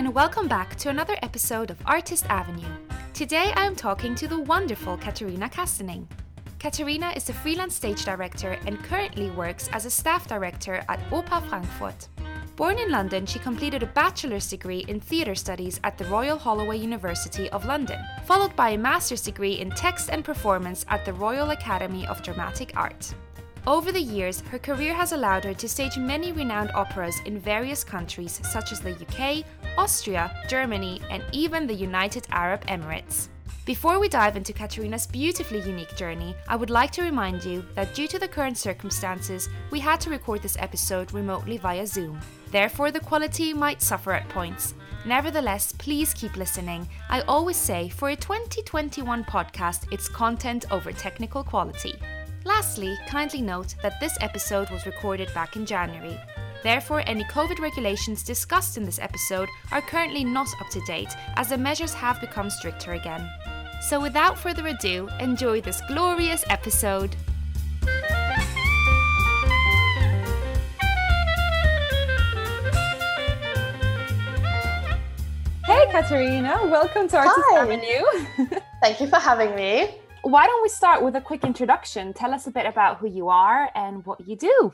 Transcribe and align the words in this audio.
and 0.00 0.14
welcome 0.14 0.48
back 0.48 0.74
to 0.76 0.88
another 0.88 1.14
episode 1.22 1.70
of 1.70 1.76
Artist 1.84 2.24
Avenue. 2.30 2.74
Today 3.12 3.52
I 3.54 3.66
am 3.66 3.76
talking 3.76 4.14
to 4.14 4.26
the 4.26 4.40
wonderful 4.40 4.96
Katarina 4.96 5.46
Kastening. 5.50 6.08
Katarina 6.58 7.12
is 7.14 7.28
a 7.28 7.34
freelance 7.34 7.76
stage 7.76 8.06
director 8.06 8.56
and 8.64 8.82
currently 8.82 9.28
works 9.32 9.68
as 9.74 9.84
a 9.84 9.90
staff 9.90 10.26
director 10.26 10.82
at 10.88 11.00
Oper 11.10 11.46
Frankfurt. 11.50 12.08
Born 12.56 12.78
in 12.78 12.90
London, 12.90 13.26
she 13.26 13.38
completed 13.38 13.82
a 13.82 13.88
bachelor's 13.88 14.48
degree 14.48 14.86
in 14.88 15.00
theatre 15.00 15.34
studies 15.34 15.78
at 15.84 15.98
the 15.98 16.06
Royal 16.06 16.38
Holloway 16.38 16.78
University 16.78 17.50
of 17.50 17.66
London, 17.66 18.02
followed 18.24 18.56
by 18.56 18.70
a 18.70 18.78
master's 18.78 19.20
degree 19.20 19.60
in 19.60 19.70
text 19.70 20.08
and 20.08 20.24
performance 20.24 20.86
at 20.88 21.04
the 21.04 21.12
Royal 21.12 21.50
Academy 21.50 22.06
of 22.06 22.22
Dramatic 22.22 22.72
Art. 22.74 23.14
Over 23.66 23.92
the 23.92 24.00
years, 24.00 24.40
her 24.50 24.58
career 24.58 24.94
has 24.94 25.12
allowed 25.12 25.44
her 25.44 25.52
to 25.52 25.68
stage 25.68 25.98
many 25.98 26.32
renowned 26.32 26.70
operas 26.74 27.20
in 27.26 27.38
various 27.38 27.84
countries 27.84 28.40
such 28.42 28.72
as 28.72 28.80
the 28.80 28.92
UK, 28.92 29.44
Austria, 29.76 30.34
Germany, 30.48 31.02
and 31.10 31.22
even 31.32 31.66
the 31.66 31.74
United 31.74 32.26
Arab 32.30 32.66
Emirates. 32.66 33.28
Before 33.66 34.00
we 34.00 34.08
dive 34.08 34.36
into 34.36 34.54
Katarina's 34.54 35.06
beautifully 35.06 35.60
unique 35.60 35.94
journey, 35.94 36.34
I 36.48 36.56
would 36.56 36.70
like 36.70 36.90
to 36.92 37.02
remind 37.02 37.44
you 37.44 37.62
that 37.74 37.94
due 37.94 38.08
to 38.08 38.18
the 38.18 38.26
current 38.26 38.56
circumstances, 38.56 39.50
we 39.70 39.78
had 39.78 40.00
to 40.00 40.10
record 40.10 40.40
this 40.40 40.56
episode 40.58 41.12
remotely 41.12 41.58
via 41.58 41.86
Zoom. 41.86 42.18
Therefore, 42.50 42.90
the 42.90 43.00
quality 43.00 43.52
might 43.52 43.82
suffer 43.82 44.12
at 44.12 44.28
points. 44.30 44.74
Nevertheless, 45.04 45.72
please 45.72 46.14
keep 46.14 46.36
listening. 46.36 46.88
I 47.10 47.20
always 47.22 47.58
say 47.58 47.90
for 47.90 48.08
a 48.08 48.16
2021 48.16 49.24
podcast, 49.24 49.86
it's 49.92 50.08
content 50.08 50.64
over 50.70 50.92
technical 50.92 51.44
quality. 51.44 51.94
Lastly, 52.44 52.98
kindly 53.06 53.42
note 53.42 53.74
that 53.82 54.00
this 54.00 54.16
episode 54.20 54.70
was 54.70 54.86
recorded 54.86 55.32
back 55.34 55.56
in 55.56 55.66
January. 55.66 56.18
Therefore, 56.62 57.02
any 57.06 57.24
COVID 57.24 57.58
regulations 57.58 58.22
discussed 58.22 58.78
in 58.78 58.84
this 58.84 58.98
episode 58.98 59.48
are 59.72 59.82
currently 59.82 60.24
not 60.24 60.48
up 60.60 60.70
to 60.70 60.80
date 60.86 61.14
as 61.36 61.50
the 61.50 61.58
measures 61.58 61.92
have 61.92 62.20
become 62.20 62.48
stricter 62.48 62.92
again. 62.94 63.28
So, 63.82 64.00
without 64.00 64.38
further 64.38 64.66
ado, 64.68 65.08
enjoy 65.20 65.60
this 65.60 65.82
glorious 65.88 66.44
episode. 66.48 67.14
Hey, 75.66 75.86
Katarina, 75.92 76.58
welcome 76.64 77.06
to 77.08 77.16
Artist 77.18 77.38
Hi. 77.50 77.62
Avenue. 77.62 78.58
Thank 78.82 79.00
you 79.00 79.06
for 79.08 79.16
having 79.16 79.54
me. 79.54 79.94
Why 80.22 80.46
don't 80.46 80.62
we 80.62 80.68
start 80.68 81.02
with 81.02 81.16
a 81.16 81.20
quick 81.20 81.44
introduction? 81.44 82.12
Tell 82.12 82.34
us 82.34 82.46
a 82.46 82.50
bit 82.50 82.66
about 82.66 82.98
who 82.98 83.08
you 83.08 83.28
are 83.30 83.70
and 83.74 84.04
what 84.04 84.28
you 84.28 84.36
do. 84.36 84.72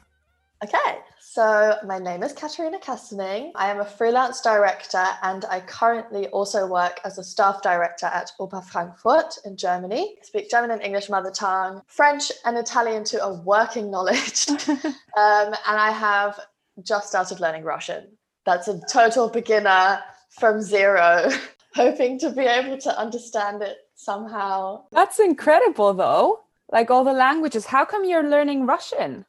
Okay, 0.64 0.98
so 1.20 1.77
my 1.86 1.98
name 1.98 2.25
is 2.25 2.33
Katarina 2.33 2.80
Kastening. 2.80 3.52
I 3.55 3.70
am 3.70 3.78
a 3.78 3.84
freelance 3.84 4.41
director 4.41 5.05
and 5.22 5.44
I 5.44 5.61
currently 5.61 6.27
also 6.28 6.67
work 6.67 6.98
as 7.05 7.19
a 7.19 7.22
staff 7.22 7.62
director 7.62 8.06
at 8.06 8.33
Oper 8.41 8.64
Frankfurt 8.64 9.39
in 9.44 9.56
Germany. 9.56 10.17
I 10.20 10.24
speak 10.24 10.50
German 10.50 10.72
and 10.72 10.83
English 10.83 11.08
mother 11.11 11.30
tongue, 11.30 11.83
French 11.86 12.33
and 12.44 12.58
Italian 12.58 13.05
to 13.05 13.22
a 13.22 13.34
working 13.42 13.89
knowledge. 13.89 14.48
um, 14.48 14.89
and 15.14 15.55
I 15.64 15.92
have 15.92 16.41
just 16.83 17.08
started 17.08 17.39
learning 17.39 17.62
Russian. 17.62 18.08
That's 18.47 18.67
a 18.67 18.80
total 18.91 19.28
beginner 19.28 20.00
from 20.30 20.61
zero, 20.61 21.30
hoping 21.74 22.19
to 22.20 22.30
be 22.30 22.42
able 22.42 22.78
to 22.78 22.98
understand 22.98 23.62
it 23.62 23.77
somehow. 24.06 24.84
That's 24.92 25.18
incredible, 25.18 25.92
though. 25.92 26.40
Like 26.72 26.90
all 26.90 27.04
the 27.04 27.12
languages. 27.26 27.66
How 27.66 27.84
come 27.84 28.04
you're 28.04 28.28
learning 28.28 28.66
Russian? 28.66 29.26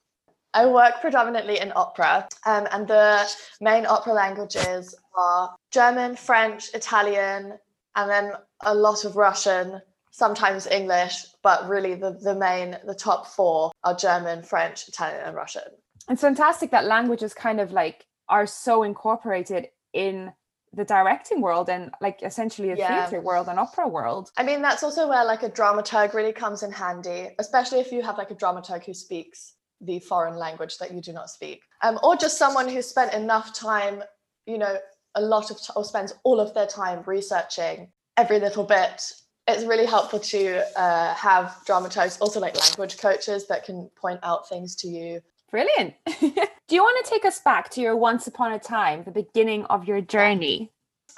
I 0.53 0.66
work 0.66 1.02
predominantly 1.02 1.59
in 1.59 1.72
opera, 1.75 2.28
um, 2.45 2.67
and 2.72 2.88
the 2.88 3.30
main 3.61 3.86
opera 3.86 4.14
languages 4.14 4.95
are 5.16 5.54
German, 5.71 6.16
French, 6.16 6.73
Italian, 6.73 7.60
and 7.95 8.10
then 8.10 8.32
a 8.61 8.73
lot 8.73 9.05
of 9.05 9.17
Russian, 9.17 9.82
sometimes 10.11 10.66
English, 10.66 11.26
but 11.43 11.67
really 11.67 11.93
the, 11.93 12.11
the 12.27 12.33
main, 12.33 12.77
the 12.87 12.95
top 12.95 13.27
four 13.27 13.71
are 13.83 13.95
German, 13.95 14.42
French, 14.42 14.87
Italian, 14.87 15.21
and 15.26 15.36
Russian. 15.36 15.70
It's 16.10 16.21
fantastic 16.21 16.71
that 16.71 16.86
languages 16.86 17.33
kind 17.33 17.60
of 17.60 17.71
like 17.71 18.05
are 18.30 18.48
so 18.48 18.83
incorporated 18.83 19.67
in 19.93 20.32
the 20.77 20.86
directing 20.86 21.42
world 21.42 21.70
and 21.70 21.92
like 21.99 22.21
essentially 22.23 22.70
a 22.70 22.77
Yeah. 22.77 23.08
theatre 23.08 23.20
world 23.20 23.48
and 23.49 23.60
opera 23.60 23.88
world. 23.88 24.32
I 24.38 24.43
mean, 24.43 24.61
that's 24.61 24.83
also 24.83 25.10
where 25.10 25.26
like 25.26 25.43
a 25.43 25.49
dramaturg 25.49 26.14
really 26.14 26.32
comes 26.32 26.61
in 26.64 26.71
handy, 26.71 27.36
especially 27.39 27.80
if 27.80 27.92
you 27.92 28.02
have 28.04 28.17
like 28.17 28.32
a 28.32 28.36
dramaturg 28.36 28.86
who 28.86 28.93
speaks 28.93 29.55
the 29.82 29.99
foreign 29.99 30.37
language 30.37 30.77
that 30.77 30.93
you 30.93 31.02
do 31.02 31.11
not 31.14 31.30
speak, 31.30 31.61
um, 31.82 31.99
or 32.04 32.16
just 32.16 32.37
someone 32.37 32.70
who 32.70 32.82
spent 32.82 33.14
enough 33.14 33.54
time, 33.54 34.04
you 34.45 34.58
know, 34.58 34.77
a 35.16 35.21
lot 35.21 35.49
of 35.52 35.58
t- 35.58 35.73
or 35.76 35.83
spends 35.83 36.14
all 36.23 36.39
of 36.39 36.54
their 36.54 36.67
time 36.67 37.04
researching 37.05 37.92
every 38.16 38.39
little 38.39 38.64
bit. 38.64 39.11
It's 39.48 39.64
really 39.64 39.86
helpful 39.86 40.20
to 40.20 40.80
uh, 40.80 41.14
have 41.16 41.58
dramaturgs, 41.67 42.20
also 42.21 42.39
like 42.39 42.55
language 42.60 42.98
coaches 42.98 43.48
that 43.48 43.66
can 43.66 43.89
point 43.95 44.20
out 44.23 44.48
things 44.48 44.76
to 44.77 44.87
you. 44.87 45.21
Brilliant. 45.50 45.94
Do 46.20 46.76
you 46.76 46.82
want 46.82 47.06
to 47.06 47.10
take 47.10 47.26
us 47.26 47.40
back 47.40 47.70
to 47.72 47.82
your 47.82 47.96
once 47.96 48.28
upon 48.28 48.52
a 48.52 48.60
time, 48.60 49.04
the 49.04 49.12
beginning 49.12 49.66
of 49.66 49.88
your 49.88 50.02
journey? 50.02 50.72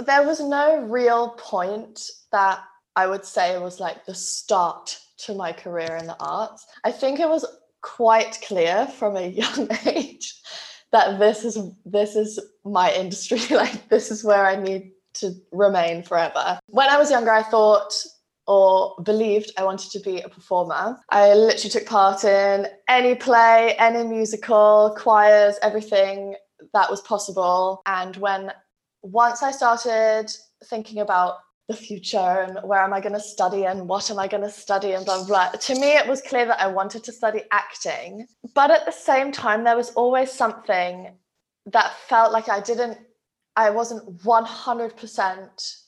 There 0.05 0.25
was 0.25 0.39
no 0.39 0.81
real 0.81 1.29
point 1.29 2.09
that 2.31 2.59
I 2.95 3.07
would 3.07 3.25
say 3.25 3.57
was 3.57 3.79
like 3.79 4.05
the 4.05 4.13
start 4.13 4.99
to 5.19 5.33
my 5.33 5.51
career 5.51 5.95
in 5.95 6.05
the 6.05 6.17
arts. 6.19 6.65
I 6.83 6.91
think 6.91 7.19
it 7.19 7.27
was 7.27 7.45
quite 7.81 8.39
clear 8.45 8.87
from 8.87 9.15
a 9.15 9.27
young 9.27 9.69
age 9.85 10.35
that 10.91 11.19
this 11.19 11.45
is 11.45 11.57
this 11.85 12.15
is 12.15 12.39
my 12.63 12.91
industry 12.93 13.39
like 13.55 13.89
this 13.89 14.11
is 14.11 14.23
where 14.23 14.45
I 14.45 14.55
need 14.55 14.91
to 15.15 15.33
remain 15.51 16.03
forever. 16.03 16.59
When 16.67 16.89
I 16.89 16.97
was 16.97 17.11
younger 17.11 17.31
I 17.31 17.43
thought 17.43 17.93
or 18.49 18.95
believed 19.03 19.51
I 19.57 19.63
wanted 19.63 19.91
to 19.91 19.99
be 19.99 20.21
a 20.21 20.27
performer. 20.27 20.99
I 21.09 21.35
literally 21.35 21.69
took 21.69 21.85
part 21.85 22.23
in 22.23 22.65
any 22.87 23.13
play, 23.13 23.75
any 23.77 24.03
musical, 24.03 24.95
choirs, 24.97 25.59
everything 25.61 26.35
that 26.73 26.89
was 26.89 26.99
possible. 27.01 27.83
And 27.85 28.17
when 28.17 28.51
once 29.03 29.43
I 29.43 29.51
started 29.51 30.31
thinking 30.65 30.99
about 30.99 31.35
the 31.67 31.75
future 31.75 32.17
and 32.17 32.57
where 32.67 32.81
am 32.81 32.91
I 32.91 32.99
going 32.99 33.13
to 33.13 33.19
study 33.19 33.65
and 33.65 33.87
what 33.87 34.09
am 34.09 34.17
I 34.17 34.27
going 34.27 34.41
to 34.41 34.49
study 34.49 34.93
and 34.93 35.05
blah, 35.05 35.17
blah, 35.17 35.51
blah. 35.51 35.51
To 35.51 35.75
me, 35.75 35.95
it 35.95 36.07
was 36.07 36.19
clear 36.19 36.47
that 36.47 36.59
I 36.59 36.65
wanted 36.65 37.03
to 37.03 37.11
study 37.11 37.43
acting. 37.51 38.25
But 38.55 38.71
at 38.71 38.87
the 38.87 38.91
same 38.91 39.31
time, 39.31 39.63
there 39.63 39.77
was 39.77 39.91
always 39.91 40.31
something 40.31 41.11
that 41.67 41.93
felt 42.07 42.31
like 42.31 42.49
I 42.49 42.61
didn't, 42.61 42.97
I 43.55 43.69
wasn't 43.69 44.23
100% 44.23 45.78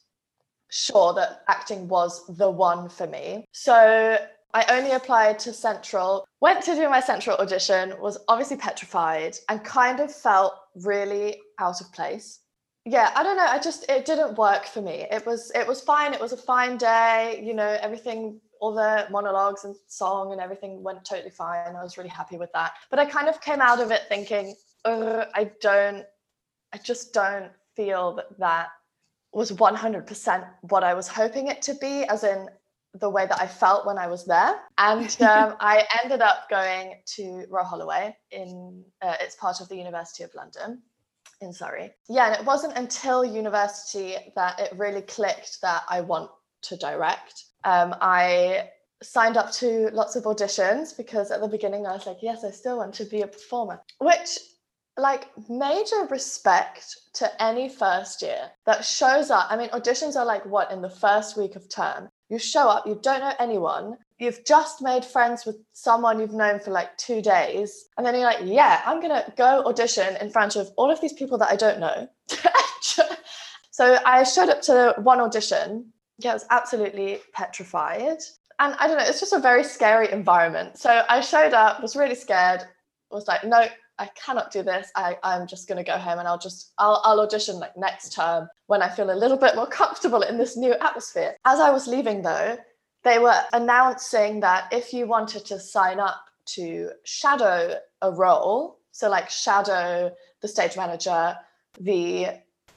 sure 0.71 1.13
that 1.13 1.43
acting 1.47 1.87
was 1.87 2.25
the 2.37 2.49
one 2.49 2.89
for 2.89 3.05
me. 3.05 3.45
So 3.51 4.17
I 4.53 4.65
only 4.69 4.91
applied 4.91 5.37
to 5.39 5.53
Central, 5.53 6.25
went 6.41 6.63
to 6.63 6.75
do 6.75 6.89
my 6.89 6.99
Central 6.99 7.37
audition, 7.37 7.93
was 8.01 8.17
obviously 8.27 8.57
petrified 8.57 9.37
and 9.49 9.63
kind 9.63 9.99
of 9.99 10.13
felt 10.13 10.53
really 10.75 11.41
out 11.59 11.79
of 11.81 11.91
place. 11.93 12.39
Yeah 12.85 13.11
i 13.15 13.21
don't 13.21 13.37
know 13.37 13.45
i 13.45 13.59
just 13.59 13.87
it 13.89 14.05
didn't 14.05 14.37
work 14.37 14.65
for 14.65 14.81
me. 14.81 15.05
It 15.11 15.23
was 15.25 15.51
it 15.53 15.67
was 15.67 15.81
fine 15.81 16.15
it 16.15 16.19
was 16.19 16.33
a 16.33 16.37
fine 16.37 16.77
day 16.77 17.39
you 17.45 17.53
know 17.53 17.77
everything 17.79 18.41
all 18.59 18.73
the 18.73 19.07
monologues 19.11 19.65
and 19.65 19.75
song 19.87 20.31
and 20.31 20.41
everything 20.41 20.81
went 20.81 21.05
totally 21.05 21.29
fine 21.29 21.75
i 21.75 21.83
was 21.83 21.97
really 21.97 22.09
happy 22.09 22.37
with 22.37 22.51
that. 22.53 22.73
But 22.89 22.97
i 22.97 23.05
kind 23.05 23.27
of 23.29 23.39
came 23.39 23.61
out 23.61 23.79
of 23.79 23.91
it 23.91 24.03
thinking 24.09 24.55
i 24.83 25.51
don't 25.61 26.05
i 26.73 26.77
just 26.79 27.13
don't 27.13 27.51
feel 27.75 28.15
that 28.15 28.39
that 28.39 28.69
was 29.33 29.51
100% 29.51 30.47
what 30.61 30.83
i 30.83 30.93
was 30.93 31.07
hoping 31.07 31.47
it 31.47 31.61
to 31.61 31.73
be 31.75 32.03
as 32.05 32.23
in 32.23 32.47
the 32.99 33.09
way 33.09 33.25
that 33.25 33.39
i 33.39 33.47
felt 33.47 33.85
when 33.85 33.97
i 33.97 34.07
was 34.07 34.25
there 34.25 34.55
and 34.77 35.17
um, 35.21 35.55
i 35.59 35.85
ended 36.03 36.21
up 36.21 36.49
going 36.49 36.95
to 37.05 37.45
royal 37.49 37.65
holloway 37.65 38.15
in 38.31 38.83
uh, 39.01 39.15
it's 39.21 39.35
part 39.35 39.61
of 39.61 39.69
the 39.69 39.75
university 39.75 40.23
of 40.23 40.33
london 40.35 40.81
in 41.41 41.51
Surrey. 41.51 41.91
Yeah, 42.07 42.27
and 42.27 42.35
it 42.35 42.45
wasn't 42.45 42.77
until 42.77 43.25
university 43.25 44.15
that 44.35 44.59
it 44.59 44.71
really 44.77 45.01
clicked 45.01 45.59
that 45.61 45.83
I 45.89 46.01
want 46.01 46.29
to 46.63 46.77
direct. 46.77 47.45
Um, 47.63 47.95
I 47.99 48.69
signed 49.03 49.37
up 49.37 49.51
to 49.51 49.89
lots 49.91 50.15
of 50.15 50.23
auditions 50.23 50.95
because 50.95 51.31
at 51.31 51.41
the 51.41 51.47
beginning 51.47 51.87
I 51.87 51.93
was 51.93 52.05
like, 52.05 52.17
yes, 52.21 52.43
I 52.43 52.51
still 52.51 52.77
want 52.77 52.93
to 52.95 53.05
be 53.05 53.21
a 53.21 53.27
performer, 53.27 53.81
which 53.99 54.37
like 55.01 55.27
major 55.49 56.07
respect 56.09 56.95
to 57.13 57.43
any 57.43 57.67
first 57.67 58.21
year 58.21 58.51
that 58.65 58.85
shows 58.85 59.31
up. 59.31 59.47
I 59.49 59.57
mean, 59.57 59.69
auditions 59.69 60.15
are 60.15 60.25
like 60.25 60.45
what 60.45 60.71
in 60.71 60.81
the 60.81 60.89
first 60.89 61.35
week 61.35 61.55
of 61.55 61.67
term. 61.67 62.07
You 62.29 62.37
show 62.37 62.69
up, 62.69 62.85
you 62.85 62.97
don't 63.01 63.19
know 63.19 63.33
anyone, 63.39 63.97
you've 64.19 64.45
just 64.45 64.81
made 64.81 65.03
friends 65.03 65.45
with 65.45 65.57
someone 65.73 66.19
you've 66.19 66.33
known 66.33 66.59
for 66.59 66.71
like 66.71 66.95
two 66.97 67.21
days, 67.21 67.89
and 67.97 68.05
then 68.05 68.13
you're 68.13 68.23
like, 68.23 68.39
yeah, 68.43 68.81
I'm 68.85 69.01
gonna 69.01 69.33
go 69.35 69.63
audition 69.65 70.15
in 70.21 70.29
front 70.29 70.55
of 70.55 70.69
all 70.77 70.91
of 70.91 71.01
these 71.01 71.13
people 71.13 71.37
that 71.39 71.49
I 71.49 71.55
don't 71.55 71.79
know. 71.79 72.07
so 73.71 73.97
I 74.05 74.23
showed 74.23 74.49
up 74.49 74.61
to 74.63 74.93
one 74.99 75.19
audition. 75.19 75.91
Yeah, 76.19 76.31
I 76.31 76.33
was 76.35 76.45
absolutely 76.51 77.19
petrified. 77.33 78.19
And 78.59 78.75
I 78.79 78.87
don't 78.87 78.97
know, 78.97 79.03
it's 79.05 79.19
just 79.19 79.33
a 79.33 79.39
very 79.39 79.63
scary 79.63 80.11
environment. 80.11 80.77
So 80.77 81.03
I 81.09 81.21
showed 81.21 81.53
up, 81.53 81.81
was 81.81 81.95
really 81.95 82.13
scared, 82.13 82.61
was 83.09 83.27
like, 83.27 83.43
no, 83.43 83.65
I 83.99 84.07
cannot 84.15 84.51
do 84.51 84.63
this. 84.63 84.91
I, 84.95 85.17
I'm 85.23 85.47
just 85.47 85.67
going 85.67 85.83
to 85.83 85.89
go 85.89 85.97
home 85.97 86.19
and 86.19 86.27
I'll 86.27 86.39
just, 86.39 86.73
I'll, 86.77 87.01
I'll 87.03 87.19
audition 87.19 87.59
like 87.59 87.77
next 87.77 88.13
term 88.13 88.49
when 88.67 88.81
I 88.81 88.89
feel 88.89 89.11
a 89.11 89.13
little 89.13 89.37
bit 89.37 89.55
more 89.55 89.67
comfortable 89.67 90.21
in 90.21 90.37
this 90.37 90.57
new 90.57 90.73
atmosphere. 90.73 91.35
As 91.45 91.59
I 91.59 91.69
was 91.69 91.87
leaving 91.87 92.21
though, 92.21 92.57
they 93.03 93.19
were 93.19 93.39
announcing 93.53 94.39
that 94.41 94.67
if 94.71 94.93
you 94.93 95.07
wanted 95.07 95.45
to 95.45 95.59
sign 95.59 95.99
up 95.99 96.23
to 96.45 96.91
shadow 97.03 97.75
a 98.01 98.11
role, 98.11 98.79
so 98.91 99.09
like 99.09 99.29
shadow 99.29 100.11
the 100.41 100.47
stage 100.47 100.75
manager, 100.75 101.35
the 101.79 102.27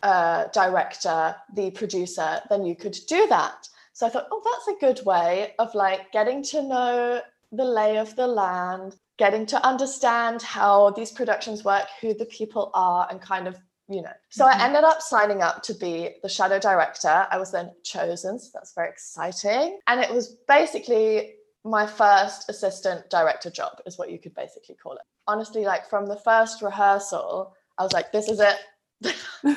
uh, 0.03 0.45
director, 0.53 1.35
the 1.55 1.71
producer, 1.71 2.41
then 2.51 2.65
you 2.65 2.77
could 2.77 2.97
do 3.09 3.27
that. 3.29 3.69
So 3.93 4.07
I 4.07 4.11
thought, 4.11 4.29
oh, 4.31 4.43
that's 4.45 4.77
a 4.77 4.81
good 4.81 5.07
way 5.07 5.55
of 5.59 5.75
like 5.75 6.13
getting 6.13 6.43
to 6.45 6.63
know 6.63 7.21
the 7.53 7.65
lay 7.65 7.99
of 7.99 8.15
the 8.17 8.27
land, 8.27 8.97
getting 9.19 9.47
to 9.47 9.67
understand 9.67 10.43
how 10.43 10.91
these 10.91 11.11
productions 11.11 11.65
work, 11.65 11.87
who 12.01 12.15
the 12.15 12.27
people 12.27 12.71
are, 12.75 13.07
and 13.11 13.21
kind 13.21 13.47
of, 13.47 13.57
you 13.89 14.03
know. 14.03 14.13
So 14.31 14.45
mm-hmm. 14.45 14.61
I 14.61 14.65
ended 14.65 14.85
up 14.85 15.01
signing 15.01 15.43
up 15.43 15.63
to 15.65 15.75
be 15.75 16.17
the 16.23 16.29
shadow 16.29 16.59
director. 16.59 17.27
I 17.31 17.39
was 17.39 17.53
then 17.53 17.71
chosen, 17.83 18.39
so 18.39 18.51
that's 18.53 18.75
very 18.75 18.89
exciting. 18.89 19.79
And 19.87 20.01
it 20.01 20.13
was 20.13 20.37
basically 20.49 21.35
my 21.65 21.87
first 21.87 22.49
assistant 22.49 23.09
director 23.11 23.51
job, 23.51 23.81
is 23.87 23.99
what 23.99 24.11
you 24.11 24.19
could 24.19 24.35
basically 24.35 24.75
call 24.75 24.93
it. 24.93 25.03
Honestly, 25.27 25.65
like 25.65 25.89
from 25.89 26.07
the 26.07 26.19
first 26.19 26.61
rehearsal, 26.61 27.55
I 27.79 27.83
was 27.83 27.93
like, 27.93 28.13
this 28.13 28.29
is 28.29 28.41
it. 28.41 28.57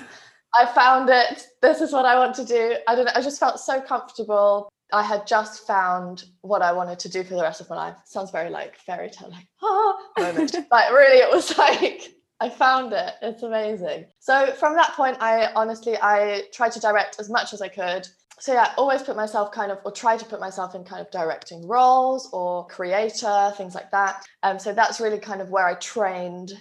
I 0.56 0.66
found 0.66 1.10
it. 1.10 1.48
This 1.62 1.82
is 1.82 1.92
what 1.92 2.06
I 2.06 2.18
want 2.18 2.36
to 2.36 2.46
do. 2.46 2.78
I 2.88 2.96
don't 2.96 3.06
know. 3.06 3.12
I 3.14 3.22
just 3.22 3.40
felt 3.40 3.60
so 3.60 3.82
comfortable. 3.82 4.70
I 4.94 5.04
had 5.04 5.28
just 5.28 5.68
found 5.68 6.24
what 6.42 6.62
I 6.62 6.72
wanted 6.72 7.00
to 7.00 7.10
do 7.10 7.24
for 7.24 7.36
the 7.36 7.42
rest 7.42 7.62
of 7.62 7.70
my 7.70 7.76
life. 7.76 7.96
Sounds 8.06 8.32
very 8.32 8.50
like 8.50 8.78
fairy 8.78 9.10
tale, 9.10 9.30
like 9.30 9.48
ah 9.62 9.98
moment. 10.18 10.56
but 10.70 10.92
really 10.92 11.18
it 11.18 11.32
was 11.32 11.58
like 11.58 12.14
I 12.40 12.50
found 12.50 12.94
it. 12.94 13.14
It's 13.22 13.44
amazing. 13.44 14.06
So 14.20 14.54
from 14.54 14.76
that 14.76 14.94
point, 14.94 15.18
I 15.20 15.52
honestly 15.54 15.98
I 16.02 16.44
tried 16.54 16.72
to 16.74 16.80
direct 16.80 17.20
as 17.20 17.30
much 17.30 17.54
as 17.54 17.62
I 17.62 17.68
could. 17.68 18.08
So 18.40 18.54
yeah, 18.54 18.74
always 18.78 19.02
put 19.02 19.16
myself 19.16 19.52
kind 19.52 19.72
of 19.72 19.80
or 19.84 19.92
try 19.92 20.16
to 20.16 20.26
put 20.26 20.40
myself 20.40 20.76
in 20.76 20.84
kind 20.84 21.02
of 21.02 21.10
directing 21.12 21.68
roles 21.68 22.30
or 22.32 22.68
creator, 22.68 23.52
things 23.58 23.74
like 23.74 23.90
that. 23.92 24.24
Um, 24.44 24.60
so 24.60 24.74
that's 24.74 25.02
really 25.02 25.18
kind 25.18 25.42
of 25.42 25.50
where 25.50 25.66
I 25.66 25.74
trained 25.76 26.54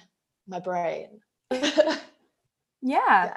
my 0.49 0.59
brain. 0.59 1.21
yeah. 1.51 1.99
yeah. 2.83 3.37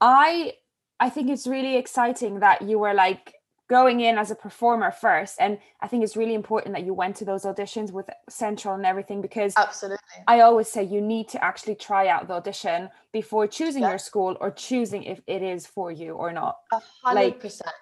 I 0.00 0.54
I 1.00 1.10
think 1.10 1.30
it's 1.30 1.46
really 1.48 1.76
exciting 1.76 2.40
that 2.40 2.62
you 2.62 2.78
were 2.78 2.94
like 2.94 3.34
going 3.72 4.00
in 4.00 4.18
as 4.18 4.30
a 4.30 4.34
performer 4.34 4.90
first. 4.90 5.34
And 5.44 5.52
i 5.80 5.86
think 5.88 6.04
it's 6.04 6.16
really 6.22 6.36
important 6.42 6.70
that 6.74 6.84
you 6.88 6.94
went 7.02 7.14
to 7.16 7.24
those 7.30 7.44
auditions 7.50 7.88
with 7.96 8.08
central 8.28 8.74
and 8.74 8.86
everything 8.92 9.20
because 9.28 9.52
absolutely. 9.56 10.18
I 10.34 10.40
always 10.46 10.68
say 10.74 10.80
you 10.96 11.00
need 11.14 11.26
to 11.34 11.38
actually 11.48 11.76
try 11.88 12.02
out 12.12 12.22
the 12.28 12.34
audition 12.40 12.78
before 13.12 13.44
choosing 13.58 13.82
yeah. 13.82 13.92
your 13.92 14.02
school 14.08 14.32
or 14.42 14.50
choosing 14.68 15.02
if 15.14 15.18
it 15.26 15.42
is 15.54 15.60
for 15.66 15.88
you 16.00 16.10
or 16.22 16.30
not. 16.40 16.54
A 16.78 16.80
hundred 17.02 17.40
percent. 17.40 17.76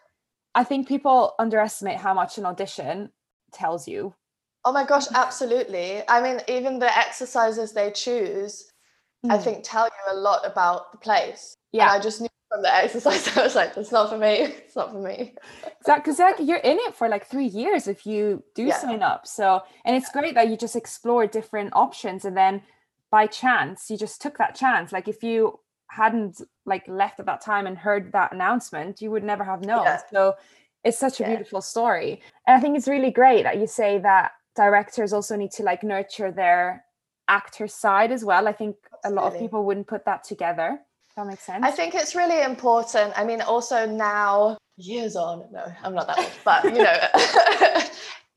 I 0.61 0.63
think 0.69 0.89
people 0.95 1.35
underestimate 1.45 1.99
how 2.07 2.15
much 2.21 2.33
an 2.39 2.45
audition 2.53 3.11
tells 3.61 3.83
you. 3.93 4.15
Oh 4.65 4.73
my 4.79 4.85
gosh 4.93 5.07
absolutely. 5.25 5.89
I 6.15 6.17
mean 6.25 6.39
even 6.57 6.73
the 6.79 6.93
exercises 7.05 7.69
they 7.73 7.91
choose 8.05 8.53
mm. 9.25 9.31
i 9.35 9.37
hmm. 9.37 9.45
think 9.45 9.59
tell 9.75 9.87
you 9.97 10.05
a 10.15 10.17
lot 10.29 10.43
about 10.53 10.81
the 10.93 11.01
place. 11.09 11.43
Yeah. 11.73 11.85
And 11.85 11.93
i 11.97 11.99
just 12.09 12.21
knew 12.21 12.35
from 12.51 12.63
the 12.63 12.75
exercise 12.75 13.29
i 13.37 13.43
was 13.43 13.55
like 13.55 13.73
it's 13.77 13.93
not 13.93 14.11
for 14.11 14.19
me 14.19 14.43
it's 14.43 14.77
not 14.77 14.91
for 14.91 15.01
me 15.01 15.35
exactly 15.81 16.13
because 16.13 16.19
like 16.19 16.37
you're 16.41 16.59
in 16.59 16.79
it 16.81 16.95
for 16.95 17.09
like 17.09 17.27
three 17.27 17.47
years 17.47 17.87
if 17.87 18.05
you 18.05 18.43
do 18.55 18.65
yeah. 18.65 18.77
sign 18.77 19.03
up 19.03 19.27
so 19.27 19.63
and 19.85 19.97
it's 19.97 20.11
great 20.11 20.35
that 20.35 20.49
you 20.49 20.57
just 20.57 20.77
explore 20.77 21.27
different 21.27 21.71
options 21.75 22.25
and 22.25 22.37
then 22.37 22.61
by 23.11 23.27
chance 23.27 23.91
you 23.91 23.97
just 23.97 24.21
took 24.21 24.37
that 24.39 24.55
chance 24.55 24.93
like 24.93 25.09
if 25.09 25.23
you 25.23 25.59
hadn't 25.89 26.41
like 26.67 26.87
left 26.87 27.19
at 27.19 27.27
that 27.27 27.41
time 27.41 27.67
and 27.67 27.77
heard 27.79 28.13
that 28.13 28.33
announcement 28.33 29.01
you 29.01 29.11
would 29.11 29.25
never 29.25 29.45
have 29.45 29.65
known 29.65 29.85
yeah. 29.85 30.01
so 30.13 30.35
it's 30.85 30.99
such 30.99 31.21
a 31.21 31.23
yeah. 31.23 31.31
beautiful 31.31 31.61
story 31.61 32.21
and 32.47 32.57
i 32.57 32.61
think 32.61 32.77
it's 32.77 32.89
really 32.89 33.11
great 33.11 33.45
that 33.45 33.59
you 33.59 33.67
say 33.67 33.99
that 33.99 34.33
directors 34.57 35.13
also 35.13 35.37
need 35.37 35.51
to 35.51 35.63
like 35.63 35.83
nurture 35.83 36.31
their 36.31 36.85
actor 37.29 37.69
side 37.69 38.11
as 38.13 38.25
well 38.25 38.47
i 38.49 38.53
think 38.53 38.77
Absolutely. 39.05 39.11
a 39.11 39.23
lot 39.23 39.33
of 39.33 39.41
people 39.41 39.65
wouldn't 39.65 39.87
put 39.87 40.05
that 40.05 40.23
together 40.25 40.81
that 41.21 41.29
makes 41.29 41.45
sense. 41.45 41.65
I 41.65 41.71
think 41.71 41.95
it's 41.95 42.15
really 42.15 42.43
important. 42.43 43.13
I 43.17 43.25
mean, 43.25 43.41
also 43.43 43.87
now, 43.87 44.57
years 44.77 45.17
on, 45.17 45.45
no, 45.53 45.65
I'm 45.83 45.95
not 45.95 46.07
that 46.07 46.19
old, 46.19 46.31
but 46.45 46.65
you 46.65 46.83
know, 46.83 47.83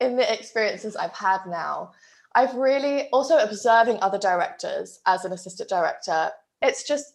in 0.00 0.16
the 0.16 0.32
experiences 0.32 0.94
I've 0.96 1.12
had 1.12 1.40
now, 1.46 1.92
I've 2.34 2.54
really 2.54 3.08
also 3.10 3.38
observing 3.38 3.98
other 4.02 4.18
directors 4.18 5.00
as 5.06 5.24
an 5.24 5.32
assistant 5.32 5.68
director. 5.68 6.30
It's 6.60 6.86
just 6.86 7.14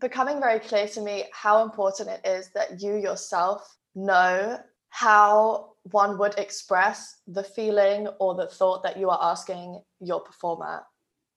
becoming 0.00 0.38
very 0.40 0.58
clear 0.58 0.86
to 0.88 1.00
me 1.00 1.24
how 1.32 1.62
important 1.62 2.10
it 2.10 2.26
is 2.26 2.50
that 2.54 2.82
you 2.82 2.96
yourself 2.96 3.76
know 3.94 4.58
how 4.90 5.72
one 5.90 6.18
would 6.18 6.38
express 6.38 7.20
the 7.26 7.42
feeling 7.42 8.08
or 8.20 8.34
the 8.34 8.46
thought 8.46 8.82
that 8.82 8.98
you 8.98 9.08
are 9.08 9.18
asking 9.22 9.80
your 10.00 10.20
performer 10.20 10.82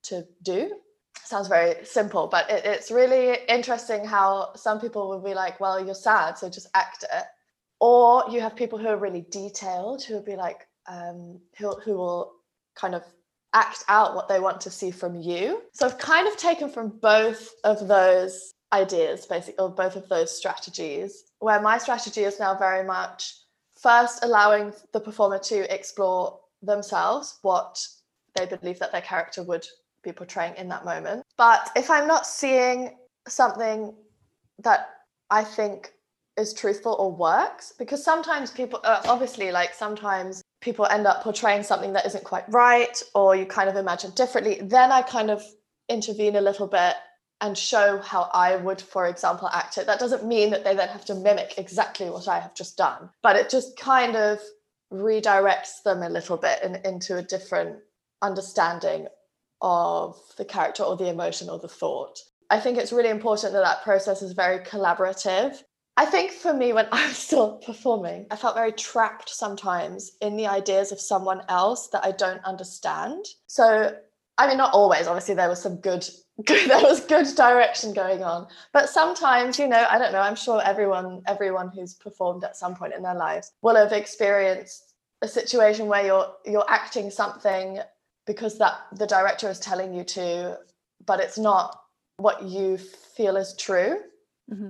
to 0.02 0.26
do 0.42 0.70
sounds 1.24 1.48
very 1.48 1.84
simple, 1.84 2.26
but 2.26 2.50
it, 2.50 2.64
it's 2.64 2.90
really 2.90 3.38
interesting 3.48 4.04
how 4.04 4.52
some 4.54 4.80
people 4.80 5.08
will 5.08 5.20
be 5.20 5.34
like, 5.34 5.60
well, 5.60 5.84
you're 5.84 5.94
sad, 5.94 6.36
so 6.36 6.48
just 6.48 6.68
act 6.74 7.04
it. 7.04 7.24
Or 7.80 8.24
you 8.30 8.40
have 8.40 8.54
people 8.56 8.78
who 8.78 8.88
are 8.88 8.96
really 8.96 9.26
detailed, 9.30 10.02
who 10.02 10.14
will 10.14 10.22
be 10.22 10.36
like, 10.36 10.66
um, 10.86 11.40
who, 11.58 11.70
who 11.80 11.96
will 11.96 12.32
kind 12.74 12.94
of 12.94 13.04
act 13.54 13.84
out 13.88 14.14
what 14.14 14.28
they 14.28 14.40
want 14.40 14.60
to 14.60 14.70
see 14.70 14.90
from 14.90 15.16
you. 15.16 15.62
So 15.72 15.86
I've 15.86 15.98
kind 15.98 16.28
of 16.28 16.36
taken 16.36 16.68
from 16.68 16.88
both 17.00 17.50
of 17.64 17.88
those 17.88 18.54
ideas, 18.72 19.26
basically, 19.26 19.58
or 19.58 19.70
both 19.70 19.96
of 19.96 20.08
those 20.08 20.36
strategies, 20.36 21.24
where 21.38 21.60
my 21.60 21.78
strategy 21.78 22.22
is 22.22 22.38
now 22.38 22.54
very 22.56 22.86
much 22.86 23.34
first 23.80 24.24
allowing 24.24 24.72
the 24.92 25.00
performer 25.00 25.38
to 25.38 25.74
explore 25.74 26.38
themselves 26.62 27.38
what 27.42 27.84
they 28.36 28.46
believe 28.46 28.78
that 28.78 28.92
their 28.92 29.00
character 29.00 29.42
would 29.42 29.66
be 30.02 30.12
portraying 30.12 30.54
in 30.56 30.68
that 30.68 30.84
moment. 30.84 31.24
But 31.36 31.70
if 31.76 31.90
I'm 31.90 32.06
not 32.06 32.26
seeing 32.26 32.96
something 33.28 33.94
that 34.58 34.88
I 35.30 35.44
think 35.44 35.92
is 36.36 36.54
truthful 36.54 36.96
or 36.98 37.12
works, 37.12 37.72
because 37.78 38.04
sometimes 38.04 38.50
people, 38.50 38.80
uh, 38.84 39.02
obviously, 39.06 39.52
like 39.52 39.74
sometimes 39.74 40.42
people 40.60 40.86
end 40.86 41.06
up 41.06 41.22
portraying 41.22 41.62
something 41.62 41.92
that 41.92 42.06
isn't 42.06 42.24
quite 42.24 42.44
right 42.48 43.02
or 43.14 43.34
you 43.34 43.46
kind 43.46 43.68
of 43.68 43.76
imagine 43.76 44.10
differently, 44.12 44.58
then 44.62 44.92
I 44.92 45.02
kind 45.02 45.30
of 45.30 45.42
intervene 45.88 46.36
a 46.36 46.40
little 46.40 46.66
bit 46.66 46.94
and 47.40 47.56
show 47.56 47.98
how 47.98 48.28
I 48.34 48.56
would, 48.56 48.80
for 48.80 49.06
example, 49.06 49.48
act 49.48 49.78
it. 49.78 49.86
That 49.86 49.98
doesn't 49.98 50.26
mean 50.26 50.50
that 50.50 50.62
they 50.62 50.74
then 50.74 50.88
have 50.88 51.06
to 51.06 51.14
mimic 51.14 51.54
exactly 51.56 52.10
what 52.10 52.28
I 52.28 52.38
have 52.38 52.54
just 52.54 52.76
done, 52.76 53.08
but 53.22 53.36
it 53.36 53.48
just 53.48 53.78
kind 53.78 54.14
of 54.14 54.40
redirects 54.92 55.82
them 55.84 56.02
a 56.02 56.08
little 56.08 56.36
bit 56.36 56.62
in, 56.62 56.76
into 56.84 57.16
a 57.16 57.22
different 57.22 57.78
understanding 58.22 59.06
of 59.60 60.16
the 60.36 60.44
character 60.44 60.82
or 60.82 60.96
the 60.96 61.08
emotion 61.08 61.48
or 61.48 61.58
the 61.58 61.68
thought. 61.68 62.18
I 62.50 62.58
think 62.58 62.78
it's 62.78 62.92
really 62.92 63.10
important 63.10 63.52
that 63.52 63.62
that 63.62 63.82
process 63.82 64.22
is 64.22 64.32
very 64.32 64.58
collaborative. 64.60 65.62
I 65.96 66.06
think 66.06 66.32
for 66.32 66.52
me, 66.52 66.72
when 66.72 66.88
I 66.92 67.06
was 67.06 67.16
still 67.16 67.58
performing, 67.58 68.26
I 68.30 68.36
felt 68.36 68.56
very 68.56 68.72
trapped 68.72 69.30
sometimes 69.30 70.12
in 70.20 70.36
the 70.36 70.46
ideas 70.46 70.92
of 70.92 71.00
someone 71.00 71.42
else 71.48 71.88
that 71.88 72.04
I 72.04 72.12
don't 72.12 72.44
understand. 72.44 73.24
So, 73.46 73.96
I 74.38 74.48
mean, 74.48 74.56
not 74.56 74.72
always. 74.72 75.06
Obviously, 75.06 75.34
there 75.34 75.48
was 75.48 75.62
some 75.62 75.76
good, 75.76 76.08
good 76.46 76.68
there 76.68 76.82
was 76.82 77.00
good 77.00 77.26
direction 77.36 77.92
going 77.92 78.24
on. 78.24 78.48
But 78.72 78.88
sometimes, 78.88 79.58
you 79.58 79.68
know, 79.68 79.86
I 79.88 79.98
don't 79.98 80.12
know. 80.12 80.20
I'm 80.20 80.36
sure 80.36 80.60
everyone, 80.64 81.22
everyone 81.26 81.68
who's 81.68 81.94
performed 81.94 82.44
at 82.44 82.56
some 82.56 82.74
point 82.74 82.94
in 82.94 83.02
their 83.02 83.14
lives 83.14 83.52
will 83.62 83.76
have 83.76 83.92
experienced 83.92 84.94
a 85.22 85.28
situation 85.28 85.86
where 85.86 86.04
you're 86.04 86.34
you're 86.46 86.64
acting 86.68 87.10
something 87.10 87.78
because 88.30 88.56
that 88.58 88.86
the 88.92 89.08
director 89.08 89.50
is 89.50 89.58
telling 89.58 89.92
you 89.92 90.04
to 90.04 90.56
but 91.04 91.18
it's 91.18 91.36
not 91.36 91.80
what 92.18 92.44
you 92.44 92.78
feel 92.78 93.36
is 93.36 93.56
true 93.58 93.98
mm-hmm. 94.48 94.68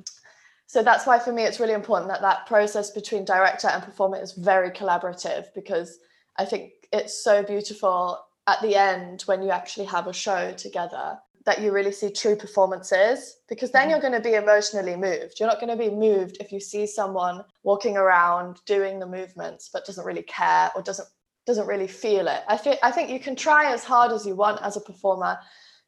so 0.67 0.83
that's 0.83 1.07
why 1.07 1.19
for 1.19 1.31
me 1.31 1.43
it's 1.43 1.61
really 1.61 1.75
important 1.75 2.11
that 2.11 2.23
that 2.23 2.47
process 2.47 2.91
between 2.91 3.23
director 3.23 3.69
and 3.69 3.83
performer 3.83 4.19
is 4.19 4.33
very 4.33 4.71
collaborative 4.71 5.45
because 5.55 5.99
i 6.39 6.45
think 6.45 6.71
it's 6.91 7.23
so 7.23 7.43
beautiful 7.43 8.19
at 8.47 8.63
the 8.63 8.75
end 8.75 9.21
when 9.27 9.43
you 9.43 9.51
actually 9.51 9.85
have 9.85 10.07
a 10.07 10.13
show 10.27 10.53
together 10.53 11.19
that 11.45 11.61
you 11.61 11.71
really 11.71 11.93
see 11.93 12.11
true 12.11 12.37
performances 12.37 13.37
because 13.47 13.71
then 13.73 13.83
mm-hmm. 13.83 13.91
you're 13.91 14.01
going 14.01 14.23
to 14.23 14.29
be 14.29 14.35
emotionally 14.35 14.95
moved. 14.95 15.41
You're 15.41 15.49
not 15.49 15.59
going 15.59 15.77
to 15.77 15.85
be 15.85 15.89
moved 15.89 16.37
if 16.39 16.53
you 16.53 16.61
see 16.61 16.87
someone 16.87 17.43
walking 17.63 17.97
around 17.97 18.61
doing 18.67 18.99
the 18.99 19.07
movements 19.07 19.71
but 19.73 19.87
doesn't 19.87 20.05
really 20.05 20.23
care 20.25 20.71
or 20.77 20.83
doesn't 20.83 21.09
doesn't 21.47 21.67
really 21.67 21.87
feel 21.87 22.29
it. 22.29 22.43
I 22.49 22.57
think 22.57 22.79
I 22.83 22.91
think 22.91 23.11
you 23.11 23.21
can 23.21 23.37
try 23.37 23.73
as 23.73 23.85
hard 23.85 24.13
as 24.13 24.27
you 24.27 24.35
want 24.35 24.63
as 24.63 24.77
a 24.77 24.81
performer 24.81 25.39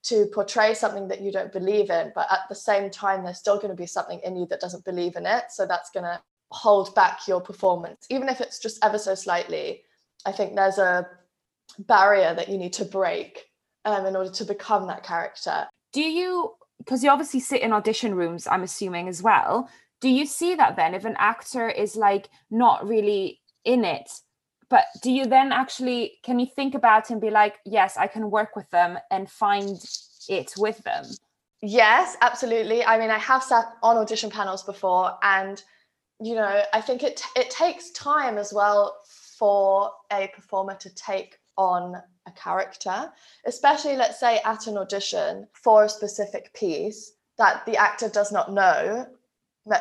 to 0.04 0.26
portray 0.35 0.75
something 0.75 1.09
that 1.09 1.21
you 1.21 1.30
don't 1.30 1.52
believe 1.52 1.88
in, 1.90 2.11
but 2.14 2.26
at 2.30 2.40
the 2.49 2.54
same 2.54 2.90
time, 2.90 3.23
there's 3.23 3.38
still 3.38 3.56
going 3.56 3.68
to 3.68 3.75
be 3.75 3.87
something 3.87 4.21
in 4.25 4.37
you 4.37 4.47
that 4.47 4.61
doesn't 4.61 4.85
believe 4.85 5.14
in 5.14 5.26
it. 5.26 5.44
So 5.50 5.64
that's 5.64 5.90
going 5.90 6.04
to 6.04 6.21
hold 6.50 6.94
back 6.94 7.21
your 7.28 7.40
performance, 7.40 8.06
even 8.11 8.28
if 8.28 8.40
it's 8.40 8.59
just 8.59 8.85
ever 8.85 8.99
so 8.99 9.14
slightly. 9.14 9.82
I 10.26 10.32
think 10.32 10.54
there's 10.54 10.78
a 10.78 11.06
barrier 11.78 12.35
that 12.35 12.49
you 12.49 12.59
need 12.59 12.73
to 12.75 12.85
break 12.85 13.47
um, 13.85 14.06
in 14.06 14.16
order 14.16 14.30
to 14.30 14.44
become 14.44 14.87
that 14.88 15.04
character. 15.04 15.68
Do 15.92 16.02
you, 16.02 16.54
because 16.78 17.04
you 17.04 17.11
obviously 17.11 17.40
sit 17.40 17.62
in 17.62 17.73
audition 17.73 18.14
rooms, 18.14 18.47
I'm 18.47 18.62
assuming 18.62 19.09
as 19.09 19.23
well. 19.23 19.68
Do 20.00 20.09
you 20.09 20.26
see 20.26 20.56
that 20.56 20.76
then 20.76 20.94
if 20.94 21.04
an 21.04 21.16
actor 21.18 21.68
is 21.68 21.94
like 21.94 22.28
not 22.50 22.87
really 22.87 23.40
in 23.64 23.85
it? 23.85 24.11
But 24.72 24.86
do 25.02 25.12
you 25.12 25.26
then 25.26 25.52
actually, 25.52 26.14
can 26.22 26.38
you 26.38 26.46
think 26.46 26.74
about 26.74 27.10
and 27.10 27.20
be 27.20 27.28
like, 27.28 27.56
yes, 27.66 27.98
I 27.98 28.06
can 28.06 28.30
work 28.30 28.56
with 28.56 28.70
them 28.70 28.98
and 29.10 29.30
find 29.30 29.78
it 30.30 30.54
with 30.56 30.78
them? 30.78 31.04
Yes, 31.60 32.16
absolutely. 32.22 32.82
I 32.82 32.98
mean, 32.98 33.10
I 33.10 33.18
have 33.18 33.42
sat 33.42 33.66
on 33.82 33.98
audition 33.98 34.30
panels 34.30 34.62
before, 34.62 35.18
and 35.22 35.62
you 36.20 36.34
know, 36.36 36.62
I 36.72 36.80
think 36.80 37.02
it 37.02 37.22
it 37.36 37.50
takes 37.50 37.90
time 37.90 38.38
as 38.38 38.54
well 38.54 38.96
for 39.38 39.90
a 40.10 40.30
performer 40.34 40.74
to 40.76 40.94
take 40.94 41.36
on 41.58 41.96
a 42.26 42.30
character, 42.30 43.12
especially 43.44 43.96
let's 43.98 44.18
say 44.18 44.40
at 44.46 44.66
an 44.68 44.78
audition 44.78 45.48
for 45.52 45.84
a 45.84 45.88
specific 45.88 46.54
piece 46.54 47.12
that 47.36 47.66
the 47.66 47.76
actor 47.76 48.08
does 48.08 48.32
not 48.32 48.50
know. 48.50 49.06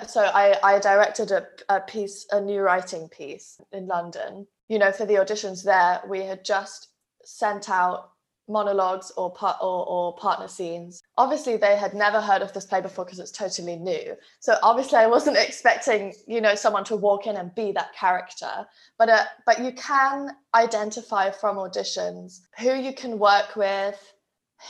So 0.07 0.21
I, 0.21 0.57
I 0.61 0.79
directed 0.79 1.31
a, 1.31 1.47
a 1.69 1.79
piece, 1.79 2.27
a 2.31 2.41
new 2.41 2.59
writing 2.59 3.07
piece 3.07 3.59
in 3.71 3.87
London. 3.87 4.47
You 4.71 4.79
know, 4.79 4.93
for 4.93 5.05
the 5.05 5.15
auditions 5.15 5.65
there, 5.65 6.01
we 6.07 6.21
had 6.23 6.45
just 6.45 6.87
sent 7.25 7.69
out 7.69 8.11
monologues 8.47 9.11
or 9.17 9.29
part 9.29 9.57
or, 9.61 9.85
or 9.85 10.15
partner 10.15 10.47
scenes. 10.47 11.01
Obviously 11.17 11.57
they 11.57 11.75
had 11.75 11.93
never 11.93 12.21
heard 12.21 12.41
of 12.41 12.53
this 12.53 12.65
play 12.65 12.79
before 12.79 13.03
because 13.03 13.19
it's 13.19 13.31
totally 13.31 13.75
new. 13.75 14.15
So 14.39 14.55
obviously 14.63 14.99
i 14.99 15.07
wasn't 15.07 15.35
expecting 15.47 16.13
you 16.25 16.39
know 16.39 16.55
someone 16.55 16.85
to 16.85 16.95
walk 16.95 17.27
in 17.27 17.35
and 17.35 17.53
be 17.53 17.73
that 17.73 17.93
character. 17.93 18.65
But 18.97 19.09
uh, 19.09 19.25
but 19.45 19.59
you 19.59 19.73
can 19.73 20.29
identify 20.55 21.31
from 21.31 21.57
auditions 21.57 22.39
who 22.57 22.73
you 22.73 22.93
can 22.93 23.19
work 23.19 23.57
with 23.57 23.99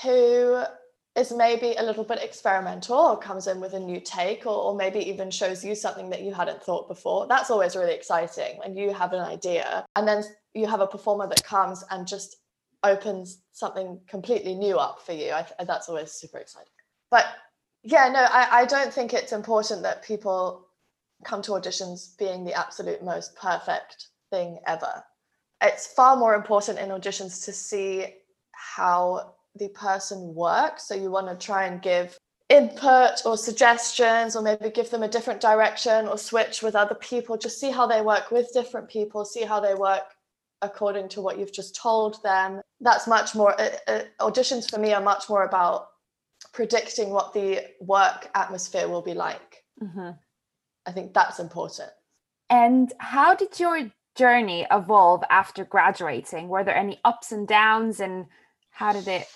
who 0.01 0.63
is 1.17 1.31
maybe 1.31 1.75
a 1.77 1.83
little 1.83 2.05
bit 2.05 2.23
experimental 2.23 2.97
or 2.97 3.17
comes 3.17 3.47
in 3.47 3.59
with 3.59 3.73
a 3.73 3.79
new 3.79 3.99
take 3.99 4.45
or, 4.45 4.55
or 4.55 4.75
maybe 4.75 4.99
even 4.99 5.29
shows 5.29 5.63
you 5.63 5.75
something 5.75 6.09
that 6.09 6.21
you 6.21 6.33
hadn't 6.33 6.63
thought 6.63 6.87
before 6.87 7.27
that's 7.27 7.51
always 7.51 7.75
really 7.75 7.93
exciting 7.93 8.57
when 8.59 8.77
you 8.77 8.93
have 8.93 9.11
an 9.11 9.19
idea 9.19 9.85
and 9.97 10.07
then 10.07 10.23
you 10.53 10.65
have 10.67 10.79
a 10.79 10.87
performer 10.87 11.27
that 11.27 11.43
comes 11.43 11.83
and 11.91 12.07
just 12.07 12.37
opens 12.83 13.41
something 13.51 13.99
completely 14.07 14.55
new 14.55 14.77
up 14.77 15.01
for 15.01 15.13
you. 15.13 15.31
I, 15.31 15.45
that's 15.65 15.89
always 15.89 16.11
super 16.11 16.39
exciting. 16.39 16.71
But 17.09 17.25
yeah, 17.83 18.09
no, 18.09 18.19
I, 18.19 18.61
I 18.61 18.65
don't 18.65 18.93
think 18.93 19.13
it's 19.13 19.31
important 19.31 19.83
that 19.83 20.03
people 20.03 20.67
come 21.23 21.41
to 21.43 21.51
auditions 21.51 22.17
being 22.17 22.43
the 22.43 22.53
absolute 22.53 23.03
most 23.03 23.35
perfect 23.35 24.07
thing 24.31 24.59
ever. 24.65 25.03
It's 25.61 25.87
far 25.87 26.15
more 26.15 26.33
important 26.33 26.79
in 26.79 26.89
auditions 26.89 27.45
to 27.45 27.53
see 27.53 28.07
how 28.51 29.35
the 29.55 29.69
person 29.69 30.33
works. 30.33 30.87
So 30.87 30.95
you 30.95 31.11
want 31.11 31.27
to 31.27 31.45
try 31.45 31.65
and 31.65 31.81
give 31.81 32.17
input 32.49 33.25
or 33.25 33.37
suggestions 33.37 34.35
or 34.35 34.41
maybe 34.41 34.69
give 34.69 34.89
them 34.89 35.03
a 35.03 35.07
different 35.07 35.39
direction 35.39 36.07
or 36.07 36.17
switch 36.17 36.61
with 36.61 36.75
other 36.75 36.95
people 36.95 37.37
just 37.37 37.61
see 37.61 37.71
how 37.71 37.87
they 37.87 38.01
work 38.01 38.29
with 38.29 38.51
different 38.53 38.89
people 38.89 39.23
see 39.23 39.43
how 39.43 39.61
they 39.61 39.73
work 39.73 40.03
according 40.61 41.09
to 41.09 41.21
what 41.21 41.39
you've 41.39 41.53
just 41.53 41.75
told 41.75 42.21
them. 42.23 42.61
That's 42.79 43.07
much 43.07 43.35
more, 43.35 43.59
uh, 43.59 43.69
uh, 43.87 44.01
auditions 44.19 44.69
for 44.69 44.79
me 44.79 44.93
are 44.93 45.01
much 45.01 45.29
more 45.29 45.43
about 45.43 45.87
predicting 46.53 47.09
what 47.11 47.33
the 47.33 47.65
work 47.79 48.29
atmosphere 48.35 48.87
will 48.87 49.01
be 49.01 49.13
like. 49.13 49.63
Mm-hmm. 49.81 50.11
I 50.85 50.91
think 50.91 51.13
that's 51.13 51.39
important. 51.39 51.89
And 52.49 52.91
how 52.99 53.35
did 53.35 53.59
your 53.59 53.91
journey 54.15 54.67
evolve 54.71 55.23
after 55.29 55.63
graduating? 55.63 56.49
Were 56.49 56.63
there 56.63 56.75
any 56.75 56.99
ups 57.05 57.31
and 57.31 57.47
downs, 57.47 57.99
and 57.99 58.25
how 58.71 58.93
did 58.93 59.07
it 59.07 59.27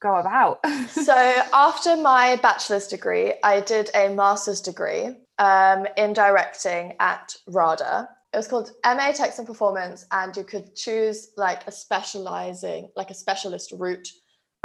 go 0.00 0.16
about? 0.16 0.60
so, 0.88 1.42
after 1.52 1.96
my 1.96 2.36
bachelor's 2.36 2.86
degree, 2.86 3.34
I 3.42 3.60
did 3.60 3.90
a 3.94 4.08
master's 4.08 4.60
degree 4.60 5.16
um, 5.38 5.86
in 5.96 6.12
directing 6.12 6.94
at 7.00 7.34
RADA, 7.46 8.08
it 8.32 8.36
was 8.36 8.48
called 8.48 8.72
MA 8.84 9.12
Text 9.12 9.38
and 9.38 9.46
Performance, 9.46 10.06
and 10.10 10.34
you 10.36 10.44
could 10.44 10.74
choose 10.74 11.30
like 11.36 11.66
a 11.66 11.72
specializing, 11.72 12.88
like 12.96 13.10
a 13.10 13.14
specialist 13.14 13.72
route, 13.72 14.08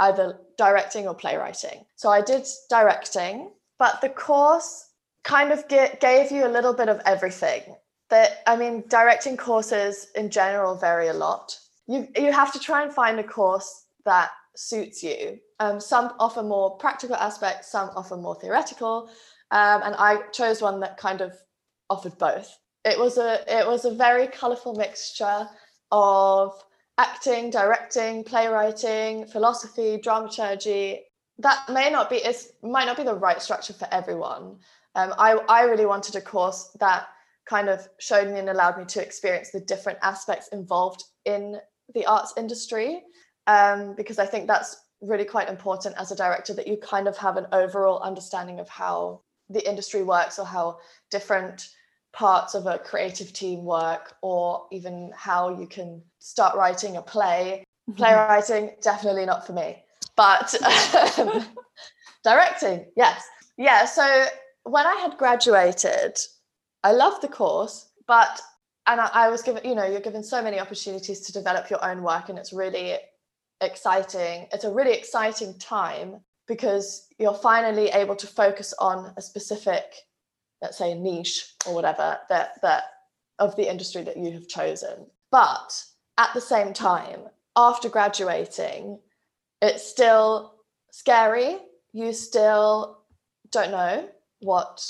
either 0.00 0.38
directing 0.56 1.06
or 1.06 1.14
playwriting. 1.14 1.84
So 1.96 2.08
I 2.08 2.22
did 2.22 2.46
directing, 2.70 3.50
but 3.78 4.00
the 4.00 4.08
course 4.08 4.86
kind 5.22 5.52
of 5.52 5.68
get, 5.68 6.00
gave 6.00 6.32
you 6.32 6.46
a 6.46 6.48
little 6.48 6.72
bit 6.72 6.88
of 6.88 7.02
everything. 7.04 7.62
That 8.08 8.42
I 8.46 8.56
mean, 8.56 8.84
directing 8.88 9.36
courses 9.36 10.06
in 10.14 10.30
general 10.30 10.74
vary 10.74 11.08
a 11.08 11.12
lot. 11.12 11.58
You 11.86 12.08
you 12.16 12.32
have 12.32 12.54
to 12.54 12.58
try 12.58 12.82
and 12.82 12.92
find 12.92 13.20
a 13.20 13.22
course 13.22 13.84
that 14.08 14.30
suits 14.56 15.02
you. 15.02 15.38
Um, 15.60 15.80
some 15.80 16.14
offer 16.18 16.42
more 16.42 16.76
practical 16.78 17.16
aspects, 17.16 17.70
some 17.70 17.90
offer 17.94 18.16
more 18.16 18.34
theoretical, 18.34 19.08
um, 19.50 19.82
and 19.84 19.94
I 19.96 20.22
chose 20.32 20.60
one 20.60 20.80
that 20.80 20.96
kind 20.96 21.20
of 21.20 21.32
offered 21.90 22.16
both. 22.18 22.50
It 22.84 22.98
was 22.98 23.18
a 23.18 23.44
it 23.46 23.66
was 23.66 23.84
a 23.84 23.94
very 23.94 24.26
colorful 24.26 24.74
mixture 24.74 25.48
of 25.92 26.52
acting 26.96 27.50
directing 27.50 28.24
playwriting 28.24 29.26
philosophy 29.26 29.98
dramaturgy 30.02 31.04
that 31.38 31.62
may 31.68 31.88
not 31.90 32.10
be 32.10 32.16
it 32.16 32.52
might 32.62 32.86
not 32.86 32.96
be 32.96 33.04
the 33.04 33.14
right 33.14 33.40
structure 33.42 33.72
for 33.72 33.88
everyone. 33.92 34.56
Um, 34.94 35.14
I, 35.18 35.32
I 35.48 35.62
really 35.64 35.86
wanted 35.86 36.16
a 36.16 36.20
course 36.20 36.70
that 36.80 37.06
kind 37.46 37.68
of 37.68 37.88
showed 37.98 38.28
me 38.32 38.40
and 38.40 38.48
allowed 38.48 38.78
me 38.78 38.84
to 38.86 39.02
experience 39.02 39.50
the 39.50 39.60
different 39.60 39.98
aspects 40.02 40.48
involved 40.48 41.04
in 41.24 41.58
the 41.94 42.04
arts 42.06 42.34
industry 42.36 43.02
um, 43.48 43.94
because 43.96 44.20
i 44.20 44.26
think 44.26 44.46
that's 44.46 44.84
really 45.00 45.24
quite 45.24 45.48
important 45.48 45.94
as 45.98 46.10
a 46.10 46.16
director 46.16 46.54
that 46.54 46.66
you 46.66 46.76
kind 46.76 47.08
of 47.08 47.16
have 47.16 47.36
an 47.36 47.46
overall 47.52 48.00
understanding 48.00 48.60
of 48.60 48.68
how 48.68 49.20
the 49.50 49.68
industry 49.68 50.02
works 50.02 50.38
or 50.38 50.46
how 50.46 50.78
different 51.10 51.68
parts 52.12 52.54
of 52.54 52.66
a 52.66 52.78
creative 52.78 53.32
team 53.32 53.64
work 53.64 54.14
or 54.22 54.66
even 54.72 55.12
how 55.14 55.58
you 55.58 55.66
can 55.66 56.02
start 56.18 56.56
writing 56.56 56.96
a 56.96 57.02
play. 57.02 57.64
Mm-hmm. 57.88 57.96
Playwriting, 57.96 58.76
definitely 58.82 59.24
not 59.24 59.46
for 59.46 59.52
me, 59.52 59.82
but 60.16 60.54
um, 61.18 61.46
directing, 62.24 62.86
yes. 62.96 63.24
Yeah, 63.56 63.84
so 63.86 64.26
when 64.64 64.86
I 64.86 64.96
had 64.96 65.16
graduated, 65.16 66.18
I 66.84 66.92
loved 66.92 67.22
the 67.22 67.28
course, 67.28 67.88
but 68.06 68.40
and 68.86 69.00
I, 69.00 69.10
I 69.12 69.28
was 69.28 69.42
given, 69.42 69.64
you 69.64 69.74
know, 69.74 69.84
you're 69.84 70.00
given 70.00 70.22
so 70.22 70.42
many 70.42 70.58
opportunities 70.58 71.20
to 71.20 71.32
develop 71.32 71.70
your 71.70 71.82
own 71.84 72.02
work, 72.02 72.28
and 72.28 72.38
it's 72.38 72.52
really 72.52 72.98
exciting. 73.60 74.46
It's 74.52 74.64
a 74.64 74.72
really 74.72 74.92
exciting 74.92 75.58
time 75.58 76.20
because 76.46 77.06
you're 77.18 77.34
finally 77.34 77.88
able 77.88 78.16
to 78.16 78.26
focus 78.26 78.74
on 78.78 79.12
a 79.16 79.22
specific 79.22 79.84
let's 80.60 80.78
say 80.78 80.94
niche 80.94 81.54
or 81.66 81.74
whatever 81.74 82.18
that 82.28 82.60
that 82.62 82.84
of 83.38 83.54
the 83.54 83.70
industry 83.70 84.02
that 84.02 84.16
you 84.16 84.32
have 84.32 84.48
chosen. 84.48 85.06
But 85.30 85.84
at 86.16 86.34
the 86.34 86.40
same 86.40 86.72
time 86.72 87.20
after 87.56 87.88
graduating 87.88 88.98
it's 89.60 89.84
still 89.84 90.54
scary. 90.92 91.58
You 91.92 92.12
still 92.12 92.98
don't 93.50 93.72
know 93.72 94.08
what 94.40 94.84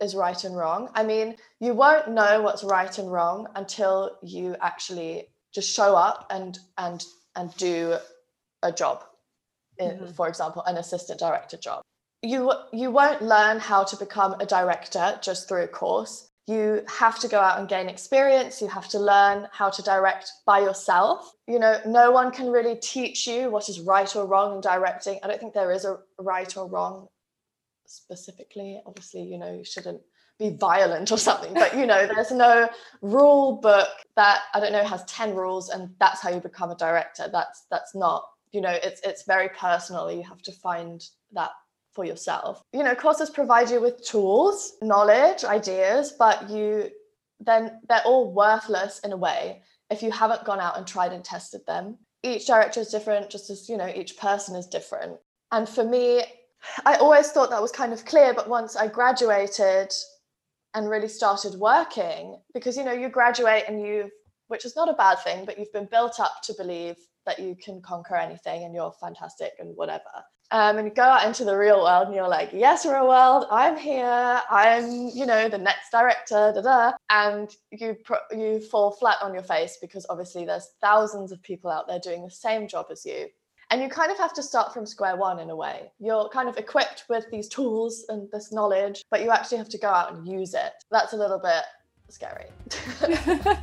is 0.00 0.14
right 0.14 0.44
and 0.44 0.56
wrong. 0.56 0.88
I 0.94 1.04
mean 1.04 1.36
you 1.60 1.74
won't 1.74 2.08
know 2.08 2.42
what's 2.42 2.64
right 2.64 2.96
and 2.98 3.10
wrong 3.10 3.46
until 3.54 4.16
you 4.22 4.56
actually 4.60 5.28
just 5.52 5.74
show 5.74 5.94
up 5.94 6.26
and 6.30 6.58
and 6.76 7.04
and 7.38 7.54
do 7.56 7.96
a 8.62 8.72
job 8.72 9.04
in, 9.78 9.90
mm-hmm. 9.90 10.12
for 10.12 10.28
example 10.28 10.62
an 10.66 10.76
assistant 10.76 11.18
director 11.20 11.56
job. 11.56 11.82
You 12.22 12.52
you 12.72 12.90
won't 12.90 13.22
learn 13.22 13.60
how 13.60 13.84
to 13.84 13.96
become 13.96 14.34
a 14.40 14.46
director 14.46 15.18
just 15.22 15.48
through 15.48 15.62
a 15.62 15.68
course. 15.68 16.28
You 16.48 16.82
have 16.88 17.18
to 17.20 17.28
go 17.28 17.38
out 17.38 17.58
and 17.60 17.68
gain 17.68 17.88
experience. 17.88 18.60
You 18.60 18.68
have 18.68 18.88
to 18.88 18.98
learn 18.98 19.46
how 19.52 19.68
to 19.70 19.82
direct 19.82 20.32
by 20.46 20.58
yourself. 20.60 21.32
You 21.46 21.60
know 21.60 21.80
no 21.86 22.10
one 22.10 22.32
can 22.32 22.50
really 22.50 22.76
teach 22.76 23.26
you 23.28 23.50
what 23.50 23.68
is 23.68 23.80
right 23.80 24.14
or 24.16 24.26
wrong 24.26 24.56
in 24.56 24.60
directing. 24.60 25.20
I 25.22 25.28
don't 25.28 25.38
think 25.38 25.54
there 25.54 25.72
is 25.72 25.84
a 25.84 25.98
right 26.18 26.54
or 26.56 26.66
wrong 26.66 27.06
specifically. 27.86 28.82
Obviously 28.84 29.22
you 29.22 29.38
know 29.38 29.52
you 29.54 29.64
shouldn't 29.64 30.00
be 30.38 30.50
violent 30.50 31.10
or 31.10 31.18
something 31.18 31.52
but 31.52 31.76
you 31.76 31.86
know 31.86 32.06
there's 32.06 32.30
no 32.30 32.68
rule 33.02 33.56
book 33.60 33.88
that 34.16 34.42
i 34.54 34.60
don't 34.60 34.72
know 34.72 34.84
has 34.84 35.04
10 35.04 35.34
rules 35.34 35.68
and 35.68 35.90
that's 35.98 36.20
how 36.20 36.30
you 36.30 36.40
become 36.40 36.70
a 36.70 36.76
director 36.76 37.28
that's 37.32 37.66
that's 37.70 37.94
not 37.94 38.24
you 38.52 38.60
know 38.60 38.70
it's 38.82 39.00
it's 39.02 39.24
very 39.24 39.48
personal 39.48 40.10
you 40.12 40.22
have 40.22 40.40
to 40.42 40.52
find 40.52 41.08
that 41.32 41.50
for 41.98 42.04
yourself. 42.04 42.62
You 42.72 42.84
know, 42.84 42.94
courses 42.94 43.28
provide 43.28 43.70
you 43.70 43.80
with 43.80 44.06
tools, 44.06 44.74
knowledge, 44.80 45.42
ideas, 45.42 46.14
but 46.16 46.48
you 46.48 46.90
then 47.40 47.80
they're 47.88 48.02
all 48.04 48.32
worthless 48.32 49.00
in 49.00 49.10
a 49.10 49.16
way 49.16 49.62
if 49.90 50.00
you 50.00 50.12
haven't 50.12 50.44
gone 50.44 50.60
out 50.60 50.76
and 50.76 50.86
tried 50.86 51.12
and 51.12 51.24
tested 51.24 51.60
them. 51.66 51.98
Each 52.22 52.46
director 52.46 52.78
is 52.78 52.90
different, 52.90 53.30
just 53.30 53.50
as 53.50 53.68
you 53.68 53.76
know, 53.76 53.88
each 53.88 54.16
person 54.16 54.54
is 54.54 54.68
different. 54.68 55.18
And 55.50 55.68
for 55.68 55.82
me, 55.82 56.22
I 56.84 56.94
always 56.96 57.32
thought 57.32 57.50
that 57.50 57.62
was 57.62 57.72
kind 57.72 57.92
of 57.92 58.04
clear, 58.04 58.32
but 58.32 58.48
once 58.48 58.76
I 58.76 58.86
graduated 58.86 59.92
and 60.74 60.88
really 60.88 61.08
started 61.08 61.54
working, 61.54 62.38
because 62.54 62.76
you 62.76 62.84
know, 62.84 62.92
you 62.92 63.08
graduate 63.08 63.64
and 63.68 63.80
you've 63.80 64.10
which 64.48 64.64
is 64.64 64.74
not 64.74 64.88
a 64.88 64.94
bad 64.94 65.16
thing, 65.16 65.44
but 65.44 65.58
you've 65.58 65.72
been 65.72 65.88
built 65.90 66.18
up 66.18 66.32
to 66.42 66.54
believe 66.58 66.96
that 67.26 67.38
you 67.38 67.54
can 67.54 67.80
conquer 67.82 68.16
anything 68.16 68.64
and 68.64 68.74
you're 68.74 68.92
fantastic 69.00 69.52
and 69.58 69.76
whatever. 69.76 70.02
Um, 70.50 70.78
and 70.78 70.88
you 70.88 70.94
go 70.94 71.02
out 71.02 71.26
into 71.26 71.44
the 71.44 71.54
real 71.54 71.82
world 71.82 72.06
and 72.06 72.16
you're 72.16 72.26
like, 72.26 72.50
yes, 72.54 72.86
real 72.86 73.06
world, 73.06 73.44
I'm 73.50 73.76
here. 73.76 74.40
I'm, 74.50 75.08
you 75.14 75.26
know, 75.26 75.50
the 75.50 75.58
next 75.58 75.90
director, 75.90 76.52
da 76.54 76.62
da. 76.62 76.92
And 77.10 77.54
you 77.70 77.96
pro- 78.02 78.16
you 78.30 78.60
fall 78.60 78.92
flat 78.92 79.18
on 79.20 79.34
your 79.34 79.42
face 79.42 79.76
because 79.78 80.06
obviously 80.08 80.46
there's 80.46 80.70
thousands 80.80 81.32
of 81.32 81.42
people 81.42 81.70
out 81.70 81.86
there 81.86 82.00
doing 82.02 82.24
the 82.24 82.30
same 82.30 82.66
job 82.66 82.86
as 82.90 83.04
you. 83.04 83.28
And 83.70 83.82
you 83.82 83.90
kind 83.90 84.10
of 84.10 84.16
have 84.16 84.32
to 84.32 84.42
start 84.42 84.72
from 84.72 84.86
square 84.86 85.16
one 85.16 85.38
in 85.38 85.50
a 85.50 85.56
way. 85.56 85.92
You're 85.98 86.30
kind 86.30 86.48
of 86.48 86.56
equipped 86.56 87.04
with 87.10 87.26
these 87.30 87.48
tools 87.48 88.06
and 88.08 88.26
this 88.32 88.50
knowledge, 88.50 89.04
but 89.10 89.22
you 89.22 89.30
actually 89.30 89.58
have 89.58 89.68
to 89.68 89.78
go 89.78 89.88
out 89.88 90.14
and 90.14 90.26
use 90.26 90.54
it. 90.54 90.72
That's 90.90 91.12
a 91.12 91.16
little 91.16 91.38
bit 91.38 91.64
scary. 92.08 92.46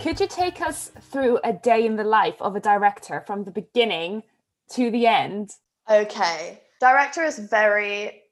Could 0.00 0.18
you 0.20 0.26
take 0.26 0.62
us 0.62 0.90
through 1.10 1.40
a 1.44 1.52
day 1.52 1.84
in 1.84 1.96
the 1.96 2.04
life 2.04 2.40
of 2.40 2.56
a 2.56 2.60
director 2.60 3.22
from 3.26 3.44
the 3.44 3.50
beginning 3.50 4.22
to 4.70 4.90
the 4.90 5.06
end? 5.06 5.50
Okay. 5.90 6.62
Director 6.80 7.24
is 7.24 7.38
very, 7.38 8.22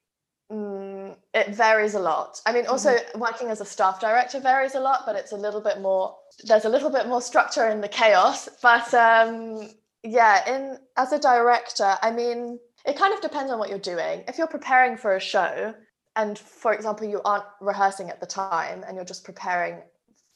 mm, 0.51 0.86
it 1.37 1.55
varies 1.55 1.95
a 1.95 2.01
lot. 2.01 2.41
I 2.47 2.53
mean, 2.53 2.67
also 2.67 2.95
mm-hmm. 2.95 3.21
working 3.21 3.49
as 3.49 3.61
a 3.61 3.65
staff 3.65 4.01
director 4.01 4.41
varies 4.41 4.75
a 4.75 4.81
lot, 4.81 5.03
but 5.05 5.17
it's 5.17 5.33
a 5.33 5.37
little 5.37 5.61
bit 5.61 5.83
more, 5.83 6.17
there's 6.45 6.65
a 6.65 6.69
little 6.69 6.89
bit 6.89 7.07
more 7.07 7.21
structure 7.21 7.69
in 7.69 7.83
the 7.83 7.89
chaos. 7.89 8.49
But 8.63 8.93
um, 8.95 9.69
yeah, 10.03 10.49
in 10.51 10.79
as 10.97 11.13
a 11.13 11.19
director, 11.19 11.99
I 12.01 12.11
mean, 12.11 12.59
it 12.87 12.97
kind 12.97 13.13
of 13.13 13.21
depends 13.21 13.53
on 13.53 13.59
what 13.59 13.69
you're 13.69 13.79
doing. 13.79 14.25
If 14.27 14.39
you're 14.39 14.47
preparing 14.47 14.97
for 14.97 15.17
a 15.17 15.21
show, 15.21 15.75
and 16.17 16.39
for 16.39 16.73
example, 16.73 17.07
you 17.07 17.21
aren't 17.27 17.45
rehearsing 17.61 18.09
at 18.09 18.19
the 18.19 18.27
time 18.27 18.83
and 18.87 18.97
you're 18.97 19.05
just 19.05 19.23
preparing 19.23 19.83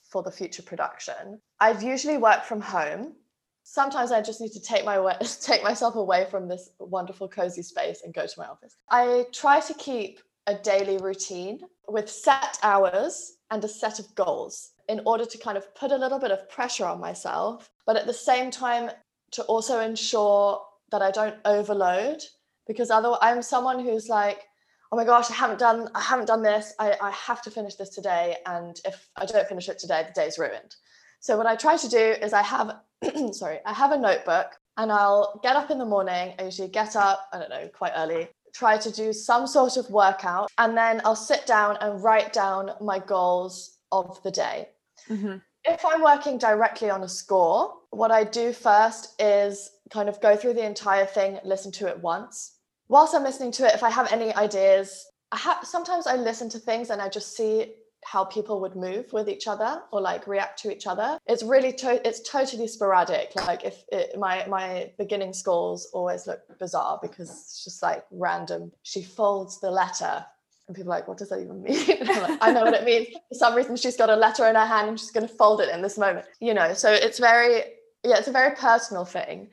for 0.03 0.23
the 0.23 0.31
future 0.31 0.63
production. 0.63 1.41
i've 1.61 1.83
usually 1.83 2.19
worked 2.19 2.45
from 2.45 2.61
home. 2.61 3.15
Sometimes 3.63 4.11
I 4.13 4.21
just 4.21 4.41
need 4.41 4.53
to 4.53 4.61
take 4.61 4.85
my 4.85 5.17
take 5.41 5.63
myself 5.63 5.95
away 5.95 6.27
from 6.31 6.47
this 6.47 6.71
wonderful 6.79 7.29
cozy 7.29 7.63
space 7.63 8.03
and 8.05 8.13
go 8.13 8.27
to 8.27 8.35
my 8.37 8.47
office. 8.47 8.75
I 8.91 9.27
try 9.33 9.61
to 9.61 9.75
keep 9.75 10.21
a 10.47 10.55
daily 10.55 10.99
routine 10.99 11.61
with 11.89 12.11
set 12.11 12.59
hours 12.63 13.35
and 13.51 13.65
a 13.65 13.69
set 13.69 13.99
of 13.99 14.15
goals 14.15 14.71
in 14.89 15.01
order 15.07 15.25
to 15.25 15.39
kind 15.39 15.57
of 15.57 15.75
put 15.75 15.93
a 15.93 15.97
little 15.97 16.19
bit 16.19 16.31
of 16.31 16.49
pressure 16.49 16.85
on 16.85 17.01
myself, 17.01 17.71
but 17.87 17.97
at 17.97 18.07
the 18.07 18.13
same 18.13 18.51
time 18.51 18.91
to 19.33 19.43
also 19.45 19.81
ensure 19.81 20.61
that 20.91 21.03
I 21.03 21.11
don't 21.11 21.37
overload 21.45 22.23
because 22.67 22.91
otherwise 22.91 23.19
I'm 23.23 23.43
someone 23.43 23.81
who's 23.81 24.09
like 24.09 24.47
oh 24.93 24.97
my 24.97 25.05
gosh, 25.05 25.31
I 25.31 25.35
haven't 25.35 25.59
done, 25.59 25.89
I 25.95 26.01
haven't 26.01 26.27
done 26.27 26.43
this. 26.43 26.75
I, 26.79 26.97
I 27.01 27.11
have 27.13 27.43
to 27.43 27.51
finish 27.51 27.77
this 27.77 27.91
today. 27.91 28.37
And 28.47 28.79
if 28.85 29.09
I 29.17 29.25
don't 29.25 29.47
finish 29.47 29.69
it 29.69 29.79
today, 29.79 30.05
the 30.07 30.21
day's 30.21 30.39
ruined. 30.39 30.75
So 31.21 31.37
what 31.37 31.47
I 31.47 31.55
try 31.55 31.77
to 31.77 31.89
do 31.89 31.99
is 31.99 32.33
I 32.33 32.43
have, 32.43 32.77
sorry, 33.33 33.59
I 33.65 33.73
have 33.73 33.93
a 33.93 33.99
notebook 33.99 34.47
and 34.77 34.91
I'll 34.91 35.39
get 35.43 35.57
up 35.57 35.71
in 35.71 35.79
the 35.79 35.85
morning. 35.85 36.35
I 36.39 36.45
usually 36.45 36.69
get 36.69 36.97
up, 36.97 37.29
I 37.33 37.39
don't 37.39 37.51
know, 37.51 37.69
quite 37.69 37.93
early, 37.95 38.29
try 38.53 38.77
to 38.79 38.91
do 38.91 39.13
some 39.13 39.47
sort 39.47 39.77
of 39.77 39.91
workout, 39.91 40.51
and 40.59 40.77
then 40.77 41.01
I'll 41.05 41.17
sit 41.17 41.47
down 41.47 41.77
and 41.81 42.03
write 42.03 42.33
down 42.33 42.73
my 42.81 42.99
goals 42.99 43.79
of 43.93 44.23
the 44.23 44.31
day. 44.31 44.69
Mm-hmm. 45.09 45.37
If 45.65 45.85
I'm 45.85 46.03
working 46.03 46.39
directly 46.39 46.91
on 46.91 47.03
a 47.03 47.09
score, 47.09 47.75
what 47.91 48.11
I 48.11 48.25
do 48.25 48.53
first 48.53 49.21
is 49.21 49.71
kind 49.91 50.09
of 50.09 50.21
go 50.21 50.37
through 50.37 50.55
the 50.55 50.65
entire 50.65 51.07
thing, 51.07 51.39
listen 51.45 51.73
to 51.73 51.89
it 51.89 52.01
once, 52.01 52.57
whilst 52.89 53.15
I'm 53.15 53.25
listening 53.25 53.53
to 53.53 53.67
it, 53.67 53.75
if 53.75 53.83
I 53.83 53.91
have 53.91 54.13
any 54.13 54.35
ideas, 54.35 55.07
I 55.33 55.37
have 55.39 55.65
sometimes 55.65 56.07
I 56.07 56.17
listen 56.17 56.49
to 56.51 56.59
things 56.59 56.91
and 56.91 57.01
I 57.01 57.09
just 57.09 57.37
see 57.37 57.75
how 58.05 58.25
people 58.25 58.61
would 58.61 58.77
move 58.77 59.13
with 59.13 59.29
each 59.29 59.47
other 59.47 59.83
or 59.93 60.01
like 60.01 60.27
react 60.27 60.61
to 60.63 60.73
each 60.73 60.87
other. 60.87 61.19
It's 61.27 61.43
really 61.43 61.73
to- 61.75 62.07
it's 62.07 62.29
totally 62.29 62.67
sporadic. 62.67 63.33
Like 63.37 63.65
if 63.65 63.85
it, 63.93 64.19
my 64.19 64.47
my 64.47 64.91
beginning 64.99 65.33
scores 65.33 65.89
always 65.93 66.27
look 66.27 66.41
bizarre 66.59 66.99
because 67.03 67.31
it's 67.31 67.65
just 67.65 67.83
like 67.83 68.05
random. 68.11 68.73
She 68.83 69.03
folds 69.03 69.61
the 69.61 69.71
letter. 69.71 70.25
And 70.67 70.77
people 70.77 70.93
are 70.93 70.97
like, 70.97 71.09
what 71.09 71.19
does 71.19 71.31
that 71.31 71.41
even 71.41 71.63
mean? 71.63 72.07
like, 72.07 72.39
I 72.41 72.53
know 72.53 72.63
what 72.63 72.75
it 72.75 72.85
means. 72.85 73.09
For 73.29 73.35
some 73.35 73.57
reason, 73.57 73.75
she's 73.77 73.97
got 73.97 74.09
a 74.09 74.15
letter 74.15 74.47
in 74.47 74.55
her 74.55 74.67
hand 74.67 74.89
and 74.89 75.01
she's 75.01 75.11
going 75.11 75.27
to 75.27 75.35
fold 75.35 75.61
it 75.61 75.69
in 75.69 75.83
this 75.83 75.99
moment. 75.99 76.27
You 76.39 76.55
know, 76.55 76.75
so 76.75 76.93
it's 76.93 77.19
very, 77.19 77.57
yeah, 78.05 78.19
it's 78.19 78.29
a 78.29 78.33
very 78.33 78.55
personal 78.55 79.05
thing. 79.05 79.49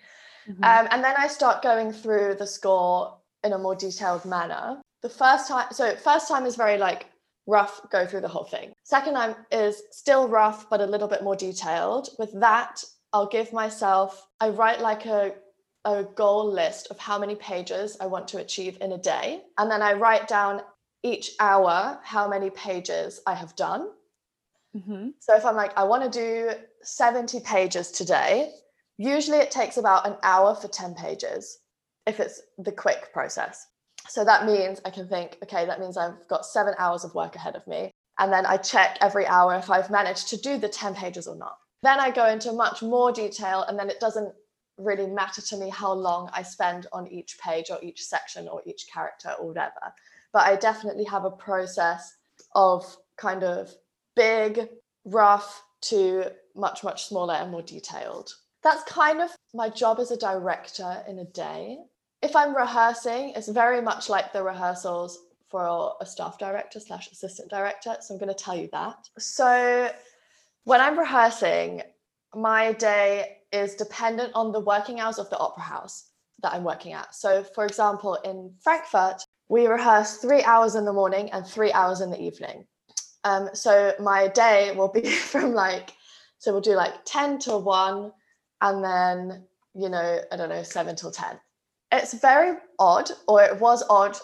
Mm-hmm. 0.47 0.63
Um, 0.63 0.87
and 0.91 1.03
then 1.03 1.15
I 1.17 1.27
start 1.27 1.63
going 1.63 1.91
through 1.91 2.35
the 2.35 2.45
score 2.45 3.17
in 3.43 3.53
a 3.53 3.57
more 3.57 3.75
detailed 3.75 4.25
manner. 4.25 4.79
The 5.01 5.09
first 5.09 5.47
time, 5.47 5.67
so 5.71 5.95
first 5.95 6.27
time 6.27 6.45
is 6.45 6.55
very 6.55 6.77
like 6.77 7.07
rough, 7.47 7.81
go 7.89 8.05
through 8.05 8.21
the 8.21 8.27
whole 8.27 8.43
thing. 8.43 8.73
Second 8.83 9.13
time 9.13 9.35
is 9.51 9.81
still 9.91 10.27
rough, 10.27 10.69
but 10.69 10.81
a 10.81 10.85
little 10.85 11.07
bit 11.07 11.23
more 11.23 11.35
detailed. 11.35 12.09
With 12.19 12.39
that, 12.39 12.83
I'll 13.13 13.27
give 13.27 13.53
myself, 13.53 14.27
I 14.39 14.49
write 14.49 14.81
like 14.81 15.05
a, 15.05 15.33
a 15.85 16.03
goal 16.03 16.51
list 16.51 16.87
of 16.91 16.99
how 16.99 17.17
many 17.17 17.35
pages 17.35 17.97
I 18.01 18.05
want 18.05 18.27
to 18.29 18.39
achieve 18.39 18.77
in 18.81 18.91
a 18.91 18.97
day. 18.97 19.41
And 19.57 19.71
then 19.71 19.81
I 19.81 19.93
write 19.93 20.27
down 20.27 20.61
each 21.03 21.31
hour 21.39 21.99
how 22.03 22.27
many 22.27 22.49
pages 22.49 23.21
I 23.25 23.33
have 23.33 23.55
done. 23.55 23.89
Mm-hmm. 24.75 25.09
So 25.19 25.35
if 25.35 25.45
I'm 25.45 25.55
like, 25.55 25.75
I 25.77 25.83
want 25.85 26.03
to 26.03 26.09
do 26.09 26.51
70 26.83 27.39
pages 27.39 27.91
today, 27.91 28.51
usually 28.97 29.37
it 29.37 29.51
takes 29.51 29.77
about 29.77 30.05
an 30.05 30.17
hour 30.21 30.53
for 30.53 30.67
10 30.67 30.95
pages 30.95 31.59
if 32.05 32.19
it's 32.19 32.41
the 32.57 32.71
quick 32.71 33.13
process. 33.13 33.67
So 34.09 34.23
that 34.25 34.45
means 34.45 34.79
I 34.85 34.89
can 34.89 35.07
think, 35.07 35.37
okay, 35.43 35.65
that 35.65 35.79
means 35.79 35.97
I've 35.97 36.27
got 36.27 36.45
seven 36.45 36.73
hours 36.77 37.03
of 37.03 37.13
work 37.13 37.35
ahead 37.35 37.55
of 37.55 37.65
me. 37.67 37.91
And 38.19 38.31
then 38.31 38.45
I 38.45 38.57
check 38.57 38.97
every 39.01 39.27
hour 39.27 39.55
if 39.55 39.69
I've 39.69 39.91
managed 39.91 40.29
to 40.29 40.37
do 40.37 40.57
the 40.57 40.69
10 40.69 40.95
pages 40.95 41.27
or 41.27 41.35
not. 41.35 41.57
Then 41.83 41.99
I 41.99 42.09
go 42.09 42.25
into 42.25 42.51
much 42.51 42.81
more 42.81 43.11
detail, 43.11 43.63
and 43.63 43.77
then 43.77 43.89
it 43.89 43.99
doesn't 43.99 44.33
really 44.77 45.07
matter 45.07 45.41
to 45.41 45.57
me 45.57 45.69
how 45.69 45.93
long 45.93 46.29
I 46.33 46.41
spend 46.43 46.87
on 46.91 47.07
each 47.07 47.37
page 47.39 47.69
or 47.69 47.79
each 47.81 48.03
section 48.03 48.47
or 48.47 48.61
each 48.65 48.87
character 48.91 49.33
or 49.39 49.47
whatever. 49.47 49.93
But 50.33 50.47
I 50.47 50.55
definitely 50.55 51.05
have 51.05 51.25
a 51.25 51.31
process 51.31 52.15
of 52.55 52.97
kind 53.17 53.43
of 53.43 53.73
big, 54.15 54.69
rough 55.05 55.63
to 55.81 56.31
much, 56.55 56.83
much 56.83 57.05
smaller 57.05 57.35
and 57.35 57.51
more 57.51 57.61
detailed. 57.61 58.33
That's 58.63 58.83
kind 58.83 59.21
of 59.21 59.29
my 59.53 59.69
job 59.69 59.99
as 59.99 60.11
a 60.11 60.17
director 60.17 61.03
in 61.07 61.19
a 61.19 61.25
day 61.25 61.77
if 62.21 62.35
I'm 62.35 62.55
rehearsing, 62.55 63.33
it's 63.35 63.49
very 63.49 63.81
much 63.81 64.09
like 64.09 64.33
the 64.33 64.43
rehearsals 64.43 65.19
for 65.49 65.95
a 66.01 66.05
staff 66.05 66.37
director 66.37 66.79
slash 66.79 67.11
assistant 67.11 67.49
director. 67.49 67.95
So 68.01 68.13
I'm 68.13 68.19
going 68.19 68.33
to 68.33 68.43
tell 68.43 68.57
you 68.57 68.69
that. 68.73 68.95
So 69.17 69.91
when 70.63 70.81
I'm 70.81 70.99
rehearsing, 70.99 71.83
my 72.35 72.73
day 72.73 73.37
is 73.51 73.75
dependent 73.75 74.31
on 74.35 74.51
the 74.51 74.59
working 74.59 74.99
hours 74.99 75.19
of 75.19 75.29
the 75.29 75.37
opera 75.37 75.63
house 75.63 76.09
that 76.41 76.53
I'm 76.53 76.63
working 76.63 76.93
at. 76.93 77.15
So, 77.15 77.43
for 77.43 77.65
example, 77.65 78.15
in 78.15 78.53
Frankfurt, 78.61 79.23
we 79.47 79.67
rehearse 79.67 80.17
three 80.17 80.43
hours 80.43 80.75
in 80.75 80.83
the 80.83 80.93
morning 80.93 81.31
and 81.31 81.45
three 81.45 81.71
hours 81.71 82.01
in 82.01 82.09
the 82.09 82.21
evening. 82.21 82.65
Um, 83.23 83.49
so 83.53 83.93
my 83.99 84.27
day 84.27 84.73
will 84.75 84.89
be 84.89 85.09
from 85.31 85.53
like, 85.53 85.93
so 86.39 86.51
we'll 86.51 86.61
do 86.61 86.75
like 86.75 86.93
10 87.05 87.39
till 87.39 87.63
1 87.63 88.11
and 88.61 88.83
then, 88.83 89.45
you 89.73 89.89
know, 89.89 90.19
I 90.31 90.35
don't 90.35 90.49
know, 90.49 90.63
7 90.63 90.95
till 90.95 91.11
10 91.11 91.39
it's 91.91 92.13
very 92.13 92.57
odd, 92.79 93.09
or 93.27 93.43
it 93.43 93.59
was 93.59 93.83
odd 93.89 94.17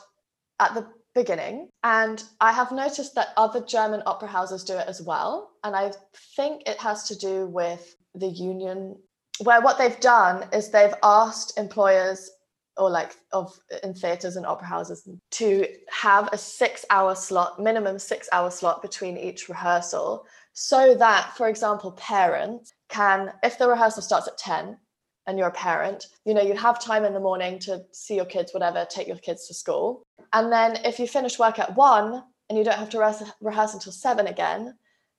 at 0.59 0.73
the 0.73 0.87
beginning. 1.15 1.69
And 1.83 2.23
I 2.41 2.51
have 2.51 2.71
noticed 2.71 3.15
that 3.15 3.29
other 3.37 3.61
German 3.61 4.03
opera 4.05 4.27
houses 4.27 4.63
do 4.63 4.77
it 4.77 4.87
as 4.87 5.01
well. 5.01 5.51
And 5.63 5.75
I 5.75 5.91
think 6.35 6.63
it 6.67 6.79
has 6.79 7.07
to 7.07 7.17
do 7.17 7.47
with 7.47 7.95
the 8.15 8.27
union, 8.27 8.95
where 9.43 9.61
what 9.61 9.77
they've 9.77 9.99
done 9.99 10.47
is 10.51 10.69
they've 10.69 10.93
asked 11.03 11.57
employers 11.57 12.29
or 12.77 12.89
like 12.89 13.15
of 13.31 13.57
in 13.83 13.93
theaters 13.93 14.35
and 14.35 14.45
opera 14.45 14.67
houses 14.67 15.07
to 15.31 15.67
have 15.89 16.27
a 16.31 16.37
six 16.37 16.85
hour 16.89 17.13
slot 17.13 17.61
minimum 17.61 17.99
six 17.99 18.27
hour 18.31 18.49
slot 18.49 18.81
between 18.81 19.17
each 19.17 19.47
rehearsal 19.47 20.25
so 20.53 20.95
that 20.95 21.35
for 21.37 21.47
example 21.49 21.91
parents 21.93 22.73
can 22.89 23.31
if 23.43 23.57
the 23.57 23.67
rehearsal 23.67 24.01
starts 24.01 24.27
at 24.27 24.37
10 24.37 24.77
and 25.25 25.37
you're 25.37 25.47
a 25.47 25.51
parent, 25.51 26.07
you 26.25 26.33
know, 26.33 26.41
you 26.41 26.55
have 26.55 26.83
time 26.83 27.05
in 27.05 27.13
the 27.13 27.19
morning 27.19 27.59
to 27.59 27.83
see 27.91 28.15
your 28.15 28.25
kids, 28.25 28.53
whatever, 28.53 28.85
take 28.89 29.07
your 29.07 29.17
kids 29.17 29.47
to 29.47 29.53
school. 29.53 30.03
And 30.33 30.51
then 30.51 30.77
if 30.83 30.99
you 30.99 31.07
finish 31.07 31.39
work 31.39 31.59
at 31.59 31.75
one 31.75 32.23
and 32.49 32.57
you 32.57 32.63
don't 32.63 32.77
have 32.77 32.89
to 32.89 32.99
rehearse, 32.99 33.23
rehearse 33.39 33.73
until 33.73 33.91
seven 33.91 34.27
again, 34.27 34.75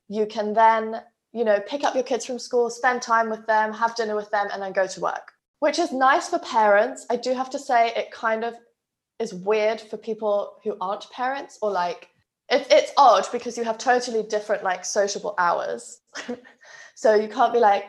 you 0.09 0.27
can 0.27 0.53
then, 0.53 1.01
you 1.33 1.45
know, 1.45 1.61
pick 1.61 1.85
up 1.85 1.95
your 1.95 2.05
kids 2.05 2.27
from 2.27 2.39
school, 2.39 2.69
spend 2.69 3.01
time 3.01 3.31
with 3.31 3.47
them, 3.47 3.73
have 3.73 3.97
dinner 3.97 4.15
with 4.15 4.31
them, 4.31 4.49
and 4.53 4.63
then 4.63 4.73
go 4.73 4.87
to 4.87 5.01
work, 5.01 5.33
which 5.61 5.79
is 5.79 5.93
nice 5.93 6.29
for 6.29 6.39
parents. 6.39 7.07
I 7.11 7.17
do 7.17 7.33
have 7.33 7.51
to 7.51 7.59
say, 7.59 7.93
it 7.97 8.11
kind 8.11 8.45
of 8.45 8.55
is 9.19 9.33
weird 9.33 9.81
for 9.81 9.97
people 9.97 10.55
who 10.63 10.77
aren't 10.81 11.11
parents 11.11 11.59
or 11.63 11.71
like, 11.71 12.09
it, 12.51 12.67
it's 12.71 12.93
odd 12.99 13.27
because 13.33 13.57
you 13.57 13.65
have 13.65 13.79
totally 13.79 14.23
different 14.23 14.63
like 14.63 14.85
sociable 14.85 15.35
hours. 15.39 16.01
so 16.95 17.15
you 17.15 17.29
can't 17.29 17.55
be 17.55 17.59
like, 17.59 17.87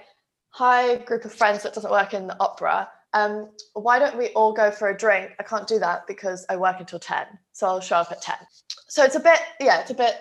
hi 0.56 0.96
group 0.96 1.26
of 1.26 1.34
friends 1.34 1.64
that 1.64 1.74
doesn't 1.74 1.92
work 1.92 2.14
in 2.14 2.28
the 2.28 2.38
opera 2.40 2.88
um, 3.16 3.50
why 3.74 3.98
don't 3.98 4.18
we 4.18 4.28
all 4.30 4.52
go 4.52 4.70
for 4.72 4.90
a 4.90 4.98
drink? 4.98 5.32
I 5.40 5.44
can't 5.44 5.66
do 5.66 5.80
that 5.80 6.06
because 6.06 6.46
I 6.50 6.58
work 6.58 6.82
until 6.82 7.00
10. 7.00 7.26
So 7.54 7.66
I'll 7.66 7.80
show 7.80 7.96
up 7.96 8.12
at 8.12 8.22
10. 8.22 8.36
So 8.90 9.06
it's 9.06 9.16
a 9.16 9.22
bit, 9.22 9.40
yeah, 9.62 9.80
it's 9.80 9.90
a 9.90 9.96
bit 9.96 10.16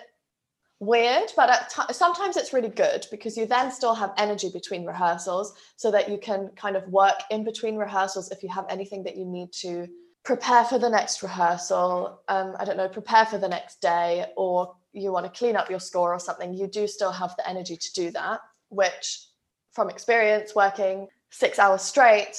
weird, 0.79 1.29
but 1.35 1.69
t- 1.69 1.93
sometimes 1.93 2.37
it's 2.37 2.53
really 2.53 2.69
good 2.69 3.05
because 3.11 3.35
you 3.35 3.45
then 3.45 3.69
still 3.69 3.93
have 3.95 4.13
energy 4.17 4.49
between 4.49 4.85
rehearsals 4.85 5.53
so 5.75 5.91
that 5.91 6.09
you 6.09 6.17
can 6.17 6.51
kind 6.55 6.77
of 6.77 6.87
work 6.87 7.19
in 7.31 7.43
between 7.43 7.75
rehearsals 7.75 8.31
if 8.31 8.41
you 8.41 8.49
have 8.49 8.65
anything 8.69 9.03
that 9.03 9.17
you 9.17 9.25
need 9.25 9.51
to 9.51 9.87
prepare 10.23 10.63
for 10.63 10.79
the 10.79 10.89
next 10.89 11.21
rehearsal. 11.21 12.21
Um, 12.29 12.55
I 12.57 12.63
don't 12.63 12.77
know, 12.77 12.87
prepare 12.87 13.25
for 13.25 13.37
the 13.37 13.49
next 13.49 13.81
day, 13.81 14.25
or 14.37 14.73
you 14.93 15.11
want 15.11 15.25
to 15.25 15.37
clean 15.37 15.57
up 15.57 15.69
your 15.69 15.81
score 15.81 16.13
or 16.13 16.19
something. 16.19 16.53
You 16.53 16.67
do 16.67 16.87
still 16.87 17.11
have 17.11 17.35
the 17.35 17.47
energy 17.47 17.75
to 17.75 17.93
do 17.93 18.11
that, 18.11 18.39
which 18.69 19.27
from 19.75 19.89
experience 19.89 20.55
working 20.55 21.07
six 21.29 21.59
hours 21.59 21.81
straight, 21.81 22.37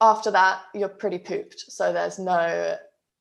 after 0.00 0.30
that, 0.30 0.62
you're 0.74 0.88
pretty 0.88 1.18
pooped. 1.18 1.64
So 1.68 1.92
there's 1.92 2.18
no 2.18 2.76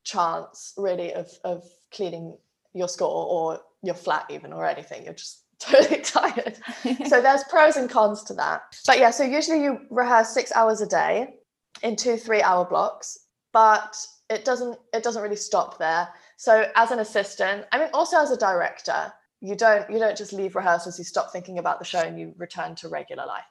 chance 0.06 0.74
really 0.78 1.13
of, 1.13 1.30
of 1.43 1.63
cleaning 1.91 2.38
your 2.74 2.88
score 2.88 3.26
or 3.28 3.60
your 3.84 3.95
flat 3.95 4.26
even 4.30 4.54
or 4.54 4.65
anything. 4.65 5.04
You're 5.04 5.13
just 5.13 5.43
totally 5.60 6.02
tired. 6.02 6.58
so 7.08 7.22
there's 7.22 7.43
pros 7.50 7.76
and 7.76 7.89
cons 7.89 8.24
to 8.24 8.34
that. 8.36 8.62
But 8.88 9.00
yeah, 9.00 9.12
so 9.12 9.24
usually 9.24 9.62
you 9.62 9.82
rehearse 9.89 10.30
six 10.30 10.54
hours 10.54 10.80
a 10.82 10.88
day 10.88 11.36
in 11.84 11.98
two, 11.98 12.15
three 12.15 12.41
hour 12.41 12.65
blocks, 12.65 13.19
but 13.52 13.95
it 14.30 14.45
doesn't 14.45 14.78
it 14.93 15.04
doesn't 15.04 15.22
really 15.22 15.36
stop 15.36 15.78
there. 15.78 16.08
So 16.38 16.67
as 16.76 16.91
an 16.91 17.00
assistant, 17.00 17.65
I 17.74 17.80
mean 17.80 17.89
also 17.93 18.17
as 18.22 18.32
a 18.32 18.38
director, 18.38 19.12
you 19.41 19.56
don't 19.56 19.89
you 19.89 19.99
don't 19.99 20.17
just 20.17 20.34
leave 20.34 20.56
rehearsals, 20.56 20.97
you 20.97 21.06
stop 21.06 21.32
thinking 21.32 21.60
about 21.60 21.80
the 21.80 21.86
show 21.86 21.99
and 21.99 22.19
you 22.19 22.34
return 22.38 22.75
to 22.75 22.89
regular 22.89 23.25
life. 23.25 23.45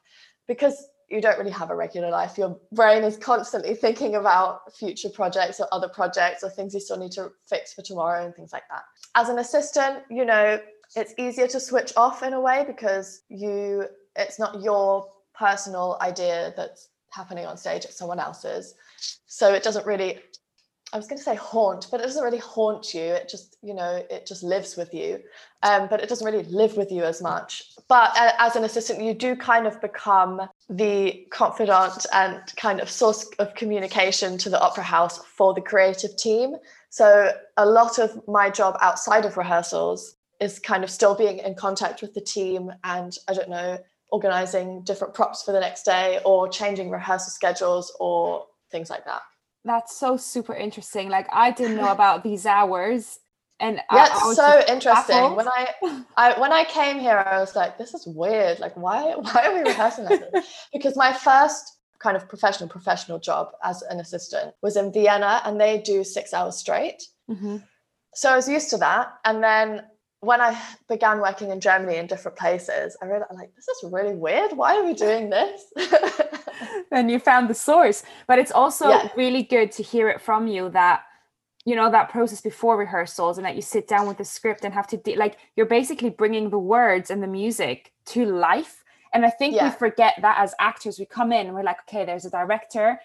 Because 0.47 0.89
you 1.09 1.23
don't 1.23 1.39
really 1.39 1.51
have 1.51 1.71
a 1.71 1.75
regular 1.75 2.11
life. 2.11 2.37
Your 2.37 2.59
brain 2.73 3.03
is 3.03 3.17
constantly 3.17 3.75
thinking 3.75 4.17
about 4.17 4.75
future 4.77 5.09
projects 5.09 5.59
or 5.59 5.67
other 5.73 5.89
projects 5.89 6.43
or 6.43 6.51
things 6.51 6.75
you 6.75 6.81
still 6.81 6.99
need 6.99 7.13
to 7.13 7.31
fix 7.49 7.73
for 7.73 7.83
tomorrow 7.83 8.27
and 8.27 8.35
things 8.35 8.53
like 8.53 8.65
that. 8.71 8.83
As 9.15 9.31
an 9.31 9.39
assistant, 9.39 10.03
you 10.11 10.27
know, 10.27 10.61
it's 10.97 11.15
easier 11.19 11.47
to 11.49 11.61
switch 11.61 11.93
off 11.97 12.23
in 12.23 12.35
a 12.35 12.41
way 12.41 12.65
because 12.67 13.23
you 13.29 13.87
it's 14.17 14.39
not 14.39 14.63
your 14.63 15.09
personal 15.35 15.97
idea 16.03 16.53
that's 16.57 16.89
happening 17.11 17.47
on 17.47 17.57
stage, 17.57 17.85
it's 17.85 17.97
someone 17.97 18.19
else's. 18.19 18.75
So 19.27 19.55
it 19.55 19.63
doesn't 19.63 19.87
really 19.87 20.21
I 20.93 20.97
was 20.97 21.07
going 21.07 21.19
to 21.19 21.25
say 21.25 21.35
haunt, 21.35 21.89
but 21.91 22.01
it 22.01 22.05
doesn't 22.05 22.25
really 22.25 22.39
haunt 22.39 22.95
you. 22.95 23.03
It 23.03 23.29
just, 23.29 23.57
you 23.63 23.75
know, 23.75 24.03
it 24.09 24.27
just 24.27 24.43
lives 24.43 24.77
with 24.77 24.95
you. 24.95 25.21
Um, 25.63 25.87
but 25.89 26.01
it 26.01 26.09
doesn't 26.09 26.25
really 26.25 26.45
live 26.45 26.77
with 26.77 26.91
you 26.91 27.05
as 27.05 27.21
much. 27.21 27.63
But 27.89 28.17
uh, 28.17 28.33
as 28.39 28.57
an 28.57 28.65
assistant, 28.65 29.03
you 29.03 29.13
do 29.13 29.37
kind 29.37 29.67
of 29.67 29.81
become 29.83 30.41
the 30.71 31.27
confidant 31.31 32.07
and 32.15 32.41
kind 32.57 32.81
of 32.81 32.89
source 32.89 33.29
of 33.39 33.55
communication 33.55 34.39
to 34.39 34.49
the 34.49 34.61
opera 34.61 34.85
house 34.85 35.19
for 35.37 35.53
the 35.53 35.61
creative 35.61 36.17
team. 36.17 36.57
So 36.89 37.33
a 37.59 37.67
lot 37.67 37.99
of 37.99 38.27
my 38.27 38.49
job 38.49 38.79
outside 38.81 39.27
of 39.27 39.37
rehearsals 39.37 40.17
is 40.41 40.59
kind 40.59 40.85
of 40.85 40.91
still 40.91 41.15
being 41.15 41.39
in 41.39 41.55
contact 41.55 42.01
with 42.01 42.15
the 42.15 42.21
team 42.21 42.73
and 42.85 43.15
I 43.29 43.35
don't 43.35 43.51
know, 43.51 43.79
organizing 44.11 44.85
different 44.85 45.13
props 45.13 45.43
for 45.43 45.53
the 45.53 45.61
next 45.61 45.83
day 45.83 46.21
or 46.25 46.49
changing 46.49 46.89
rehearsal 46.89 47.31
schedules 47.31 47.95
or 48.01 48.47
things 48.71 48.89
like 48.89 49.05
that 49.05 49.21
that's 49.69 49.97
so 49.97 50.17
super 50.17 50.55
interesting. 50.55 51.09
Like 51.09 51.29
I 51.33 51.51
didn't 51.51 51.77
know 51.77 51.93
about 51.99 52.23
these 52.23 52.47
hours. 52.47 53.19
And 53.61 53.81
yeah, 53.93 54.09
I, 54.11 54.31
I 54.31 54.35
so 54.35 54.65
interesting. 54.69 55.17
Baffled. 55.17 55.37
When 55.37 55.49
I, 55.49 55.69
I 56.17 56.41
when 56.41 56.53
I 56.53 56.65
came 56.65 56.99
here, 56.99 57.19
I 57.19 57.41
was 57.41 57.57
like, 57.57 57.77
this 57.77 57.93
is 57.93 58.07
weird. 58.07 58.61
Like, 58.61 58.77
why 58.77 59.15
why 59.17 59.47
are 59.47 59.55
we 59.55 59.61
rehearsing 59.61 60.05
like 60.05 60.31
this? 60.33 60.47
Because 60.73 60.97
my 60.97 61.13
first 61.13 61.79
kind 61.99 62.17
of 62.17 62.29
professional 62.29 62.69
professional 62.69 63.19
job 63.19 63.49
as 63.65 63.83
an 63.83 63.99
assistant 63.99 64.55
was 64.63 64.77
in 64.77 64.93
Vienna, 64.93 65.43
and 65.45 65.61
they 65.61 65.79
do 65.79 66.05
six 66.05 66.33
hours 66.33 66.57
straight. 66.57 67.03
Mm-hmm. 67.29 67.57
So 68.15 68.33
I 68.33 68.37
was 68.37 68.49
used 68.49 68.71
to 68.71 68.77
that, 68.79 69.15
and 69.25 69.43
then 69.43 69.83
when 70.21 70.41
I 70.41 70.61
began 70.89 71.21
working 71.21 71.51
in 71.51 71.61
Germany 71.61 71.97
in 71.97 72.07
different 72.07 72.37
places, 72.37 72.97
I 73.01 73.07
realized 73.07 73.33
like 73.35 73.55
this 73.55 73.69
is 73.69 73.93
really 73.93 74.15
weird. 74.15 74.53
Why 74.53 74.77
are 74.77 74.85
we 74.85 74.95
doing 74.95 75.31
this? 75.31 75.63
and 76.91 77.11
you 77.11 77.19
found 77.21 77.49
the 77.49 77.55
source. 77.55 78.03
But 78.27 78.39
it's 78.39 78.51
also 78.51 78.89
yeah. 78.89 79.09
really 79.17 79.43
good 79.43 79.71
to 79.73 79.83
hear 79.83 80.09
it 80.09 80.21
from 80.21 80.49
you 80.49 80.71
that 80.71 81.03
you 81.65 81.77
know 81.77 81.91
that 81.91 82.09
process 82.09 82.41
before 82.41 82.77
rehearsals 82.77 83.39
and 83.39 83.47
that 83.47 83.55
you 83.55 83.63
sit 83.63 83.87
down 83.87 84.09
with 84.09 84.19
the 84.19 84.25
script 84.25 84.65
and 84.65 84.75
have 84.75 84.87
to 84.89 84.97
de- 84.97 85.17
like 85.17 85.37
you're 85.55 85.67
basically 85.67 86.11
bringing 86.11 86.51
the 86.51 86.59
words 86.59 87.11
and 87.11 87.23
the 87.23 87.29
music 87.29 87.93
to 88.07 88.25
life. 88.25 88.83
And 89.15 89.25
I 89.25 89.31
think 89.31 89.55
yeah. 89.55 89.65
we 89.65 89.71
forget 89.77 90.15
that 90.21 90.39
as 90.39 90.55
actors, 90.59 90.99
we 90.99 91.07
come 91.07 91.33
in 91.33 91.47
and 91.47 91.55
we're 91.55 91.63
like, 91.63 91.79
okay, 91.89 92.05
there's 92.05 92.25
a 92.25 92.31
director, 92.31 93.01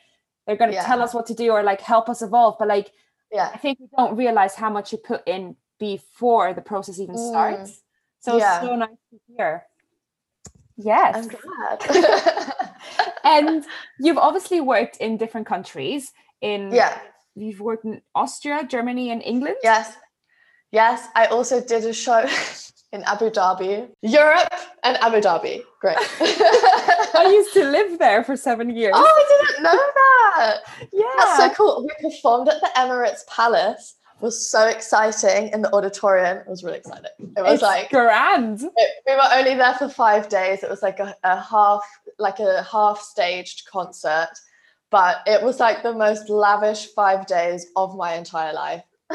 they're 0.48 0.58
going 0.58 0.72
to 0.72 0.76
yeah. 0.76 0.86
tell 0.86 1.02
us 1.02 1.14
what 1.14 1.28
to 1.28 1.34
do 1.34 1.52
or 1.52 1.64
like 1.64 1.80
help 1.80 2.10
us 2.10 2.22
evolve. 2.22 2.56
But 2.58 2.68
like, 2.68 2.92
yeah, 3.32 3.52
I 3.54 3.58
think 3.58 3.80
we 3.80 3.88
don't 3.96 4.18
realize 4.18 4.56
how 4.56 4.70
much 4.70 4.92
you 4.92 4.98
put 4.98 5.26
in 5.28 5.56
before 5.80 6.54
the 6.54 6.62
process 6.62 7.00
even 7.00 7.16
mm. 7.16 7.30
starts. 7.30 7.72
Mm. 7.72 7.80
So 8.20 8.38
yeah. 8.38 8.62
so 8.62 8.76
nice 8.76 8.90
to 8.90 9.20
hear. 9.36 9.66
Yes. 10.78 11.16
I'm 11.16 11.28
glad. 11.28 12.54
and 13.24 13.66
you've 14.00 14.18
obviously 14.18 14.62
worked 14.62 14.98
in 14.98 15.18
different 15.18 15.48
countries. 15.48 16.12
In 16.42 16.72
yeah, 16.72 17.00
you've 17.36 17.60
worked 17.60 17.86
in 17.86 18.02
Austria, 18.16 18.66
Germany, 18.68 19.12
and 19.12 19.22
England. 19.22 19.58
Yes. 19.64 19.96
Yes. 20.72 21.08
I 21.16 21.26
also 21.28 21.62
did 21.62 21.86
a 21.86 21.94
show 21.94 22.26
in 22.92 23.04
Abu 23.04 23.30
Dhabi, 23.30 23.90
Europe, 24.02 24.54
and 24.84 24.98
Abu 24.98 25.18
Dhabi. 25.18 25.62
Great. 25.82 25.98
I 27.20 27.30
used 27.32 27.54
to 27.54 27.66
live 27.66 28.00
there 28.00 28.24
for 28.24 28.36
seven 28.36 28.76
years. 28.76 28.94
Oh, 28.96 29.04
I 29.04 29.48
didn't 29.48 29.64
know 29.64 29.72
that. 29.72 30.60
Yeah. 30.92 31.04
That's 31.18 31.38
so 31.38 31.50
cool. 31.52 31.88
We 31.88 32.10
performed 32.10 32.50
at 32.50 32.62
the 32.62 32.70
Emirates 32.76 33.26
Palace 33.28 33.96
was 34.24 34.50
so 34.50 34.68
exciting 34.68 35.50
in 35.50 35.62
the 35.62 35.76
auditorium. 35.76 36.38
It 36.38 36.48
was 36.48 36.64
really 36.64 36.78
exciting. 36.78 37.12
It 37.20 37.42
was 37.44 37.56
it's 37.56 37.62
like 37.62 37.90
grand. 37.90 38.64
It, 38.64 38.90
we 39.06 39.14
were 39.14 39.30
only 39.34 39.56
there 39.56 39.74
for 39.74 39.90
five 39.90 40.30
days. 40.30 40.64
It 40.64 40.70
was 40.70 40.82
like 40.82 41.00
a, 41.00 41.14
a 41.26 41.40
half, 41.40 41.84
like 42.18 42.40
a 42.40 42.64
half 42.64 43.02
staged 43.02 43.68
concert, 43.70 44.30
but 44.90 45.18
it 45.28 45.44
was 45.44 45.60
like 45.60 45.84
the 45.84 45.94
most 45.94 46.30
lavish 46.30 46.88
five 46.96 47.28
days 47.28 47.68
of 47.76 47.98
my 47.98 48.14
entire 48.14 48.54
life. 48.54 48.84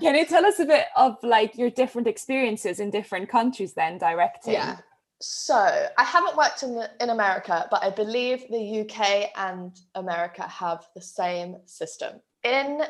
Can 0.00 0.16
you 0.16 0.26
tell 0.26 0.44
us 0.44 0.58
a 0.58 0.66
bit 0.66 0.86
of 0.96 1.16
like 1.22 1.56
your 1.56 1.70
different 1.70 2.08
experiences 2.08 2.80
in 2.80 2.90
different 2.90 3.28
countries 3.28 3.74
then 3.74 3.96
directing? 3.96 4.54
Yeah. 4.54 4.78
So 5.20 5.54
I 5.54 6.02
haven't 6.02 6.36
worked 6.36 6.64
in 6.64 6.74
the, 6.74 6.90
in 7.00 7.10
America, 7.10 7.68
but 7.70 7.82
I 7.84 7.90
believe 7.90 8.44
the 8.50 8.80
UK 8.80 9.30
and 9.36 9.78
America 9.94 10.42
have 10.42 10.84
the 10.96 11.00
same 11.00 11.58
system. 11.64 12.20
In 12.42 12.82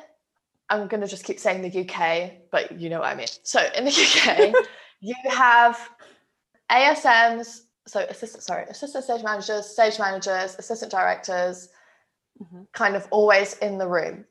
I'm 0.69 0.89
going 0.89 1.01
to 1.01 1.07
just 1.07 1.25
keep 1.25 1.39
saying 1.39 1.63
the 1.63 1.81
UK, 1.81 2.33
but 2.51 2.81
you 2.81 2.91
know 2.91 3.01
what 3.01 3.09
I 3.09 3.15
mean. 3.15 3.29
So 3.43 3.61
in 3.77 3.85
the 3.85 3.91
UK, 3.91 4.55
you 5.01 5.15
have 5.31 5.79
ASMs, 6.71 7.61
so 7.87 8.01
assistant, 8.01 8.43
sorry, 8.43 8.65
assistant 8.65 9.05
stage 9.05 9.23
managers, 9.23 9.67
stage 9.67 9.99
managers, 9.99 10.57
assistant 10.59 10.91
directors, 10.91 11.69
mm-hmm. 12.43 12.63
kind 12.73 12.97
of 12.97 13.07
always 13.11 13.55
in 13.59 13.79
the 13.79 13.87
room. 13.87 14.25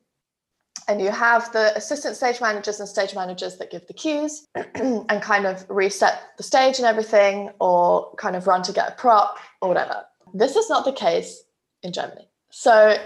And 0.88 1.02
you 1.02 1.10
have 1.10 1.52
the 1.52 1.76
assistant 1.76 2.16
stage 2.16 2.42
managers 2.42 2.80
and 2.80 2.88
stage 2.88 3.16
managers 3.16 3.58
that 3.58 3.72
give 3.72 3.88
the 3.88 3.94
cues 3.94 4.46
and 4.76 5.22
kind 5.22 5.48
of 5.48 5.66
reset 5.70 6.22
the 6.38 6.44
stage 6.44 6.78
and 6.78 6.86
everything, 6.86 7.50
or 7.60 8.14
kind 8.18 8.36
of 8.36 8.46
run 8.46 8.62
to 8.64 8.74
get 8.74 8.90
a 8.90 8.92
prop 8.92 9.40
or 9.62 9.70
whatever. 9.70 10.04
This 10.34 10.56
is 10.56 10.70
not 10.70 10.86
the 10.86 10.92
case 10.92 11.44
in 11.82 11.94
Germany. 11.94 12.28
So 12.52 12.98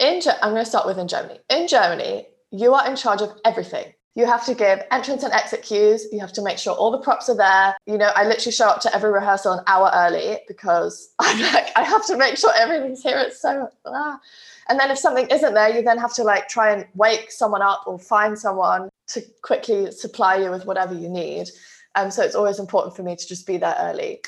in 0.00 0.20
I'm 0.42 0.52
going 0.52 0.64
to 0.64 0.68
start 0.68 0.86
with 0.86 0.98
in 0.98 1.06
Germany. 1.06 1.38
In 1.48 1.68
Germany, 1.68 2.26
you 2.52 2.74
are 2.74 2.88
in 2.88 2.96
charge 2.96 3.22
of 3.22 3.32
everything. 3.44 3.92
You 4.14 4.26
have 4.26 4.44
to 4.44 4.54
give 4.54 4.82
entrance 4.90 5.22
and 5.22 5.32
exit 5.32 5.62
cues. 5.62 6.06
You 6.12 6.20
have 6.20 6.34
to 6.34 6.42
make 6.42 6.58
sure 6.58 6.74
all 6.74 6.90
the 6.90 6.98
props 6.98 7.30
are 7.30 7.36
there. 7.36 7.74
You 7.86 7.96
know, 7.96 8.10
I 8.14 8.24
literally 8.26 8.52
show 8.52 8.66
up 8.66 8.82
to 8.82 8.94
every 8.94 9.10
rehearsal 9.10 9.54
an 9.54 9.64
hour 9.66 9.90
early 9.94 10.38
because 10.46 11.14
I'm 11.18 11.40
like, 11.54 11.68
I 11.76 11.82
have 11.82 12.06
to 12.06 12.18
make 12.18 12.36
sure 12.36 12.52
everything's 12.54 13.02
here. 13.02 13.18
It's 13.18 13.40
so, 13.40 13.68
ah. 13.86 14.20
and 14.68 14.78
then 14.78 14.90
if 14.90 14.98
something 14.98 15.26
isn't 15.28 15.54
there, 15.54 15.74
you 15.74 15.82
then 15.82 15.96
have 15.96 16.12
to 16.14 16.24
like 16.24 16.48
try 16.48 16.72
and 16.72 16.86
wake 16.94 17.32
someone 17.32 17.62
up 17.62 17.84
or 17.86 17.98
find 17.98 18.38
someone 18.38 18.90
to 19.08 19.22
quickly 19.42 19.90
supply 19.90 20.36
you 20.36 20.50
with 20.50 20.66
whatever 20.66 20.94
you 20.94 21.08
need. 21.08 21.48
Um, 21.94 22.10
so 22.10 22.22
it's 22.22 22.34
always 22.34 22.58
important 22.58 22.94
for 22.94 23.02
me 23.02 23.16
to 23.16 23.26
just 23.26 23.46
be 23.46 23.56
there 23.56 23.76
early. 23.78 24.20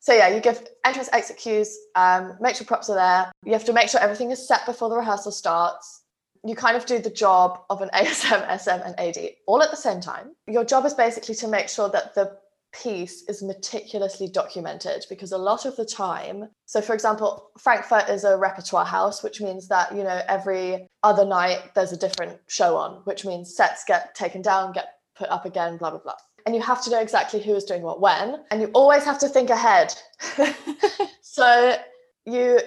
So 0.00 0.12
yeah, 0.12 0.28
you 0.28 0.40
give 0.40 0.66
entrance, 0.84 1.08
exit 1.12 1.38
cues, 1.38 1.78
um, 1.94 2.36
make 2.40 2.56
sure 2.56 2.66
props 2.66 2.90
are 2.90 2.96
there. 2.96 3.32
You 3.44 3.52
have 3.52 3.64
to 3.66 3.72
make 3.72 3.88
sure 3.88 4.00
everything 4.00 4.30
is 4.30 4.46
set 4.46 4.66
before 4.66 4.90
the 4.90 4.96
rehearsal 4.96 5.32
starts 5.32 5.99
you 6.44 6.54
kind 6.54 6.76
of 6.76 6.86
do 6.86 6.98
the 6.98 7.10
job 7.10 7.60
of 7.70 7.82
an 7.82 7.90
ASM, 7.94 8.58
SM, 8.58 8.82
and 8.84 8.98
AD 8.98 9.18
all 9.46 9.62
at 9.62 9.70
the 9.70 9.76
same 9.76 10.00
time. 10.00 10.34
Your 10.46 10.64
job 10.64 10.84
is 10.84 10.94
basically 10.94 11.34
to 11.36 11.48
make 11.48 11.68
sure 11.68 11.88
that 11.90 12.14
the 12.14 12.38
piece 12.72 13.24
is 13.28 13.42
meticulously 13.42 14.28
documented 14.28 15.04
because 15.08 15.32
a 15.32 15.38
lot 15.38 15.66
of 15.66 15.74
the 15.74 15.84
time 15.84 16.48
so 16.66 16.80
for 16.80 16.94
example 16.94 17.50
frankfurt 17.58 18.08
is 18.08 18.22
a 18.22 18.36
repertoire 18.36 18.84
house 18.84 19.24
which 19.24 19.40
means 19.40 19.66
that 19.66 19.90
you 19.90 20.04
know 20.04 20.22
every 20.28 20.86
other 21.02 21.24
night 21.24 21.58
there's 21.74 21.90
a 21.90 21.96
different 21.96 22.38
show 22.46 22.76
on 22.76 23.00
which 23.06 23.24
means 23.24 23.56
sets 23.56 23.82
get 23.88 24.14
taken 24.14 24.40
down 24.40 24.70
get 24.70 24.98
put 25.16 25.28
up 25.30 25.44
again 25.44 25.78
blah 25.78 25.90
blah 25.90 25.98
blah 25.98 26.14
and 26.46 26.54
you 26.54 26.62
have 26.62 26.80
to 26.80 26.90
know 26.90 27.00
exactly 27.00 27.42
who 27.42 27.56
is 27.56 27.64
doing 27.64 27.82
what 27.82 28.00
when 28.00 28.36
and 28.52 28.60
you 28.60 28.70
always 28.72 29.02
have 29.02 29.18
to 29.18 29.28
think 29.28 29.50
ahead 29.50 29.92
so 31.22 31.76
you 32.24 32.60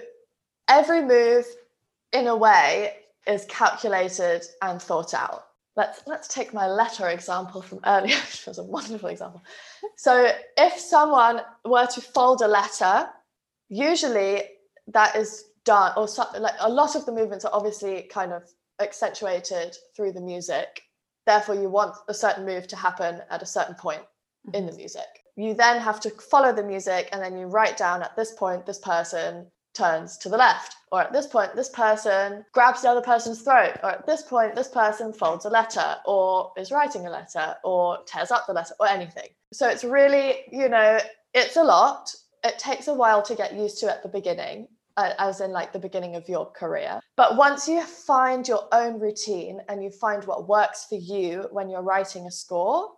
every 0.68 1.02
move 1.02 1.46
in 2.14 2.28
a 2.28 2.36
way, 2.36 2.94
is 3.28 3.46
calculated 3.46 4.44
and 4.62 4.82
thought 4.82 5.14
out. 5.14 5.46
Let's 5.76 6.02
let's 6.06 6.28
take 6.28 6.54
my 6.54 6.68
letter 6.68 7.10
example 7.10 7.62
from 7.62 7.80
earlier, 7.86 8.16
which 8.32 8.46
was 8.46 8.60
a 8.60 8.64
wonderful 8.64 9.10
example. 9.10 9.42
So 9.98 10.32
if 10.58 10.80
someone 10.80 11.42
were 11.66 11.88
to 11.88 12.02
fold 12.02 12.42
a 12.42 12.48
letter, 12.48 13.10
usually 13.70 14.44
that 14.88 15.16
is 15.16 15.46
done, 15.66 15.94
or 15.98 16.08
so, 16.08 16.26
like 16.40 16.56
a 16.60 16.70
lot 16.70 16.96
of 16.96 17.06
the 17.06 17.12
movements 17.12 17.46
are 17.46 17.54
obviously 17.54 18.04
kind 18.04 18.34
of 18.34 18.44
accentuated 18.80 19.76
through 19.96 20.12
the 20.12 20.22
music. 20.22 20.84
Therefore, 21.26 21.56
you 21.56 21.70
want 21.70 21.96
a 22.08 22.14
certain 22.14 22.46
move 22.46 22.68
to 22.68 22.76
happen 22.76 23.22
at 23.30 23.42
a 23.42 23.46
certain 23.46 23.76
point 23.76 24.02
mm-hmm. 24.02 24.56
in 24.56 24.66
the 24.66 24.74
music. 24.74 25.08
You 25.36 25.54
then 25.54 25.82
have 25.82 26.00
to 26.02 26.10
follow 26.10 26.54
the 26.54 26.64
music 26.64 27.10
and 27.12 27.22
then 27.22 27.38
you 27.38 27.48
write 27.48 27.78
down 27.78 28.04
at 28.04 28.16
this 28.16 28.34
point, 28.34 28.66
this 28.66 28.80
person 28.80 29.48
turns 29.74 30.18
to 30.18 30.30
the 30.30 30.38
left, 30.38 30.76
or 30.92 31.02
at 31.02 31.12
this 31.12 31.28
point, 31.28 31.56
this 31.56 31.70
person 31.70 32.46
grabs 32.52 32.82
the 32.82 32.90
other 32.90 33.02
person's 33.02 33.42
throat, 33.42 33.74
or 33.84 33.92
at 33.92 34.06
this 34.06 34.22
point, 34.22 34.56
this 34.56 34.68
person 34.68 35.14
folds 35.14 35.46
a 35.46 35.50
letter, 35.50 35.96
or 36.06 36.52
is 36.58 36.72
writing 36.72 37.08
a 37.08 37.10
letter, 37.10 37.56
or 37.64 38.00
tears 38.06 38.32
up 38.32 38.46
the 38.48 38.54
letter, 38.54 38.74
or 38.80 38.88
anything. 38.88 39.30
So 39.52 39.68
it's 39.68 39.84
really, 39.84 40.42
you 40.52 40.70
know, 40.70 41.00
it's 41.34 41.58
a 41.58 41.64
lot. 41.64 42.14
It 42.44 42.60
takes 42.60 42.88
a 42.88 42.94
while 42.94 43.22
to 43.24 43.36
get 43.36 43.54
used 43.54 43.80
to 43.80 43.92
at 43.92 44.04
the 44.04 44.10
beginning 44.10 44.68
as 44.98 45.42
in 45.42 45.52
like 45.52 45.74
the 45.74 45.80
beginning 45.80 46.16
of 46.16 46.30
your 46.30 46.52
career. 46.52 47.00
But 47.16 47.36
once 47.36 47.68
you 47.68 47.82
find 47.82 48.48
your 48.48 48.68
own 48.72 49.00
routine 49.00 49.60
and 49.68 49.84
you 49.84 49.90
find 49.90 50.24
what 50.26 50.48
works 50.48 50.86
for 50.88 50.96
you 50.96 51.48
when 51.52 51.70
you're 51.70 51.82
writing 51.82 52.28
a 52.28 52.32
score, 52.32 52.92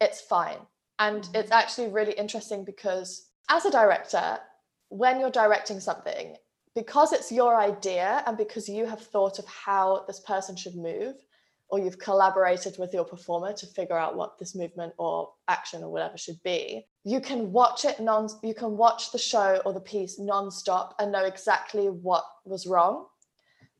it's 0.00 0.20
fine. 0.20 0.58
And 0.98 1.28
it's 1.34 1.50
actually 1.50 1.88
really 1.88 2.12
interesting 2.12 2.64
because 2.64 3.28
as 3.50 3.66
a 3.66 3.70
director, 3.70 4.38
when 4.88 5.20
you're 5.20 5.30
directing 5.30 5.80
something, 5.80 6.36
because 6.74 7.12
it's 7.12 7.32
your 7.32 7.60
idea 7.60 8.22
and 8.26 8.36
because 8.36 8.68
you 8.68 8.86
have 8.86 9.00
thought 9.00 9.38
of 9.38 9.46
how 9.46 10.04
this 10.06 10.20
person 10.20 10.56
should 10.56 10.74
move, 10.74 11.14
or 11.68 11.78
you've 11.78 11.98
collaborated 11.98 12.76
with 12.78 12.92
your 12.92 13.04
performer 13.04 13.52
to 13.52 13.66
figure 13.66 13.98
out 13.98 14.16
what 14.16 14.38
this 14.38 14.54
movement 14.54 14.92
or 14.98 15.30
action 15.48 15.82
or 15.82 15.90
whatever 15.90 16.18
should 16.18 16.40
be 16.42 16.86
you 17.04 17.20
can 17.20 17.52
watch 17.52 17.84
it 17.84 18.00
non 18.00 18.28
you 18.42 18.54
can 18.54 18.76
watch 18.76 19.12
the 19.12 19.18
show 19.18 19.60
or 19.64 19.72
the 19.72 19.80
piece 19.80 20.18
non-stop 20.18 20.94
and 20.98 21.12
know 21.12 21.24
exactly 21.24 21.86
what 21.86 22.24
was 22.44 22.66
wrong. 22.66 23.06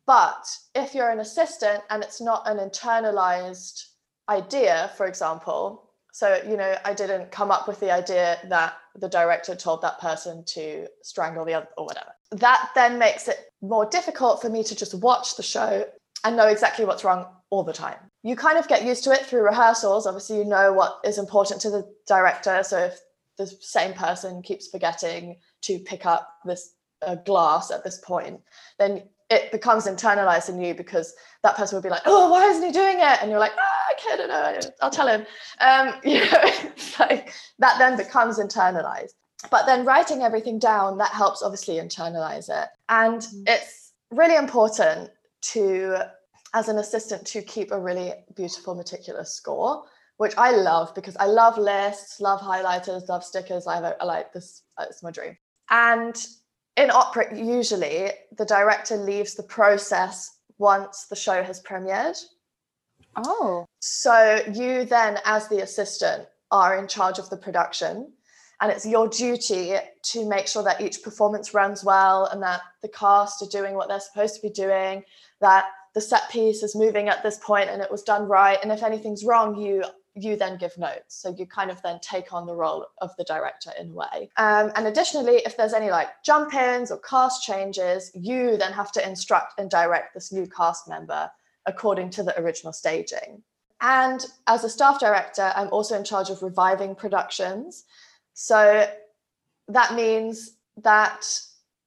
But 0.06 0.46
if 0.74 0.94
you're 0.94 1.10
an 1.10 1.20
assistant 1.20 1.82
and 1.88 2.02
it's 2.02 2.20
not 2.20 2.46
an 2.46 2.58
internalized 2.58 3.82
idea 4.28 4.90
for 4.96 5.06
example 5.06 5.83
so 6.14 6.40
you 6.48 6.56
know 6.56 6.74
i 6.84 6.94
didn't 6.94 7.30
come 7.30 7.50
up 7.50 7.66
with 7.66 7.78
the 7.80 7.90
idea 7.90 8.38
that 8.48 8.74
the 8.96 9.08
director 9.08 9.54
told 9.54 9.82
that 9.82 9.98
person 10.00 10.44
to 10.46 10.86
strangle 11.02 11.44
the 11.44 11.54
other 11.54 11.68
or 11.76 11.84
whatever 11.84 12.12
that 12.30 12.70
then 12.74 12.98
makes 12.98 13.28
it 13.28 13.38
more 13.62 13.86
difficult 13.86 14.40
for 14.40 14.48
me 14.48 14.62
to 14.62 14.74
just 14.74 14.94
watch 14.94 15.36
the 15.36 15.42
show 15.42 15.84
and 16.24 16.36
know 16.36 16.48
exactly 16.48 16.84
what's 16.84 17.04
wrong 17.04 17.26
all 17.50 17.62
the 17.62 17.72
time. 17.72 17.98
You 18.22 18.34
kind 18.34 18.58
of 18.58 18.66
get 18.66 18.84
used 18.84 19.04
to 19.04 19.12
it 19.12 19.26
through 19.26 19.42
rehearsals. 19.42 20.06
Obviously, 20.06 20.38
you 20.38 20.44
know 20.44 20.72
what 20.72 20.98
is 21.04 21.18
important 21.18 21.60
to 21.60 21.70
the 21.70 21.86
director. 22.06 22.62
So 22.62 22.78
if 22.78 22.98
the 23.36 23.46
same 23.46 23.92
person 23.92 24.42
keeps 24.42 24.68
forgetting 24.68 25.36
to 25.62 25.78
pick 25.80 26.06
up 26.06 26.28
this 26.44 26.74
glass 27.26 27.70
at 27.70 27.84
this 27.84 27.98
point, 27.98 28.40
then 28.78 29.02
it 29.30 29.50
becomes 29.52 29.86
internalized 29.86 30.48
in 30.48 30.60
you 30.60 30.74
because 30.74 31.14
that 31.42 31.56
person 31.56 31.76
would 31.76 31.82
be 31.82 31.90
like, 31.90 32.02
"Oh, 32.06 32.30
why 32.30 32.44
isn't 32.46 32.64
he 32.64 32.72
doing 32.72 32.98
it?" 32.98 33.18
And 33.20 33.30
you're 33.30 33.40
like, 33.40 33.52
"Ah, 33.58 34.12
I 34.12 34.16
don't 34.16 34.28
know. 34.28 34.70
I'll 34.82 34.90
tell 34.90 35.08
him." 35.08 35.26
Um, 35.60 35.94
you 36.04 36.20
know, 36.20 36.40
it's 36.42 36.98
like 37.00 37.32
that 37.58 37.78
then 37.78 37.96
becomes 37.96 38.38
internalized. 38.38 39.14
But 39.50 39.66
then 39.66 39.84
writing 39.84 40.22
everything 40.22 40.58
down 40.58 40.98
that 40.98 41.10
helps 41.10 41.42
obviously 41.42 41.76
internalize 41.76 42.48
it, 42.48 42.68
and 42.88 43.20
mm-hmm. 43.20 43.42
it's 43.46 43.92
really 44.10 44.36
important 44.36 45.10
to 45.52 45.96
as 46.54 46.68
an 46.68 46.78
assistant 46.78 47.26
to 47.26 47.42
keep 47.42 47.72
a 47.72 47.78
really 47.78 48.12
beautiful 48.34 48.74
meticulous 48.74 49.34
score 49.34 49.84
which 50.16 50.32
i 50.38 50.50
love 50.52 50.94
because 50.94 51.16
i 51.18 51.26
love 51.26 51.58
lists 51.58 52.20
love 52.20 52.40
highlighters 52.40 53.08
love 53.08 53.24
stickers 53.24 53.66
i, 53.66 53.76
have, 53.76 53.96
I 54.00 54.04
like 54.04 54.32
this 54.32 54.62
it's 54.80 55.02
my 55.02 55.10
dream 55.10 55.36
and 55.70 56.16
in 56.76 56.90
opera 56.90 57.36
usually 57.36 58.10
the 58.36 58.44
director 58.44 58.96
leaves 58.96 59.34
the 59.34 59.42
process 59.42 60.38
once 60.58 61.06
the 61.08 61.16
show 61.16 61.42
has 61.42 61.62
premiered. 61.62 62.18
Oh. 63.16 63.66
So 63.80 64.40
you 64.52 64.84
then 64.84 65.18
as 65.24 65.48
the 65.48 65.62
assistant 65.62 66.26
are 66.50 66.76
in 66.76 66.88
charge 66.88 67.18
of 67.18 67.30
the 67.30 67.36
production 67.36 68.12
and 68.60 68.70
it's 68.70 68.86
your 68.86 69.08
duty 69.08 69.74
to 70.02 70.28
make 70.28 70.46
sure 70.46 70.62
that 70.62 70.80
each 70.80 71.02
performance 71.02 71.54
runs 71.54 71.84
well 71.84 72.26
and 72.26 72.42
that 72.42 72.60
the 72.82 72.88
cast 72.88 73.42
are 73.42 73.48
doing 73.50 73.74
what 73.74 73.88
they're 73.88 74.00
supposed 74.00 74.36
to 74.36 74.42
be 74.42 74.50
doing 74.50 75.02
that 75.40 75.66
the 75.94 76.00
set 76.00 76.28
piece 76.30 76.62
is 76.62 76.76
moving 76.76 77.08
at 77.08 77.22
this 77.22 77.38
point 77.38 77.70
and 77.70 77.82
it 77.82 77.90
was 77.90 78.02
done 78.02 78.26
right 78.26 78.58
and 78.62 78.72
if 78.72 78.82
anything's 78.82 79.24
wrong 79.24 79.56
you 79.56 79.84
you 80.14 80.36
then 80.36 80.56
give 80.56 80.76
notes. 80.78 81.16
So 81.16 81.34
you 81.36 81.46
kind 81.46 81.70
of 81.70 81.82
then 81.82 81.98
take 82.00 82.32
on 82.32 82.46
the 82.46 82.54
role 82.54 82.86
of 82.98 83.10
the 83.16 83.24
director 83.24 83.70
in 83.78 83.90
a 83.90 83.94
way. 83.94 84.30
Um, 84.36 84.70
and 84.76 84.86
additionally 84.86 85.42
if 85.44 85.56
there's 85.56 85.74
any 85.74 85.90
like 85.90 86.08
jump 86.24 86.54
ins 86.54 86.90
or 86.90 86.98
cast 86.98 87.42
changes 87.42 88.10
you 88.14 88.56
then 88.56 88.72
have 88.72 88.92
to 88.92 89.06
instruct 89.06 89.58
and 89.58 89.68
direct 89.68 90.14
this 90.14 90.32
new 90.32 90.46
cast 90.46 90.88
member 90.88 91.30
according 91.66 92.10
to 92.10 92.22
the 92.22 92.38
original 92.40 92.72
staging. 92.72 93.42
And 93.80 94.24
as 94.46 94.64
a 94.64 94.68
staff 94.68 95.00
director 95.00 95.52
i'm 95.56 95.68
also 95.68 95.96
in 95.96 96.04
charge 96.04 96.30
of 96.30 96.42
reviving 96.42 96.94
productions. 96.94 97.84
So 98.34 98.88
that 99.68 99.94
means 99.94 100.52
that 100.82 101.26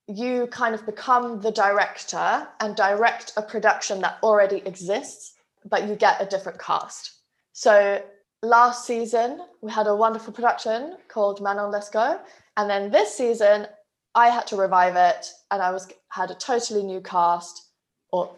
you 0.08 0.48
kind 0.48 0.74
of 0.74 0.86
become 0.86 1.42
the 1.42 1.52
director 1.52 2.48
and 2.60 2.76
direct 2.76 3.34
a 3.36 3.42
production 3.42 4.00
that 4.02 4.18
already 4.24 4.58
exists, 4.66 5.34
but 5.70 5.88
you 5.88 5.96
get 5.96 6.22
a 6.22 6.26
different 6.26 6.60
cast. 6.60 7.12
So 7.52 8.02
last 8.44 8.86
season, 8.86 9.42
we 9.62 9.72
had 9.72 9.88
a 9.88 9.96
wonderful 9.96 10.34
production 10.34 10.98
called 11.08 11.42
Manon 11.42 11.72
Lescaut. 11.72 12.20
And 12.56 12.70
then 12.70 12.92
this 12.92 13.14
season, 13.14 13.68
I 14.16 14.30
had 14.30 14.48
to 14.48 14.56
revive 14.56 14.96
it 14.96 15.28
and 15.52 15.62
I 15.62 15.72
was 15.72 15.88
had 16.10 16.32
a 16.32 16.36
totally 16.36 16.84
new 16.84 17.02
cast, 17.02 17.70
or 18.12 18.36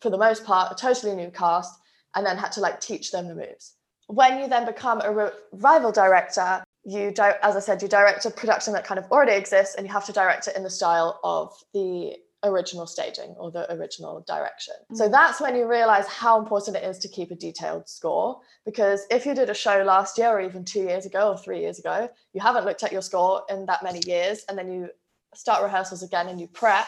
for 0.00 0.10
the 0.10 0.18
most 0.18 0.44
part, 0.44 0.72
a 0.72 0.74
totally 0.74 1.14
new 1.14 1.30
cast, 1.30 1.78
and 2.14 2.26
then 2.26 2.36
had 2.36 2.52
to 2.52 2.60
like 2.60 2.80
teach 2.80 3.12
them 3.12 3.28
the 3.28 3.34
moves. 3.34 3.74
When 4.08 4.40
you 4.40 4.48
then 4.48 4.66
become 4.66 5.00
a 5.02 5.32
revival 5.52 5.92
director, 5.92 6.64
you 6.84 7.10
di- 7.12 7.36
as 7.42 7.56
i 7.56 7.60
said 7.60 7.82
you 7.82 7.88
direct 7.88 8.24
a 8.24 8.30
production 8.30 8.72
that 8.72 8.86
kind 8.86 8.98
of 8.98 9.04
already 9.12 9.32
exists 9.32 9.74
and 9.74 9.86
you 9.86 9.92
have 9.92 10.06
to 10.06 10.12
direct 10.12 10.48
it 10.48 10.56
in 10.56 10.62
the 10.62 10.70
style 10.70 11.20
of 11.22 11.52
the 11.74 12.16
original 12.44 12.86
staging 12.86 13.34
or 13.38 13.50
the 13.50 13.70
original 13.72 14.24
direction. 14.26 14.74
Mm-hmm. 14.84 14.96
so 14.96 15.08
that's 15.08 15.40
when 15.40 15.54
you 15.54 15.68
realize 15.68 16.06
how 16.06 16.38
important 16.38 16.76
it 16.76 16.84
is 16.84 16.98
to 16.98 17.08
keep 17.08 17.30
a 17.30 17.34
detailed 17.34 17.88
score 17.88 18.40
because 18.64 19.06
if 19.10 19.26
you 19.26 19.34
did 19.34 19.50
a 19.50 19.54
show 19.54 19.82
last 19.82 20.18
year 20.18 20.28
or 20.28 20.40
even 20.40 20.64
two 20.64 20.80
years 20.80 21.06
ago 21.06 21.30
or 21.30 21.38
three 21.38 21.60
years 21.60 21.78
ago 21.78 22.08
you 22.32 22.40
haven't 22.40 22.64
looked 22.64 22.82
at 22.82 22.92
your 22.92 23.02
score 23.02 23.42
in 23.50 23.66
that 23.66 23.82
many 23.82 24.00
years 24.06 24.44
and 24.48 24.56
then 24.56 24.72
you 24.72 24.88
start 25.34 25.62
rehearsals 25.62 26.02
again 26.02 26.28
and 26.28 26.40
you 26.40 26.46
prep 26.48 26.86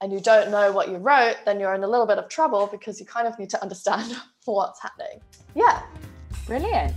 and 0.00 0.12
you 0.12 0.20
don't 0.20 0.50
know 0.50 0.72
what 0.72 0.88
you 0.88 0.96
wrote 0.96 1.36
then 1.44 1.60
you're 1.60 1.74
in 1.74 1.84
a 1.84 1.88
little 1.88 2.06
bit 2.06 2.18
of 2.18 2.28
trouble 2.28 2.66
because 2.66 2.98
you 2.98 3.06
kind 3.06 3.28
of 3.28 3.38
need 3.38 3.50
to 3.50 3.60
understand 3.62 4.16
what's 4.44 4.80
happening. 4.80 5.20
Yeah. 5.54 5.82
Brilliant 6.46 6.94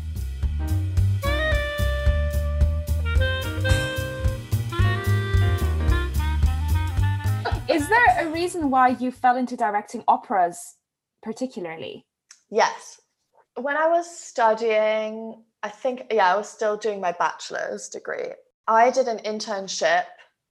Is 7.78 7.88
there 7.90 8.28
a 8.28 8.32
reason 8.32 8.72
why 8.72 8.88
you 8.88 9.12
fell 9.12 9.38
into 9.38 9.56
directing 9.56 10.04
operas 10.08 10.78
particularly? 11.22 12.08
Yes. 12.50 13.00
When 13.54 13.78
I 13.78 13.88
was 13.88 14.10
studying, 14.10 15.44
I 15.62 15.70
think, 15.70 16.08
yeah, 16.12 16.34
I 16.34 16.38
was 16.38 16.50
still 16.50 16.76
doing 16.76 17.00
my 17.00 17.12
bachelor's 17.12 17.88
degree. 17.88 18.32
I 18.68 18.90
did 18.90 19.08
an 19.08 19.20
internship 19.20 20.06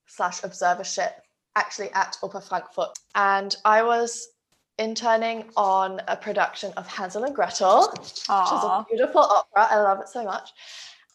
slash 0.07 0.43
observership 0.43 1.15
actually 1.57 1.91
at 1.95 2.17
Oper 2.23 2.47
Frankfurt. 2.49 2.97
And 3.17 3.57
I 3.65 3.83
was 3.83 4.29
interning 4.79 5.51
on 5.57 6.01
a 6.07 6.17
production 6.17 6.73
of 6.77 6.87
Hansel 6.87 7.25
and 7.25 7.35
Gretel, 7.35 7.89
Aww. 7.89 7.99
which 7.99 8.13
is 8.13 8.29
a 8.29 8.87
beautiful 8.89 9.23
opera. 9.23 9.67
I 9.69 9.81
love 9.81 9.99
it 9.99 10.09
so 10.09 10.23
much. 10.23 10.51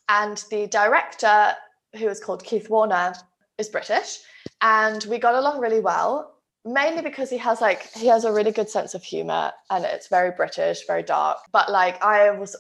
And 0.10 0.44
the 0.52 0.68
director, 0.68 1.54
who 1.96 2.10
is 2.10 2.20
called 2.20 2.44
Keith 2.44 2.70
Warner, 2.70 3.14
is 3.58 3.70
British 3.70 4.18
and 4.62 5.04
we 5.06 5.18
got 5.18 5.36
along 5.36 5.60
really 5.60 5.80
well 5.80 6.36
mainly 6.64 7.02
because 7.02 7.30
he 7.30 7.38
has 7.38 7.60
like 7.62 7.92
he 7.94 8.08
has 8.08 8.24
a 8.24 8.32
really 8.32 8.52
good 8.52 8.70
sense 8.70 8.94
of 8.94 9.04
humor 9.04 9.52
and 9.70 9.84
it's 9.84 10.08
very 10.08 10.32
british 10.32 10.86
very 10.86 11.04
dark. 11.04 11.40
But 11.52 11.72
like 11.72 12.02
i 12.04 12.30
was 12.32 12.56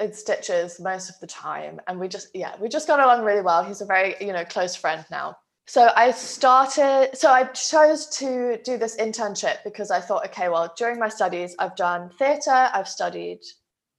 in 0.00 0.12
stitches 0.12 0.80
most 0.80 1.08
of 1.08 1.18
the 1.20 1.26
time 1.26 1.80
and 1.86 2.00
we 2.00 2.08
just 2.08 2.28
yeah 2.34 2.54
we 2.60 2.68
just 2.68 2.88
got 2.88 3.00
along 3.00 3.24
really 3.24 3.42
well. 3.42 3.62
He's 3.64 3.80
a 3.80 3.86
very 3.86 4.16
you 4.20 4.32
know 4.32 4.44
close 4.44 4.74
friend 4.74 5.04
now. 5.10 5.36
So 5.66 5.90
i 5.96 6.10
started 6.10 7.10
so 7.14 7.30
i 7.30 7.44
chose 7.44 8.06
to 8.18 8.58
do 8.64 8.76
this 8.76 8.96
internship 8.96 9.58
because 9.64 9.90
i 9.90 10.00
thought 10.00 10.26
okay 10.26 10.48
well 10.48 10.72
during 10.76 10.98
my 10.98 11.08
studies 11.08 11.56
i've 11.58 11.74
done 11.74 12.10
theatre 12.18 12.68
i've 12.74 12.88
studied 12.88 13.40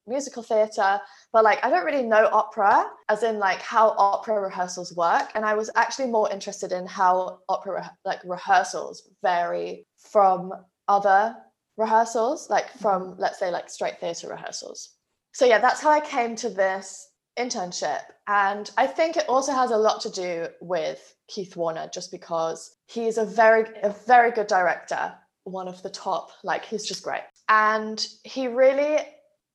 musical 0.08 0.44
theatre, 0.44 1.00
but 1.34 1.44
like 1.44 1.64
I 1.64 1.70
don't 1.70 1.86
really 1.86 2.04
know 2.04 2.30
opera, 2.32 2.90
as 3.10 3.24
in 3.24 3.40
like 3.40 3.62
how 3.62 3.96
opera 3.98 4.40
rehearsals 4.40 4.96
work. 4.96 5.32
And 5.36 5.46
I 5.46 5.56
was 5.56 5.70
actually 5.76 6.10
more 6.10 6.32
interested 6.32 6.72
in 6.72 6.86
how 6.86 7.40
opera 7.50 7.92
like 8.06 8.20
rehearsals 8.24 9.10
vary 9.22 9.86
from 9.98 10.54
other 10.88 11.36
rehearsals, 11.78 12.50
like 12.50 12.70
from 12.80 13.04
mm-hmm. 13.04 13.22
let's 13.22 13.40
say 13.40 13.52
like 13.52 13.70
straight 13.70 14.00
theatre 14.00 14.30
rehearsals. 14.30 14.92
So 15.34 15.46
yeah, 15.46 15.60
that's 15.60 15.82
how 15.82 15.90
I 15.90 16.00
came 16.00 16.36
to 16.38 16.50
this 16.50 17.10
internship. 17.38 18.02
And 18.28 18.72
I 18.78 18.88
think 18.88 19.18
it 19.18 19.28
also 19.28 19.52
has 19.52 19.72
a 19.72 19.78
lot 19.78 20.02
to 20.02 20.10
do 20.10 20.48
with 20.62 21.14
Keith 21.28 21.56
Warner, 21.56 21.90
just 21.94 22.12
because 22.12 22.78
he's 22.88 23.18
a 23.18 23.26
very, 23.26 23.66
a 23.84 23.90
very 23.90 24.32
good 24.32 24.48
director, 24.48 25.14
one 25.44 25.68
of 25.68 25.82
the 25.84 25.90
top, 25.90 26.32
like 26.44 26.64
he's 26.66 26.86
just 26.86 27.04
great. 27.04 27.24
And 27.50 28.06
he 28.24 28.48
really 28.48 29.00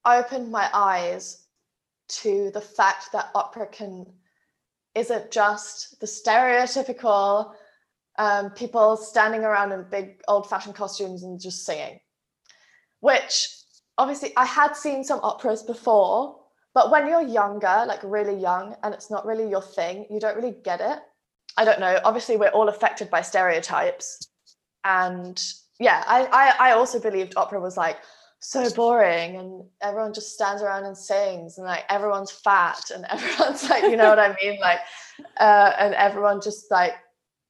opened 0.05 0.51
my 0.51 0.69
eyes 0.73 1.47
to 2.09 2.51
the 2.53 2.61
fact 2.61 3.13
that 3.13 3.31
opera 3.35 3.67
can 3.67 4.07
isn't 4.95 5.31
just 5.31 6.01
the 6.01 6.07
stereotypical 6.07 7.53
um, 8.19 8.51
people 8.51 8.97
standing 8.97 9.45
around 9.45 9.73
in 9.73 9.85
big 9.91 10.21
old-fashioned 10.27 10.75
costumes 10.75 11.23
and 11.23 11.41
just 11.41 11.65
singing 11.65 12.01
which 12.99 13.49
obviously 13.99 14.33
i 14.37 14.45
had 14.45 14.75
seen 14.75 15.05
some 15.05 15.21
operas 15.23 15.63
before 15.63 16.41
but 16.75 16.91
when 16.91 17.07
you're 17.07 17.23
younger 17.23 17.85
like 17.87 18.01
really 18.05 18.35
young 18.35 18.77
and 18.83 18.95
it's 18.95 19.11
not 19.11 19.27
really 19.27 19.49
your 19.49 19.63
thing 19.63 20.07
you 20.11 20.21
don't 20.21 20.37
really 20.37 20.57
get 20.65 20.81
it. 20.81 20.99
I 21.57 21.65
don't 21.65 21.81
know. 21.81 21.99
Obviously 22.05 22.37
we're 22.37 22.49
all 22.49 22.69
affected 22.69 23.11
by 23.11 23.23
stereotypes. 23.23 24.29
And 24.85 25.43
yeah 25.79 26.05
i 26.07 26.27
i, 26.27 26.69
I 26.69 26.73
also 26.73 27.01
believed 27.01 27.35
opera 27.37 27.61
was 27.61 27.77
like 27.77 27.99
so 28.41 28.69
boring 28.71 29.37
and 29.37 29.63
everyone 29.83 30.15
just 30.15 30.33
stands 30.33 30.63
around 30.63 30.85
and 30.85 30.97
sings 30.97 31.59
and 31.59 31.67
like 31.67 31.85
everyone's 31.91 32.31
fat 32.31 32.91
and 32.93 33.05
everyone's 33.11 33.69
like 33.69 33.85
you 33.85 33.97
know 33.97 34.09
what 34.09 34.19
i 34.19 34.35
mean? 34.43 34.59
Like 34.61 34.81
uh, 35.39 35.73
and 35.79 35.95
everyone 35.95 36.41
just 36.41 36.71
like 36.71 36.95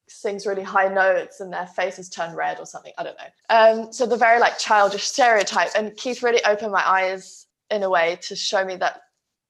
sings 0.08 0.44
really 0.44 0.64
high 0.64 0.88
notes 0.88 1.38
and 1.38 1.52
their 1.52 1.68
faces 1.68 2.08
turn 2.08 2.34
red 2.34 2.58
or 2.58 2.66
something 2.66 2.92
i 2.98 3.04
don't 3.04 3.16
know. 3.16 3.54
Um, 3.84 3.92
so 3.92 4.04
the 4.04 4.16
very 4.16 4.40
like 4.40 4.58
childish 4.58 5.04
stereotype 5.04 5.70
and 5.76 5.96
keith 5.96 6.22
really 6.22 6.44
opened 6.44 6.72
my 6.72 6.86
eyes 6.86 7.46
in 7.70 7.84
a 7.84 7.90
way 7.90 8.18
to 8.22 8.34
show 8.34 8.64
me 8.64 8.74
that 8.76 9.02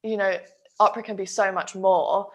you 0.02 0.18
know 0.18 0.38
opera 0.78 1.02
can 1.02 1.16
be 1.16 1.26
so 1.26 1.50
much 1.50 1.74
more 1.74 2.30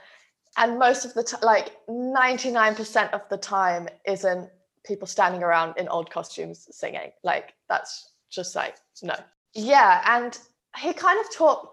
and 0.57 0.79
most 0.79 1.05
of 1.05 1.13
the 1.13 1.23
time 1.23 1.41
like 1.43 1.73
99% 1.87 3.11
of 3.11 3.21
the 3.29 3.37
time 3.37 3.87
isn't 4.07 4.49
people 4.83 5.07
standing 5.07 5.43
around 5.43 5.75
in 5.77 5.87
old 5.89 6.09
costumes 6.09 6.67
singing 6.71 7.11
like 7.23 7.53
that's 7.69 8.09
just 8.35 8.55
like 8.55 8.75
no 9.01 9.15
yeah 9.53 10.01
and 10.17 10.39
he 10.77 10.93
kind 10.93 11.19
of 11.19 11.33
taught 11.33 11.69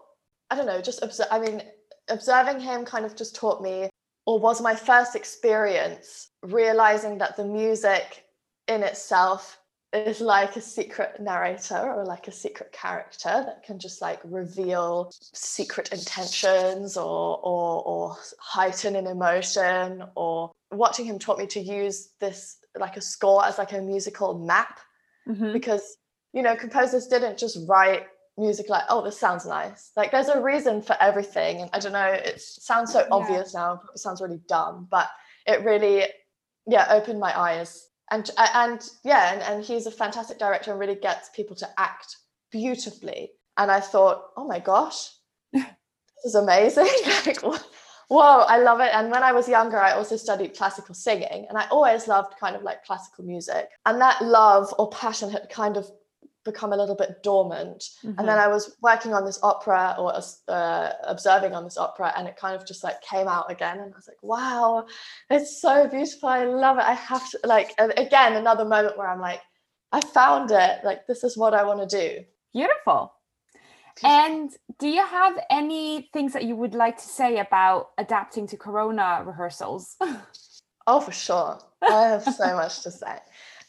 i 0.51 0.57
don't 0.57 0.67
know 0.67 0.81
just 0.81 1.03
observe 1.03 1.27
i 1.31 1.39
mean 1.39 1.63
observing 2.09 2.61
him 2.61 2.85
kind 2.85 3.05
of 3.05 3.17
just 3.17 3.35
taught 3.35 3.63
me 3.63 3.89
or 4.27 4.39
was 4.39 4.61
my 4.61 4.75
first 4.75 5.17
experience 5.17 6.29
realizing 6.43 7.19
that 7.19 7.37
the 7.37 7.45
music 7.45 8.25
in 8.69 8.83
itself 8.83 9.59
is 9.93 10.21
like 10.21 10.57
a 10.57 10.61
secret 10.61 11.21
narrator 11.21 11.77
or 11.77 12.05
like 12.05 12.27
a 12.27 12.33
secret 12.33 12.73
character 12.73 13.29
that 13.29 13.63
can 13.63 13.79
just 13.79 14.01
like 14.01 14.21
reveal 14.25 15.11
secret 15.35 15.93
intentions 15.93 16.97
or 16.97 17.39
or, 17.43 17.83
or 17.85 18.17
heighten 18.39 18.97
an 18.97 19.07
emotion 19.07 20.03
or 20.15 20.51
watching 20.71 21.05
him 21.05 21.19
taught 21.19 21.39
me 21.39 21.47
to 21.47 21.61
use 21.61 22.11
this 22.21 22.57
like 22.79 22.97
a 22.97 23.03
score 23.03 23.45
as 23.45 23.59
like 23.59 23.73
a 23.73 23.83
musical 23.83 24.39
map 24.39 24.81
mm-hmm. 25.29 25.53
because 25.53 25.99
you 26.33 26.43
know, 26.43 26.57
composers 26.57 27.07
didn't 27.07 27.39
just 27.39 27.59
write 27.69 28.07
music 28.39 28.69
like, 28.69 28.85
oh, 28.89 29.03
this 29.03 29.19
sounds 29.19 29.47
nice. 29.47 29.91
Like 29.97 30.11
there's 30.11 30.29
a 30.29 30.41
reason 30.41 30.83
for 30.83 30.97
everything. 31.01 31.61
And 31.61 31.71
I 31.73 31.79
don't 31.79 31.93
know, 31.93 32.07
it 32.07 32.41
sounds 32.41 32.93
so 32.93 33.01
yeah. 33.01 33.09
obvious 33.11 33.55
now, 33.55 33.83
it 33.95 33.99
sounds 33.99 34.21
really 34.21 34.41
dumb, 34.49 34.89
but 34.91 35.09
it 35.47 35.65
really, 35.65 36.05
yeah, 36.67 36.87
opened 36.91 37.21
my 37.21 37.39
eyes. 37.39 37.89
And 38.11 38.31
and 38.39 38.83
yeah, 39.05 39.33
and, 39.33 39.43
and 39.43 39.65
he's 39.65 39.87
a 39.87 39.91
fantastic 39.91 40.39
director 40.39 40.71
and 40.71 40.81
really 40.81 40.97
gets 40.97 41.31
people 41.31 41.57
to 41.57 41.69
act 41.79 42.17
beautifully. 42.51 43.31
And 43.57 43.71
I 43.71 43.81
thought, 43.81 44.23
oh 44.37 44.47
my 44.47 44.59
gosh, 44.59 45.09
this 45.53 45.65
is 46.25 46.35
amazing. 46.35 46.89
like, 47.27 47.43
whoa, 48.09 48.45
I 48.49 48.59
love 48.59 48.81
it. 48.81 48.91
And 48.93 49.11
when 49.11 49.23
I 49.23 49.33
was 49.33 49.49
younger, 49.49 49.79
I 49.79 49.93
also 49.93 50.17
studied 50.17 50.57
classical 50.57 50.95
singing, 50.95 51.47
and 51.49 51.57
I 51.57 51.67
always 51.71 52.07
loved 52.07 52.35
kind 52.39 52.55
of 52.55 52.63
like 52.63 52.85
classical 52.85 53.25
music. 53.25 53.69
And 53.87 54.01
that 54.01 54.23
love 54.23 54.75
or 54.79 54.91
passion 54.91 55.31
had 55.31 55.49
kind 55.49 55.77
of 55.77 55.91
become 56.45 56.73
a 56.73 56.77
little 56.77 56.95
bit 56.95 57.23
dormant. 57.23 57.83
Mm-hmm. 58.05 58.19
And 58.19 58.29
then 58.29 58.39
mm-hmm. 58.39 58.45
I 58.45 58.49
was 58.49 58.77
working 58.83 59.15
on 59.15 59.25
this 59.25 59.39
opera 59.43 59.95
or 59.99 60.13
uh, 60.49 60.91
observing 61.05 61.55
on 61.55 61.65
this 61.65 61.79
opera, 61.79 62.13
and 62.17 62.27
it 62.29 62.37
kind 62.37 62.55
of 62.55 62.67
just 62.67 62.85
like 62.85 63.01
came 63.03 63.29
out 63.29 63.51
again. 63.51 63.79
And 63.79 63.93
I 63.93 63.97
was 63.97 64.09
like, 64.09 64.23
wow, 64.23 64.87
it's 65.31 65.61
so 65.61 65.89
beautiful. 65.89 66.29
I 66.29 66.45
love 66.45 66.79
it. 66.79 66.85
I 66.85 66.95
have 66.95 67.29
to, 67.31 67.41
like, 67.45 67.75
again, 67.79 68.35
another 68.35 68.65
moment 68.65 68.99
where 68.99 69.09
I'm 69.09 69.21
like, 69.21 69.41
I 69.93 70.01
found 70.01 70.51
it. 70.51 70.81
Like, 70.85 71.07
this 71.07 71.23
is 71.23 71.37
what 71.37 71.55
I 71.55 71.65
want 71.65 71.89
to 71.89 71.99
do. 71.99 72.25
Beautiful. 72.53 73.13
And 74.03 74.51
do 74.79 74.89
you 74.89 75.05
have 75.05 75.39
any 75.51 76.09
things 76.13 76.33
that 76.33 76.45
you 76.45 76.57
would 76.57 76.75
like 76.75 76.97
to 76.97 77.05
say 77.05 77.39
about 77.39 77.91
adapting 77.99 78.47
to 78.49 78.57
Corona 78.57 79.23
rehearsals? 79.25 79.97
oh, 80.87 81.01
for 81.01 81.13
sure. 81.13 81.59
I 81.83 82.09
have 82.09 82.25
so 82.25 82.57
much 82.57 82.83
to 82.83 82.91
say. 82.91 83.19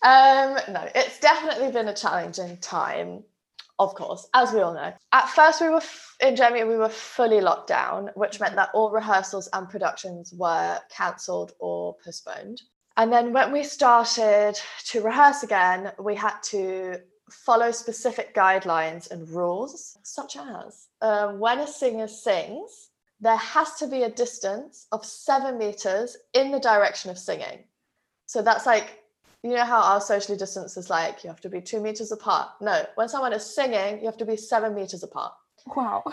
Um, 0.04 0.58
no, 0.70 0.88
it's 0.94 1.20
definitely 1.20 1.72
been 1.72 1.88
a 1.88 1.94
challenging 1.96 2.58
time, 2.58 3.24
of 3.80 3.96
course, 3.96 4.28
as 4.34 4.52
we 4.52 4.60
all 4.60 4.74
know. 4.74 4.94
At 5.14 5.30
first, 5.30 5.62
we 5.62 5.70
were 5.70 5.78
f- 5.78 6.16
in 6.20 6.36
Germany, 6.36 6.66
we 6.66 6.76
were 6.76 6.90
fully 6.90 7.40
locked 7.40 7.68
down, 7.68 8.10
which 8.16 8.40
meant 8.42 8.56
that 8.56 8.70
all 8.74 8.92
rehearsals 8.92 9.48
and 9.54 9.70
productions 9.70 10.34
were 10.34 10.80
cancelled 10.90 11.54
or 11.60 11.96
postponed. 12.04 12.62
And 12.98 13.12
then 13.12 13.32
when 13.32 13.52
we 13.52 13.64
started 13.64 14.60
to 14.88 15.02
rehearse 15.02 15.44
again, 15.44 15.94
we 15.98 16.16
had 16.16 16.36
to 16.44 17.00
follow 17.32 17.72
specific 17.72 18.36
guidelines 18.36 19.10
and 19.10 19.28
rules, 19.30 19.98
such 20.04 20.36
as 20.36 20.88
uh, 21.02 21.30
when 21.30 21.60
a 21.60 21.68
singer 21.68 22.08
sings, 22.08 22.90
there 23.22 23.38
has 23.38 23.76
to 23.76 23.88
be 23.88 24.04
a 24.04 24.12
distance 24.12 24.86
of 24.92 25.06
seven 25.06 25.58
meters 25.58 26.18
in 26.34 26.52
the 26.52 26.60
direction 26.60 27.10
of 27.10 27.18
singing. 27.18 27.64
So 28.26 28.42
that's 28.42 28.66
like 28.66 29.03
you 29.44 29.52
know 29.52 29.66
how 29.66 29.82
our 29.82 30.02
socially 30.02 30.38
distance 30.38 30.78
is 30.78 30.90
like 30.90 31.24
you 31.24 31.30
have 31.30 31.42
to 31.42 31.50
be 31.50 31.62
two 31.62 31.82
meters 31.82 32.12
apart. 32.12 32.50
No 32.62 32.86
when 32.96 33.10
someone 33.10 33.34
is 33.34 33.44
singing 33.44 34.00
you 34.00 34.06
have 34.06 34.18
to 34.18 34.26
be 34.26 34.38
seven 34.38 34.74
meters 34.74 35.04
apart. 35.04 35.34
Wow. 35.76 36.04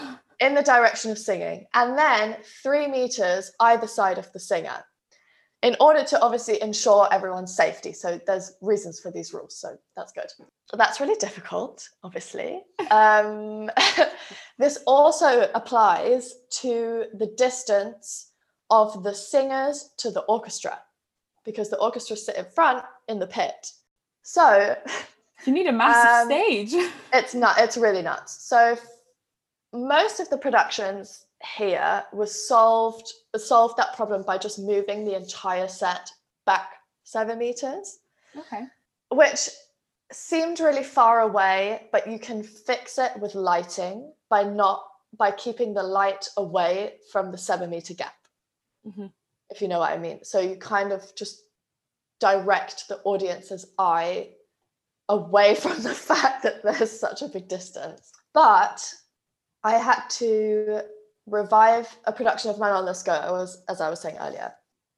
In 0.40 0.54
the 0.54 0.62
direction 0.62 1.10
of 1.10 1.18
singing 1.18 1.66
and 1.74 1.96
then 1.96 2.36
three 2.62 2.88
meters 2.88 3.52
either 3.60 3.86
side 3.86 4.18
of 4.18 4.30
the 4.32 4.40
singer. 4.40 4.84
In 5.62 5.76
order 5.78 6.02
to 6.04 6.20
obviously 6.22 6.60
ensure 6.62 7.06
everyone's 7.12 7.54
safety 7.54 7.92
so 7.92 8.20
there's 8.26 8.52
reasons 8.60 8.98
for 8.98 9.12
these 9.12 9.32
rules 9.32 9.56
so 9.56 9.76
that's 9.96 10.12
good. 10.12 10.30
That's 10.72 11.00
really 11.00 11.16
difficult 11.16 11.88
obviously. 12.02 12.62
Um, 12.90 13.70
this 14.58 14.80
also 14.84 15.48
applies 15.54 16.34
to 16.62 17.04
the 17.14 17.32
distance 17.38 18.32
of 18.68 19.04
the 19.04 19.14
singers 19.14 19.90
to 19.98 20.10
the 20.10 20.22
orchestra 20.22 20.80
because 21.44 21.70
the 21.70 21.78
orchestra 21.78 22.16
sit 22.16 22.36
in 22.36 22.44
front 22.54 22.84
in 23.10 23.18
the 23.18 23.26
pit. 23.26 23.72
So 24.22 24.76
you 25.44 25.52
need 25.52 25.66
a 25.66 25.72
massive 25.72 26.22
um, 26.22 26.38
stage. 26.38 26.74
It's 27.12 27.34
not. 27.34 27.58
It's 27.58 27.76
really 27.76 28.02
nuts. 28.02 28.46
So 28.46 28.76
most 29.72 30.20
of 30.20 30.30
the 30.30 30.38
productions 30.38 31.26
here 31.56 32.04
was 32.12 32.46
solved 32.48 33.12
solved 33.36 33.76
that 33.78 33.96
problem 33.96 34.22
by 34.22 34.38
just 34.38 34.58
moving 34.58 35.04
the 35.04 35.16
entire 35.16 35.68
set 35.68 36.10
back 36.46 36.74
seven 37.04 37.38
meters. 37.38 37.98
Okay. 38.36 38.62
Which 39.10 39.48
seemed 40.12 40.60
really 40.60 40.84
far 40.84 41.20
away, 41.20 41.88
but 41.92 42.06
you 42.06 42.18
can 42.18 42.42
fix 42.42 42.98
it 42.98 43.12
with 43.20 43.34
lighting 43.34 44.12
by 44.28 44.44
not 44.44 44.84
by 45.18 45.32
keeping 45.32 45.74
the 45.74 45.82
light 45.82 46.28
away 46.36 46.94
from 47.10 47.32
the 47.32 47.38
seven 47.38 47.70
meter 47.70 47.94
gap. 47.94 48.14
Mm-hmm 48.86 49.06
if 49.50 49.60
you 49.60 49.68
know 49.68 49.80
what 49.80 49.92
I 49.92 49.98
mean. 49.98 50.20
So 50.22 50.40
you 50.40 50.56
kind 50.56 50.92
of 50.92 51.14
just 51.14 51.42
direct 52.20 52.88
the 52.88 53.00
audience's 53.04 53.66
eye 53.78 54.28
away 55.08 55.54
from 55.56 55.82
the 55.82 55.94
fact 55.94 56.42
that 56.44 56.62
there's 56.62 56.98
such 56.98 57.22
a 57.22 57.28
big 57.28 57.48
distance. 57.48 58.12
But 58.32 58.82
I 59.64 59.76
had 59.78 60.02
to 60.10 60.82
revive 61.26 61.88
a 62.04 62.12
production 62.12 62.50
of 62.50 62.58
Manon 62.58 62.84
Lescaut, 62.84 63.42
as, 63.42 63.62
as 63.68 63.80
I 63.80 63.90
was 63.90 64.00
saying 64.00 64.16
earlier. 64.20 64.52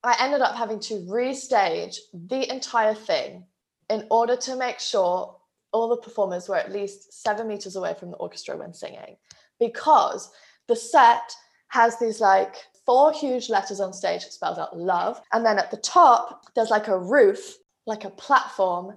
I 0.05 0.17
ended 0.19 0.41
up 0.41 0.57
having 0.57 0.81
to 0.81 0.95
restage 1.09 1.97
the 2.13 2.51
entire 2.53 2.95
thing 2.95 3.45
in 3.89 4.07
order 4.11 4.37
to 4.37 4.57
make 4.57 4.81
sure 4.81 5.37
all 5.73 5.89
the 5.89 5.97
performers 5.97 6.49
were 6.49 6.57
at 6.57 6.73
least 6.73 7.23
seven 7.23 7.49
meters 7.49 7.77
away 7.77 7.95
from 7.95 8.11
the 8.11 8.17
orchestra 8.17 8.57
when 8.57 8.75
singing, 8.75 9.17
because 9.59 10.31
the 10.69 10.77
set 10.77 11.35
has 11.69 11.99
these 11.99 12.21
like 12.21 12.57
four 12.87 13.13
huge 13.13 13.49
letters 13.49 13.81
on 13.81 13.93
stage 13.93 14.23
that 14.23 14.33
spells 14.33 14.59
out 14.59 14.77
love. 14.77 15.21
And 15.33 15.45
then 15.45 15.59
at 15.59 15.71
the 15.71 15.77
top, 15.77 16.47
there's 16.55 16.71
like 16.71 16.89
a 16.89 16.99
roof, 16.99 17.57
like 17.87 18.05
a 18.05 18.11
platform 18.11 18.95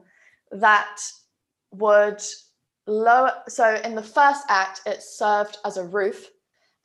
that 0.51 0.99
would 1.71 2.21
lower 2.87 3.33
so 3.47 3.75
in 3.83 3.95
the 3.95 4.03
first 4.03 4.43
act 4.49 4.81
it 4.85 5.01
served 5.01 5.57
as 5.65 5.77
a 5.77 5.83
roof 5.83 6.29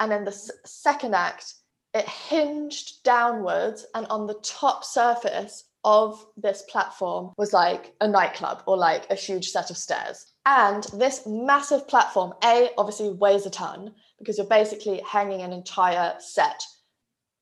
and 0.01 0.13
in 0.13 0.25
the 0.25 0.51
second 0.65 1.15
act 1.15 1.55
it 1.93 2.09
hinged 2.09 3.03
downwards 3.05 3.85
and 3.95 4.07
on 4.07 4.27
the 4.27 4.41
top 4.43 4.85
surface 4.85 5.65
of 5.85 6.25
this 6.37 6.63
platform 6.71 7.33
was 7.37 7.53
like 7.53 7.95
a 8.01 8.09
nightclub 8.09 8.63
or 8.67 8.77
like 8.77 9.11
a 9.11 9.15
huge 9.15 9.49
set 9.49 9.71
of 9.71 9.77
stairs 9.77 10.33
and 10.47 10.85
this 10.95 11.27
massive 11.27 11.87
platform 11.87 12.33
a 12.45 12.71
obviously 12.79 13.11
weighs 13.11 13.45
a 13.45 13.51
ton 13.51 13.93
because 14.19 14.39
you're 14.39 14.47
basically 14.47 15.03
hanging 15.07 15.43
an 15.43 15.53
entire 15.53 16.15
set 16.19 16.63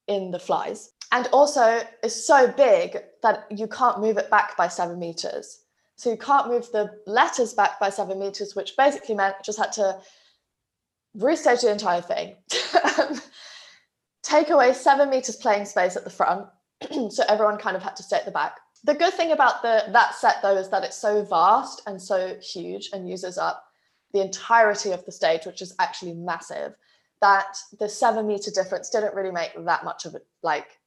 in 0.09 0.31
the 0.31 0.39
flies 0.39 0.93
and 1.13 1.27
also 1.29 1.81
is 2.03 2.27
so 2.27 2.49
big 2.49 2.99
that 3.23 3.47
you 3.51 3.67
can't 3.67 4.01
move 4.01 4.19
it 4.19 4.31
back 4.31 4.57
by 4.57 4.69
seven 4.69 4.99
meters. 4.99 5.61
So 5.97 6.11
you 6.11 6.17
can't 6.17 6.49
move 6.49 6.71
the 6.71 6.91
letters 7.07 7.55
back 7.55 7.81
by 7.81 7.91
seven 7.91 8.19
meters, 8.19 8.55
which 8.55 8.77
basically 8.77 9.15
meant 9.15 9.37
just 9.45 9.59
had 9.59 9.73
to 9.73 9.99
restage 11.17 11.63
the 11.63 11.73
entire 11.73 12.03
thing, 12.03 12.37
take 14.23 14.51
away 14.51 14.73
seven 14.73 15.11
meters 15.11 15.37
playing 15.37 15.65
space 15.65 15.97
at 15.97 16.05
the 16.05 16.11
front, 16.11 16.47
so 17.11 17.25
everyone 17.29 17.59
kind 17.59 17.77
of 17.77 17.83
had 17.83 17.97
to 17.97 18.03
stay 18.03 18.17
at 18.19 18.25
the 18.25 18.31
back. 18.31 18.59
The 18.85 18.95
good 18.95 19.15
thing 19.15 19.33
about 19.33 19.63
the 19.63 19.85
that 19.91 20.15
set 20.15 20.41
though 20.43 20.57
is 20.57 20.69
that 20.69 20.85
it's 20.85 20.97
so 20.97 21.25
vast 21.25 21.83
and 21.87 22.01
so 22.01 22.37
huge 22.41 22.91
and 22.93 23.09
uses 23.09 23.37
up 23.37 23.65
the 24.13 24.21
entirety 24.21 24.93
of 24.93 25.05
the 25.05 25.13
stage, 25.13 25.47
which 25.47 25.63
is 25.63 25.75
actually 25.81 26.13
massive, 26.15 26.75
that 27.21 27.57
the 27.79 27.89
seven 27.89 28.27
meter 28.27 28.51
difference 28.51 28.91
didn't 28.91 29.15
really 29.15 29.33
make 29.33 29.53
that 29.65 29.85
much 29.85 30.05
of 30.05 30.15
it 30.15 30.27
like 30.43 30.79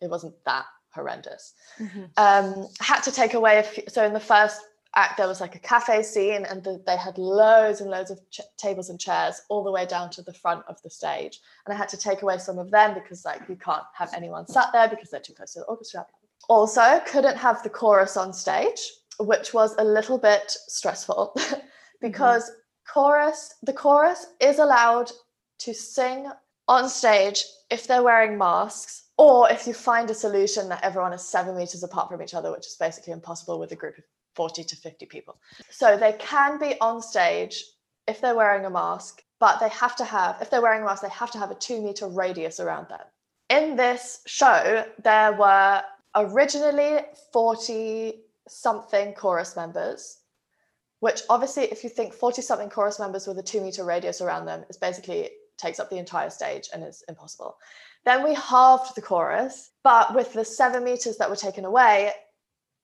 it 0.00 0.10
wasn't 0.10 0.34
that 0.44 0.66
horrendous. 0.90 1.54
Mm-hmm. 1.78 2.04
Um, 2.16 2.68
had 2.80 3.00
to 3.02 3.12
take 3.12 3.34
away 3.34 3.58
a 3.58 3.62
few, 3.62 3.84
so 3.88 4.04
in 4.04 4.12
the 4.12 4.20
first 4.20 4.60
act 4.94 5.16
there 5.16 5.28
was 5.28 5.40
like 5.40 5.54
a 5.54 5.58
cafe 5.60 6.02
scene 6.02 6.44
and 6.46 6.64
the, 6.64 6.82
they 6.86 6.96
had 6.96 7.18
loads 7.18 7.80
and 7.80 7.90
loads 7.90 8.10
of 8.10 8.18
ch- 8.30 8.40
tables 8.56 8.88
and 8.88 8.98
chairs 8.98 9.42
all 9.48 9.62
the 9.62 9.70
way 9.70 9.84
down 9.84 10.08
to 10.10 10.22
the 10.22 10.32
front 10.32 10.64
of 10.66 10.80
the 10.82 10.88
stage 10.88 11.40
and 11.66 11.74
i 11.74 11.76
had 11.76 11.88
to 11.90 11.96
take 11.96 12.22
away 12.22 12.38
some 12.38 12.58
of 12.58 12.70
them 12.70 12.94
because 12.94 13.24
like 13.24 13.42
you 13.48 13.56
can't 13.56 13.84
have 13.92 14.10
anyone 14.14 14.46
sat 14.46 14.68
there 14.72 14.88
because 14.88 15.10
they're 15.10 15.20
too 15.20 15.34
close 15.34 15.52
to 15.52 15.60
the 15.60 15.64
orchestra 15.66 16.06
also 16.48 17.00
couldn't 17.06 17.36
have 17.36 17.62
the 17.62 17.68
chorus 17.68 18.16
on 18.16 18.32
stage 18.32 18.80
which 19.20 19.52
was 19.52 19.74
a 19.78 19.84
little 19.84 20.16
bit 20.16 20.56
stressful 20.68 21.36
because 22.00 22.44
mm-hmm. 22.44 22.92
chorus 22.92 23.54
the 23.62 23.72
chorus 23.72 24.28
is 24.40 24.58
allowed 24.58 25.10
to 25.58 25.74
sing 25.74 26.30
on 26.66 26.88
stage 26.88 27.44
if 27.70 27.86
they're 27.86 28.02
wearing 28.02 28.38
masks 28.38 29.04
or 29.16 29.50
if 29.50 29.66
you 29.66 29.74
find 29.74 30.08
a 30.10 30.14
solution 30.14 30.68
that 30.68 30.82
everyone 30.84 31.12
is 31.12 31.22
seven 31.22 31.56
meters 31.56 31.82
apart 31.82 32.08
from 32.08 32.22
each 32.22 32.34
other, 32.34 32.52
which 32.52 32.66
is 32.66 32.76
basically 32.78 33.12
impossible 33.12 33.58
with 33.58 33.72
a 33.72 33.76
group 33.76 33.98
of 33.98 34.04
40 34.34 34.62
to 34.64 34.76
50 34.76 35.06
people. 35.06 35.36
So 35.70 35.96
they 35.96 36.12
can 36.12 36.58
be 36.58 36.80
on 36.80 37.02
stage 37.02 37.64
if 38.06 38.20
they're 38.20 38.36
wearing 38.36 38.64
a 38.64 38.70
mask, 38.70 39.22
but 39.40 39.58
they 39.58 39.68
have 39.70 39.96
to 39.96 40.04
have, 40.04 40.40
if 40.40 40.50
they're 40.50 40.62
wearing 40.62 40.82
a 40.82 40.84
mask, 40.84 41.02
they 41.02 41.08
have 41.08 41.32
to 41.32 41.38
have 41.38 41.50
a 41.50 41.56
two 41.56 41.82
meter 41.82 42.06
radius 42.06 42.60
around 42.60 42.88
them. 42.88 43.00
In 43.50 43.76
this 43.76 44.20
show, 44.26 44.84
there 45.02 45.32
were 45.32 45.82
originally 46.14 47.00
40 47.32 48.20
something 48.48 49.12
chorus 49.14 49.56
members, 49.56 50.18
which 51.00 51.22
obviously, 51.28 51.64
if 51.64 51.82
you 51.82 51.90
think 51.90 52.14
40 52.14 52.42
something 52.42 52.70
chorus 52.70 52.98
members 53.00 53.26
with 53.26 53.38
a 53.38 53.42
two 53.42 53.60
meter 53.60 53.84
radius 53.84 54.20
around 54.20 54.46
them, 54.46 54.64
is 54.68 54.76
basically 54.76 55.30
takes 55.58 55.78
up 55.78 55.90
the 55.90 55.98
entire 55.98 56.30
stage 56.30 56.68
and 56.72 56.82
is 56.82 57.04
impossible. 57.08 57.56
Then 58.04 58.24
we 58.24 58.34
halved 58.34 58.94
the 58.94 59.02
chorus, 59.02 59.70
but 59.84 60.14
with 60.14 60.32
the 60.32 60.44
seven 60.44 60.84
meters 60.84 61.16
that 61.18 61.28
were 61.28 61.36
taken 61.36 61.64
away, 61.64 62.12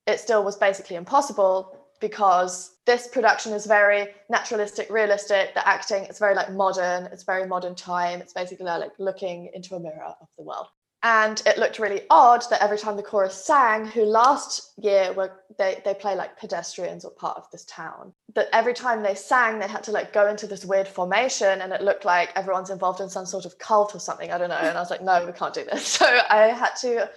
it 0.05 0.19
still 0.19 0.43
was 0.43 0.55
basically 0.55 0.97
impossible 0.97 1.79
because 1.99 2.75
this 2.85 3.07
production 3.07 3.53
is 3.53 3.65
very 3.65 4.07
naturalistic, 4.29 4.89
realistic. 4.89 5.53
The 5.55 5.67
acting, 5.67 6.03
it's 6.03 6.19
very 6.19 6.35
like 6.35 6.51
modern. 6.51 7.05
It's 7.05 7.23
very 7.23 7.47
modern 7.47 7.73
time. 7.73 8.21
It's 8.21 8.33
basically 8.33 8.65
like 8.65 8.91
looking 8.99 9.49
into 9.53 9.75
a 9.75 9.79
mirror 9.79 10.13
of 10.21 10.27
the 10.37 10.43
world 10.43 10.67
and 11.05 11.43
it 11.45 11.59
looked 11.59 11.77
really 11.77 12.01
odd 12.09 12.43
that 12.49 12.63
every 12.63 12.79
time 12.79 12.97
the 12.97 13.03
chorus 13.03 13.45
sang 13.45 13.85
who 13.85 14.03
last 14.03 14.73
year 14.81 15.13
were 15.13 15.31
they, 15.59 15.79
they 15.85 15.93
play 15.93 16.15
like 16.15 16.37
pedestrians 16.37 17.05
or 17.05 17.11
part 17.11 17.37
of 17.37 17.49
this 17.51 17.63
town 17.65 18.11
that 18.33 18.49
every 18.51 18.73
time 18.73 19.03
they 19.03 19.13
sang 19.13 19.59
they 19.59 19.67
had 19.67 19.83
to 19.83 19.91
like 19.91 20.11
go 20.11 20.27
into 20.27 20.47
this 20.47 20.65
weird 20.65 20.87
formation 20.87 21.61
and 21.61 21.71
it 21.71 21.81
looked 21.81 22.05
like 22.05 22.31
everyone's 22.35 22.71
involved 22.71 23.01
in 23.01 23.07
some 23.07 23.25
sort 23.25 23.45
of 23.45 23.57
cult 23.59 23.93
or 23.93 23.99
something 23.99 24.31
i 24.31 24.37
don't 24.37 24.49
know. 24.49 24.55
And 24.55 24.75
i 24.75 24.81
was 24.81 24.89
like 24.89 25.03
no 25.03 25.23
we 25.23 25.31
can't 25.31 25.53
do 25.53 25.63
this. 25.63 25.85
So 26.05 26.07
i 26.29 26.47
had 26.47 26.73
to 26.81 27.09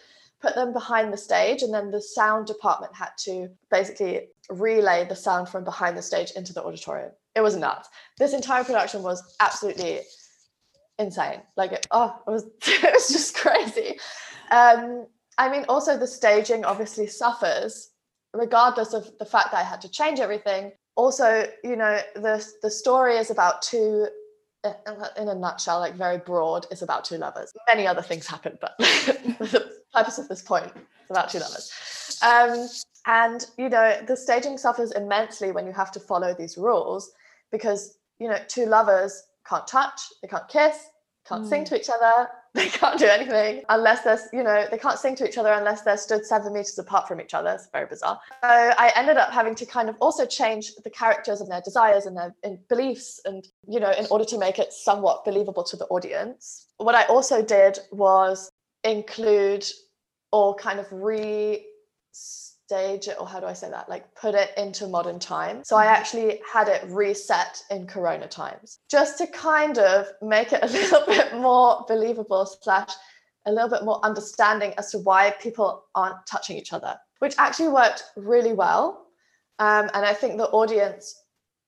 put 0.43 0.55
them 0.55 0.74
behind 0.74 1.11
the 1.11 1.16
stage 1.16 1.62
and 1.62 1.72
then 1.72 1.91
the 1.91 2.03
sound 2.03 2.47
department 2.47 2.95
had 2.95 3.11
to 3.20 3.49
basically 3.70 4.28
relay 4.51 5.07
the 5.09 5.16
sound 5.16 5.49
from 5.49 5.64
behind 5.64 5.97
the 5.97 6.03
stage 6.03 6.30
into 6.32 6.53
the 6.53 6.62
auditorium. 6.62 7.11
It 7.34 7.41
was 7.41 7.57
nuts. 7.57 7.89
This 8.18 8.34
entire 8.34 8.64
production 8.64 9.03
was 9.03 9.22
absolutely 9.41 10.01
insane. 10.99 11.40
Like, 11.57 11.72
it, 11.72 11.86
oh, 11.90 12.16
it 12.26 12.30
was, 12.30 12.44
it 12.66 12.92
was 12.92 13.09
just 13.09 13.36
crazy. 13.36 13.99
Um, 14.51 15.07
I 15.36 15.49
mean, 15.49 15.64
also 15.68 15.96
the 15.96 16.07
staging 16.07 16.64
obviously 16.64 17.07
suffers, 17.07 17.90
regardless 18.34 18.92
of 18.92 19.11
the 19.18 19.24
fact 19.24 19.53
that 19.53 19.59
I 19.59 19.62
had 19.62 19.80
to 19.82 19.88
change 19.88 20.20
everything. 20.20 20.72
Also, 20.96 21.46
you 21.62 21.76
know, 21.76 22.01
the 22.16 22.44
the 22.62 22.70
story 22.70 23.16
is 23.16 23.30
about 23.30 23.62
two. 23.62 24.09
In 25.16 25.28
a 25.28 25.36
nutshell, 25.36 25.78
like 25.78 25.94
very 25.94 26.18
broad, 26.18 26.66
is 26.72 26.82
about 26.82 27.05
two 27.05 27.16
lovers. 27.16 27.53
Many 27.68 27.86
other 27.86 28.03
things 28.03 28.26
happen, 28.26 28.59
but 28.61 28.76
the 28.78 29.72
purpose 29.94 30.18
of 30.18 30.28
this 30.28 30.42
point 30.42 30.66
is 30.66 31.11
about 31.11 31.30
two 31.30 31.38
lovers. 31.38 31.70
Um, 32.22 32.68
and 33.07 33.46
you 33.57 33.68
know, 33.68 34.03
the 34.05 34.16
staging 34.16 34.59
suffers 34.59 34.90
immensely 34.90 35.53
when 35.53 35.64
you 35.64 35.72
have 35.72 35.92
to 35.92 36.01
follow 36.01 36.34
these 36.34 36.59
rules 36.59 37.12
because 37.53 37.99
you 38.18 38.28
know, 38.28 38.38
two 38.49 38.66
lovers 38.66 39.22
can't 39.49 39.66
touch, 39.66 40.01
they 40.22 40.28
can't 40.28 40.49
kiss, 40.49 40.88
can't 41.26 41.44
mm. 41.44 41.49
sing 41.49 41.64
to 41.64 41.78
each 41.78 41.90
other, 41.90 42.28
they 42.55 42.68
can't 42.68 42.99
do 42.99 43.07
anything 43.07 43.62
unless 43.68 44.03
they're, 44.03 44.18
you 44.32 44.42
know, 44.42 44.66
they 44.70 44.78
can't 44.78 44.99
sing 44.99 45.14
to 45.16 45.28
each 45.28 45.38
other 45.38 45.53
unless 45.53 45.82
they're 45.82 45.96
stood 45.96 46.24
seven 46.24 46.53
meters 46.53 46.78
apart 46.78 47.07
from 47.07 47.20
each 47.20 47.34
other. 47.34 47.51
It's 47.51 47.68
very 47.72 47.86
bizarre. 47.86 48.18
So 48.42 48.49
I 48.49 48.92
ended 48.96 49.16
up 49.16 49.30
having 49.30 49.55
to 49.57 49.66
kind 49.66 49.88
of 49.88 49.96
also 50.01 50.26
change 50.26 50.74
the 50.82 50.90
characters 50.90 51.40
and 51.40 51.51
their 51.51 51.61
desires 51.61 52.07
and 52.07 52.16
their 52.16 52.34
in 52.42 52.59
beliefs 52.68 53.20
and, 53.24 53.46
you 53.68 53.80
know, 53.80 53.92
in 53.92 54.07
order 54.11 54.24
to 54.24 54.38
make 54.38 54.59
it 54.59 54.72
somewhat 54.72 55.24
believable 55.24 55.62
to 55.64 55.76
the 55.76 55.86
audience. 55.86 56.66
What 56.78 56.94
I 56.94 57.05
also 57.05 57.42
did 57.42 57.78
was 57.92 58.51
include 58.84 59.64
or 60.32 60.55
kind 60.57 60.78
of 60.78 60.86
re 60.90 61.64
stage 62.68 63.08
it 63.08 63.16
or 63.18 63.26
how 63.26 63.40
do 63.40 63.46
I 63.46 63.54
say 63.54 63.70
that? 63.70 63.88
Like 63.88 64.14
put 64.14 64.34
it 64.34 64.50
into 64.58 64.86
modern 64.86 65.18
times. 65.18 65.68
So 65.68 65.76
I 65.76 65.86
mm-hmm. 65.86 65.94
actually 65.94 66.40
had 66.52 66.68
it 66.68 66.84
reset 66.88 67.62
in 67.70 67.86
corona 67.86 68.28
times 68.28 68.80
just 68.90 69.16
to 69.18 69.26
kind 69.26 69.78
of 69.78 70.06
make 70.20 70.52
it 70.52 70.62
a 70.62 70.66
little 70.78 71.04
bit 71.06 71.34
more 71.34 71.84
believable 71.88 72.44
slash 72.62 72.90
a 73.46 73.52
little 73.52 73.70
bit 73.70 73.84
more 73.84 74.04
understanding 74.04 74.74
as 74.76 74.90
to 74.90 74.98
why 74.98 75.34
people 75.40 75.84
aren't 75.94 76.26
touching 76.26 76.58
each 76.58 76.74
other 76.74 76.94
which 77.18 77.34
actually 77.38 77.68
worked 77.68 78.04
really 78.16 78.52
well. 78.52 79.06
Um, 79.58 79.90
and 79.94 80.04
I 80.04 80.14
think 80.14 80.36
the 80.36 80.48
audience 80.50 81.22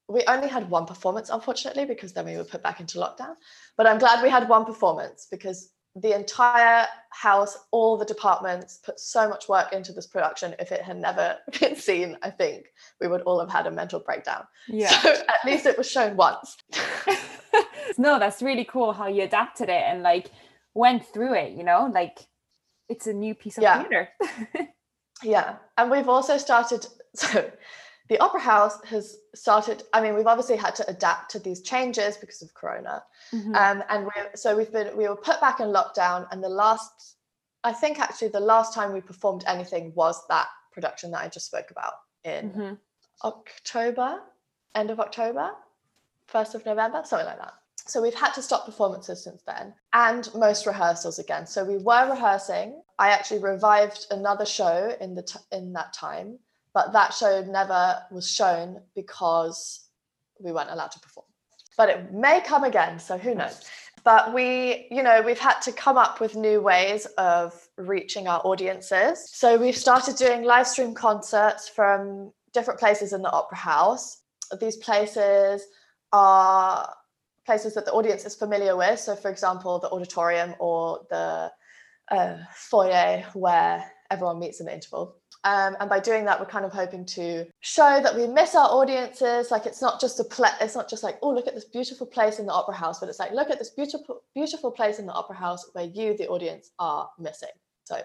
we 0.08 0.24
only 0.26 0.48
had 0.48 0.68
one 0.68 0.86
performance 0.86 1.30
unfortunately 1.30 1.84
because 1.84 2.12
then 2.12 2.24
we 2.24 2.36
were 2.36 2.44
put 2.44 2.62
back 2.62 2.80
into 2.80 2.98
lockdown. 2.98 3.34
But 3.76 3.86
I'm 3.86 3.98
glad 3.98 4.22
we 4.22 4.30
had 4.30 4.48
one 4.48 4.64
performance 4.64 5.28
because 5.30 5.70
the 5.96 6.14
entire 6.14 6.86
house, 7.10 7.58
all 7.72 7.96
the 7.96 8.04
departments 8.04 8.78
put 8.84 9.00
so 9.00 9.28
much 9.28 9.48
work 9.48 9.72
into 9.72 9.92
this 9.92 10.06
production. 10.06 10.54
If 10.58 10.72
it 10.72 10.82
had 10.82 10.96
never 10.96 11.38
been 11.60 11.76
seen, 11.76 12.16
I 12.22 12.30
think 12.30 12.66
we 13.00 13.08
would 13.08 13.22
all 13.22 13.40
have 13.40 13.50
had 13.50 13.66
a 13.66 13.70
mental 13.70 14.00
breakdown. 14.00 14.44
Yeah. 14.68 14.90
So 15.00 15.10
at 15.10 15.44
least 15.44 15.66
it 15.66 15.76
was 15.76 15.90
shown 15.90 16.16
once. 16.16 16.56
no, 17.98 18.18
that's 18.18 18.42
really 18.42 18.64
cool 18.64 18.92
how 18.92 19.08
you 19.08 19.22
adapted 19.22 19.68
it 19.68 19.82
and 19.86 20.02
like 20.02 20.30
went 20.74 21.04
through 21.06 21.34
it, 21.34 21.52
you 21.52 21.64
know, 21.64 21.90
like 21.92 22.26
it's 22.88 23.06
a 23.06 23.12
new 23.12 23.34
piece 23.34 23.56
of 23.56 23.62
yeah. 23.62 23.82
theater. 23.82 24.08
yeah. 25.22 25.56
And 25.76 25.90
we've 25.90 26.08
also 26.08 26.38
started 26.38 26.86
so 27.14 27.50
the 28.10 28.18
opera 28.18 28.40
house 28.40 28.84
has 28.84 29.18
started 29.34 29.84
i 29.94 30.00
mean 30.02 30.14
we've 30.14 30.26
obviously 30.26 30.56
had 30.56 30.74
to 30.74 30.86
adapt 30.90 31.30
to 31.30 31.38
these 31.38 31.62
changes 31.62 32.18
because 32.18 32.42
of 32.42 32.52
corona. 32.52 33.02
Mm-hmm. 33.32 33.54
um, 33.54 33.82
and 33.88 34.04
we 34.04 34.12
so 34.34 34.54
we've 34.54 34.72
been 34.72 34.94
we 34.96 35.08
were 35.08 35.16
put 35.16 35.40
back 35.40 35.60
in 35.60 35.68
lockdown 35.68 36.26
and 36.30 36.44
the 36.44 36.48
last 36.48 37.16
i 37.64 37.72
think 37.72 37.98
actually 37.98 38.28
the 38.28 38.40
last 38.40 38.74
time 38.74 38.92
we 38.92 39.00
performed 39.00 39.44
anything 39.46 39.92
was 39.94 40.20
that 40.28 40.48
production 40.72 41.10
that 41.12 41.22
i 41.22 41.28
just 41.28 41.46
spoke 41.46 41.70
about 41.70 41.94
in 42.24 42.50
mm-hmm. 42.50 42.74
october 43.24 44.18
end 44.74 44.90
of 44.90 45.00
october 45.00 45.52
1st 46.30 46.56
of 46.56 46.66
november 46.66 47.00
something 47.04 47.26
like 47.26 47.38
that. 47.38 47.54
So 47.86 48.02
we've 48.02 48.14
had 48.14 48.32
to 48.32 48.42
stop 48.42 48.66
performances 48.66 49.24
since 49.24 49.42
then 49.46 49.74
and 49.94 50.28
most 50.34 50.66
rehearsals 50.66 51.18
again. 51.18 51.46
So 51.46 51.64
we 51.64 51.78
were 51.78 52.08
rehearsing. 52.10 52.82
I 53.00 53.08
actually 53.08 53.40
revived 53.40 54.06
another 54.10 54.46
show 54.46 54.94
in 55.00 55.14
the 55.14 55.22
t- 55.22 55.40
in 55.50 55.72
that 55.72 55.92
time 55.92 56.38
but 56.72 56.92
that 56.92 57.14
show 57.14 57.42
never 57.42 57.98
was 58.10 58.30
shown 58.30 58.80
because 58.94 59.88
we 60.38 60.52
weren't 60.52 60.70
allowed 60.70 60.92
to 60.92 61.00
perform. 61.00 61.26
But 61.76 61.88
it 61.90 62.12
may 62.12 62.40
come 62.40 62.64
again, 62.64 62.98
so 62.98 63.16
who 63.16 63.34
knows? 63.34 63.64
But 64.04 64.32
we, 64.32 64.86
you 64.90 65.02
know, 65.02 65.22
we've 65.22 65.38
had 65.38 65.60
to 65.60 65.72
come 65.72 65.98
up 65.98 66.20
with 66.20 66.34
new 66.34 66.60
ways 66.60 67.06
of 67.18 67.52
reaching 67.76 68.28
our 68.28 68.40
audiences. 68.44 69.30
So 69.30 69.58
we've 69.58 69.76
started 69.76 70.16
doing 70.16 70.42
live 70.42 70.66
stream 70.66 70.94
concerts 70.94 71.68
from 71.68 72.32
different 72.52 72.80
places 72.80 73.12
in 73.12 73.22
the 73.22 73.30
opera 73.30 73.58
house. 73.58 74.22
these 74.60 74.76
places 74.76 75.64
are 76.12 76.92
places 77.46 77.74
that 77.74 77.84
the 77.84 77.92
audience 77.92 78.24
is 78.24 78.34
familiar 78.34 78.76
with. 78.76 78.98
So, 78.98 79.14
for 79.14 79.30
example, 79.30 79.78
the 79.78 79.90
auditorium 79.90 80.54
or 80.58 81.00
the 81.10 81.52
uh, 82.10 82.36
foyer 82.54 83.24
where 83.34 83.84
everyone 84.10 84.38
meets 84.38 84.60
in 84.60 84.66
the 84.66 84.74
interval. 84.74 85.19
Um, 85.44 85.76
and 85.80 85.88
by 85.88 86.00
doing 86.00 86.24
that, 86.26 86.38
we're 86.38 86.46
kind 86.46 86.64
of 86.64 86.72
hoping 86.72 87.06
to 87.06 87.46
show 87.60 88.00
that 88.02 88.14
we 88.14 88.26
miss 88.26 88.54
our 88.54 88.68
audiences. 88.68 89.50
Like 89.50 89.66
it's 89.66 89.80
not 89.80 90.00
just 90.00 90.20
a 90.20 90.24
play, 90.24 90.50
it's 90.60 90.74
not 90.74 90.88
just 90.88 91.02
like, 91.02 91.18
oh, 91.22 91.30
look 91.30 91.46
at 91.46 91.54
this 91.54 91.64
beautiful 91.64 92.06
place 92.06 92.38
in 92.38 92.46
the 92.46 92.52
opera 92.52 92.74
house, 92.74 93.00
but 93.00 93.08
it's 93.08 93.18
like, 93.18 93.32
look 93.32 93.50
at 93.50 93.58
this 93.58 93.70
beautiful, 93.70 94.22
beautiful 94.34 94.70
place 94.70 94.98
in 94.98 95.06
the 95.06 95.12
opera 95.12 95.36
house 95.36 95.70
where 95.72 95.86
you, 95.86 96.16
the 96.16 96.28
audience, 96.28 96.70
are 96.78 97.08
missing. 97.18 97.48
So 97.84 98.02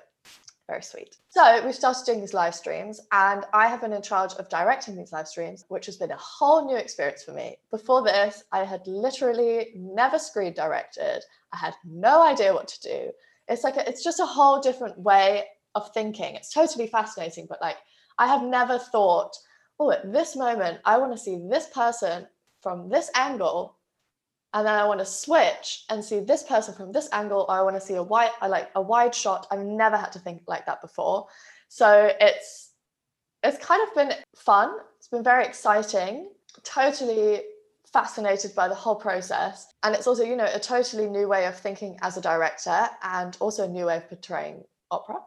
very 0.68 0.82
sweet. 0.82 1.18
So 1.30 1.64
we 1.66 1.72
started 1.74 2.06
doing 2.06 2.22
these 2.22 2.34
live 2.34 2.56
streams, 2.56 3.00
and 3.12 3.46
I 3.54 3.68
have 3.68 3.82
been 3.82 3.94
in 3.94 4.02
charge 4.02 4.34
of 4.34 4.50
directing 4.50 4.96
these 4.96 5.12
live 5.12 5.28
streams, 5.28 5.64
which 5.68 5.86
has 5.86 5.98
been 5.98 6.12
a 6.12 6.18
whole 6.18 6.66
new 6.66 6.76
experience 6.76 7.24
for 7.24 7.34
me. 7.34 7.58
Before 7.70 8.02
this, 8.02 8.44
I 8.52 8.64
had 8.64 8.82
literally 8.88 9.72
never 9.76 10.18
screen 10.18 10.54
directed. 10.54 11.22
I 11.54 11.58
had 11.58 11.76
no 11.84 12.26
idea 12.26 12.54
what 12.54 12.68
to 12.70 12.82
do. 12.82 13.12
It's 13.48 13.64
like 13.64 13.78
a, 13.78 13.88
it's 13.88 14.04
just 14.04 14.20
a 14.20 14.26
whole 14.26 14.60
different 14.60 14.98
way 14.98 15.46
of 15.76 15.94
thinking. 15.94 16.36
It's 16.36 16.54
totally 16.54 16.88
fascinating, 16.88 17.46
but 17.48 17.62
like 17.62 17.78
I 18.18 18.28
have 18.28 18.44
never 18.44 18.80
thought, 18.80 19.36
oh, 19.80 19.92
at 19.92 20.12
this 20.12 20.36
moment, 20.36 20.80
I 20.86 20.98
want 20.98 21.12
to 21.12 21.18
see 21.18 21.40
this 21.50 21.68
person 21.68 22.28
from 22.62 22.90
this 22.90 23.12
angle. 23.16 23.78
And 24.54 24.66
then 24.66 24.76
I 24.76 24.86
want 24.86 25.02
to 25.02 25.06
switch 25.06 25.84
and 25.90 26.04
see 26.04 26.22
this 26.22 26.44
person 26.44 26.74
from 26.74 26.94
this 26.94 27.10
angle, 27.12 27.46
or 27.50 27.56
I 27.56 27.62
want 27.62 27.76
to 27.76 27.82
see 27.82 27.96
a 27.96 28.04
wide, 28.04 28.32
I 28.42 28.48
like 28.48 28.70
a 28.76 28.82
wide 28.82 29.14
shot. 29.14 29.48
I've 29.52 29.60
never 29.60 29.98
had 29.98 30.14
to 30.14 30.20
think 30.20 30.44
like 30.48 30.66
that 30.66 30.82
before. 30.82 31.28
So 31.68 32.10
it's 32.22 32.72
it's 33.44 33.64
kind 33.64 33.82
of 33.88 33.94
been 33.94 34.14
fun. 34.36 34.78
It's 34.98 35.10
been 35.10 35.24
very 35.24 35.46
exciting. 35.46 36.32
Totally 36.64 37.42
fascinated 37.92 38.56
by 38.56 38.68
the 38.68 38.76
whole 38.76 38.96
process. 38.96 39.68
And 39.84 39.94
it's 39.94 40.08
also, 40.08 40.24
you 40.24 40.36
know, 40.36 40.50
a 40.52 40.60
totally 40.60 41.08
new 41.08 41.28
way 41.28 41.46
of 41.46 41.58
thinking 41.58 41.98
as 42.02 42.18
a 42.18 42.22
director 42.22 42.90
and 43.04 43.38
also 43.40 43.66
a 43.66 43.68
new 43.68 43.86
way 43.86 43.98
of 43.98 44.10
portraying 44.10 44.64
opera. 44.90 45.18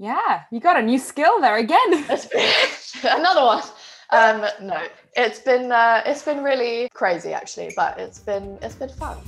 Yeah, 0.00 0.42
you 0.52 0.60
got 0.60 0.78
a 0.78 0.82
new 0.82 0.98
skill 0.98 1.40
there 1.40 1.56
again. 1.56 1.92
Another 3.02 3.44
one. 3.44 3.62
Um, 4.10 4.46
no, 4.62 4.86
it's 5.16 5.40
been 5.40 5.72
uh, 5.72 6.02
it's 6.06 6.22
been 6.22 6.44
really 6.44 6.88
crazy 6.94 7.32
actually, 7.32 7.72
but 7.74 7.98
it's 7.98 8.20
been 8.20 8.58
it's 8.62 8.76
been 8.76 8.90
fun. 8.90 9.18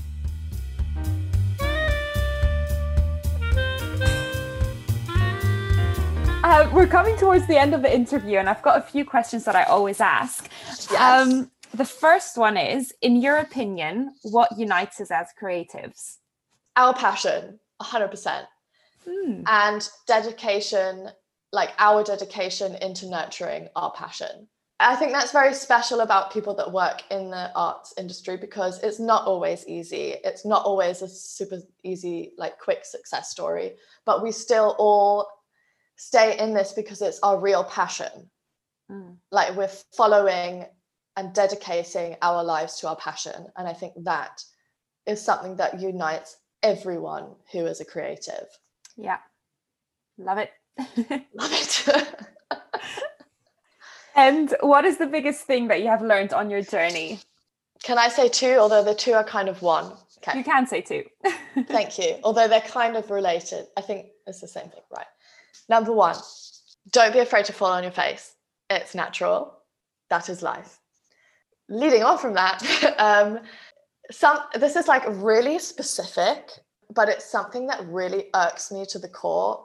Uh, 6.42 6.70
we're 6.72 6.86
coming 6.86 7.16
towards 7.16 7.46
the 7.48 7.58
end 7.58 7.74
of 7.74 7.82
the 7.82 7.92
interview, 7.92 8.38
and 8.38 8.48
I've 8.48 8.62
got 8.62 8.78
a 8.78 8.82
few 8.82 9.04
questions 9.04 9.44
that 9.44 9.56
I 9.56 9.64
always 9.64 10.00
ask. 10.00 10.48
Yes. 10.90 10.92
Um, 10.92 11.50
the 11.74 11.84
first 11.84 12.38
one 12.38 12.56
is, 12.56 12.94
in 13.02 13.20
your 13.20 13.38
opinion, 13.38 14.14
what 14.22 14.56
unites 14.56 15.00
us 15.00 15.10
as 15.10 15.28
creatives? 15.40 16.18
Our 16.76 16.94
passion, 16.94 17.58
hundred 17.80 18.08
percent 18.08 18.46
mm. 19.06 19.42
and 19.46 19.88
dedication, 20.06 21.08
like 21.52 21.70
our 21.78 22.04
dedication 22.04 22.74
into 22.76 23.08
nurturing 23.08 23.68
our 23.76 23.92
passion. 23.92 24.48
I 24.82 24.96
think 24.96 25.12
that's 25.12 25.32
very 25.32 25.52
special 25.52 26.00
about 26.00 26.32
people 26.32 26.54
that 26.54 26.72
work 26.72 27.02
in 27.10 27.30
the 27.30 27.52
arts 27.54 27.92
industry 27.98 28.38
because 28.38 28.82
it's 28.82 28.98
not 28.98 29.26
always 29.26 29.66
easy. 29.66 30.14
It's 30.24 30.46
not 30.46 30.64
always 30.64 31.02
a 31.02 31.08
super 31.08 31.58
easy, 31.84 32.32
like 32.38 32.58
quick 32.58 32.86
success 32.86 33.30
story, 33.30 33.72
but 34.06 34.22
we 34.22 34.32
still 34.32 34.74
all 34.78 35.28
stay 35.96 36.38
in 36.38 36.54
this 36.54 36.72
because 36.72 37.02
it's 37.02 37.20
our 37.22 37.38
real 37.38 37.62
passion. 37.64 38.30
Mm. 38.90 39.16
Like 39.30 39.54
we're 39.54 39.68
following 39.94 40.64
and 41.14 41.34
dedicating 41.34 42.16
our 42.22 42.42
lives 42.42 42.80
to 42.80 42.88
our 42.88 42.96
passion. 42.96 43.48
And 43.56 43.68
I 43.68 43.74
think 43.74 43.92
that 44.04 44.42
is 45.06 45.20
something 45.20 45.56
that 45.56 45.78
unites 45.78 46.38
everyone 46.62 47.34
who 47.52 47.66
is 47.66 47.82
a 47.82 47.84
creative. 47.84 48.46
Yeah. 49.00 49.18
Love 50.18 50.38
it. 50.38 50.50
Love 51.34 51.52
it. 51.52 51.86
and 54.16 54.54
what 54.60 54.84
is 54.84 54.98
the 54.98 55.06
biggest 55.06 55.46
thing 55.46 55.68
that 55.68 55.80
you 55.80 55.88
have 55.88 56.02
learned 56.02 56.32
on 56.32 56.50
your 56.50 56.62
journey? 56.62 57.20
Can 57.82 57.98
I 57.98 58.08
say 58.08 58.28
two, 58.28 58.56
although 58.58 58.84
the 58.84 58.94
two 58.94 59.14
are 59.14 59.24
kind 59.24 59.48
of 59.48 59.62
one? 59.62 59.92
Okay. 60.18 60.38
You 60.38 60.44
can 60.44 60.66
say 60.66 60.82
two. 60.82 61.04
Thank 61.66 61.98
you. 61.98 62.16
Although 62.22 62.46
they're 62.46 62.60
kind 62.60 62.96
of 62.96 63.10
related. 63.10 63.66
I 63.76 63.80
think 63.80 64.08
it's 64.26 64.40
the 64.40 64.48
same 64.48 64.68
thing, 64.68 64.82
right? 64.94 65.06
Number 65.68 65.92
one, 65.92 66.16
don't 66.90 67.12
be 67.12 67.20
afraid 67.20 67.46
to 67.46 67.54
fall 67.54 67.72
on 67.72 67.82
your 67.82 67.92
face. 67.92 68.34
It's 68.68 68.94
natural. 68.94 69.56
That 70.10 70.28
is 70.28 70.42
life. 70.42 70.78
Leading 71.70 72.02
on 72.02 72.18
from 72.18 72.34
that, 72.34 72.62
um, 72.98 73.40
some 74.10 74.38
this 74.54 74.74
is 74.76 74.88
like 74.88 75.04
really 75.06 75.58
specific 75.58 76.50
but 76.90 77.08
it's 77.08 77.24
something 77.24 77.66
that 77.68 77.86
really 77.86 78.26
irks 78.34 78.72
me 78.72 78.84
to 78.86 78.98
the 78.98 79.08
core. 79.08 79.64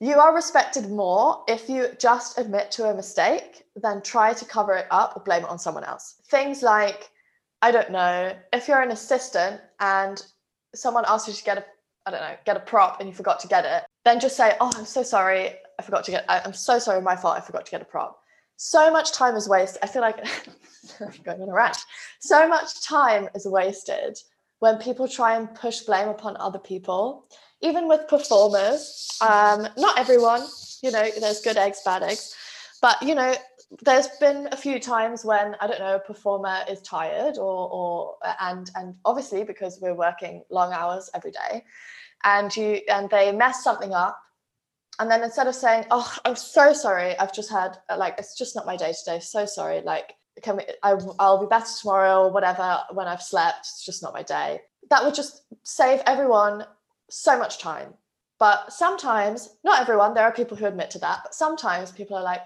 You 0.00 0.18
are 0.18 0.34
respected 0.34 0.90
more 0.90 1.44
if 1.46 1.68
you 1.68 1.88
just 1.98 2.38
admit 2.38 2.70
to 2.72 2.88
a 2.88 2.94
mistake 2.94 3.64
than 3.76 4.00
try 4.02 4.32
to 4.32 4.44
cover 4.44 4.74
it 4.74 4.86
up 4.90 5.16
or 5.16 5.22
blame 5.22 5.42
it 5.42 5.50
on 5.50 5.58
someone 5.58 5.84
else. 5.84 6.16
Things 6.30 6.62
like, 6.62 7.10
I 7.60 7.70
don't 7.70 7.90
know, 7.90 8.34
if 8.52 8.66
you're 8.66 8.80
an 8.80 8.92
assistant 8.92 9.60
and 9.80 10.22
someone 10.74 11.04
asks 11.06 11.28
you 11.28 11.34
to 11.34 11.44
get 11.44 11.58
a, 11.58 11.64
I 12.06 12.10
don't 12.10 12.20
know, 12.20 12.36
get 12.46 12.56
a 12.56 12.60
prop 12.60 13.00
and 13.00 13.08
you 13.08 13.14
forgot 13.14 13.40
to 13.40 13.48
get 13.48 13.66
it, 13.66 13.84
then 14.04 14.20
just 14.20 14.36
say, 14.36 14.56
Oh, 14.60 14.72
I'm 14.74 14.86
so 14.86 15.02
sorry, 15.02 15.50
I 15.78 15.82
forgot 15.82 16.04
to 16.04 16.12
get, 16.12 16.24
I'm 16.28 16.54
so 16.54 16.78
sorry, 16.78 17.02
my 17.02 17.16
fault, 17.16 17.36
I 17.36 17.40
forgot 17.40 17.66
to 17.66 17.70
get 17.70 17.82
a 17.82 17.84
prop. 17.84 18.20
So 18.56 18.90
much 18.90 19.12
time 19.12 19.36
is 19.36 19.48
wasted. 19.48 19.82
I 19.82 19.86
feel 19.86 20.02
like 20.02 20.18
I'm 21.00 21.12
going 21.24 21.42
on 21.42 21.48
a 21.48 21.52
rant. 21.52 21.78
So 22.20 22.48
much 22.48 22.82
time 22.82 23.28
is 23.34 23.46
wasted 23.46 24.18
when 24.60 24.76
people 24.78 25.08
try 25.08 25.36
and 25.36 25.52
push 25.54 25.80
blame 25.80 26.08
upon 26.08 26.36
other 26.38 26.58
people, 26.58 27.26
even 27.62 27.88
with 27.88 28.06
performers. 28.08 29.08
Um, 29.20 29.66
not 29.76 29.98
everyone, 29.98 30.46
you 30.82 30.90
know, 30.90 31.10
there's 31.18 31.40
good 31.40 31.56
eggs, 31.56 31.82
bad 31.84 32.02
eggs, 32.02 32.34
but 32.80 33.02
you 33.02 33.14
know, 33.14 33.34
there's 33.82 34.08
been 34.18 34.48
a 34.52 34.56
few 34.56 34.78
times 34.78 35.24
when 35.24 35.56
I 35.60 35.66
don't 35.66 35.78
know 35.78 35.96
a 35.96 36.00
performer 36.00 36.58
is 36.68 36.80
tired 36.82 37.38
or 37.38 37.68
or 37.70 38.16
and 38.40 38.70
and 38.74 38.94
obviously 39.04 39.44
because 39.44 39.78
we're 39.80 39.94
working 39.94 40.42
long 40.50 40.72
hours 40.72 41.10
every 41.14 41.30
day, 41.30 41.64
and 42.24 42.54
you 42.56 42.80
and 42.88 43.08
they 43.10 43.32
mess 43.32 43.62
something 43.62 43.94
up, 43.94 44.18
and 44.98 45.10
then 45.10 45.22
instead 45.22 45.46
of 45.46 45.54
saying, 45.54 45.86
"Oh, 45.90 46.16
I'm 46.24 46.36
so 46.36 46.72
sorry, 46.72 47.16
I've 47.18 47.32
just 47.32 47.50
had 47.50 47.78
like 47.96 48.16
it's 48.18 48.36
just 48.36 48.56
not 48.56 48.66
my 48.66 48.76
day 48.76 48.92
today, 48.92 49.20
so 49.20 49.46
sorry," 49.46 49.82
like 49.82 50.14
can 50.42 50.56
we, 50.56 50.64
I, 50.82 50.96
I'll 51.18 51.40
be 51.40 51.46
better 51.46 51.66
tomorrow 51.80 52.24
or 52.24 52.30
whatever 52.30 52.80
when 52.92 53.06
I've 53.06 53.22
slept. 53.22 53.60
It's 53.60 53.84
just 53.84 54.02
not 54.02 54.14
my 54.14 54.22
day. 54.22 54.60
That 54.90 55.04
would 55.04 55.14
just 55.14 55.42
save 55.62 56.00
everyone 56.06 56.64
so 57.08 57.38
much 57.38 57.58
time. 57.58 57.94
But 58.38 58.72
sometimes, 58.72 59.56
not 59.64 59.80
everyone, 59.80 60.14
there 60.14 60.24
are 60.24 60.32
people 60.32 60.56
who 60.56 60.66
admit 60.66 60.90
to 60.92 60.98
that, 61.00 61.20
but 61.22 61.34
sometimes 61.34 61.92
people 61.92 62.16
are 62.16 62.22
like, 62.22 62.40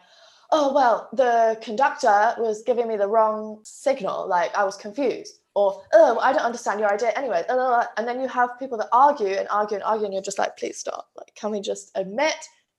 oh, 0.50 0.72
well, 0.74 1.08
the 1.12 1.58
conductor 1.62 2.34
was 2.38 2.62
giving 2.62 2.88
me 2.88 2.96
the 2.96 3.06
wrong 3.08 3.60
signal. 3.62 4.28
Like 4.28 4.54
I 4.56 4.64
was 4.64 4.76
confused. 4.76 5.38
Or, 5.54 5.82
oh, 5.92 6.18
I 6.18 6.32
don't 6.32 6.42
understand 6.42 6.80
your 6.80 6.92
idea 6.92 7.12
anyway. 7.14 7.44
And 7.48 8.08
then 8.08 8.20
you 8.20 8.26
have 8.26 8.58
people 8.58 8.76
that 8.78 8.88
argue 8.90 9.28
and 9.28 9.46
argue 9.50 9.76
and 9.76 9.84
argue, 9.84 10.06
and 10.06 10.12
you're 10.12 10.22
just 10.22 10.38
like, 10.38 10.56
please 10.56 10.78
stop. 10.78 11.10
Like, 11.16 11.32
can 11.36 11.52
we 11.52 11.60
just 11.60 11.92
admit, 11.94 12.34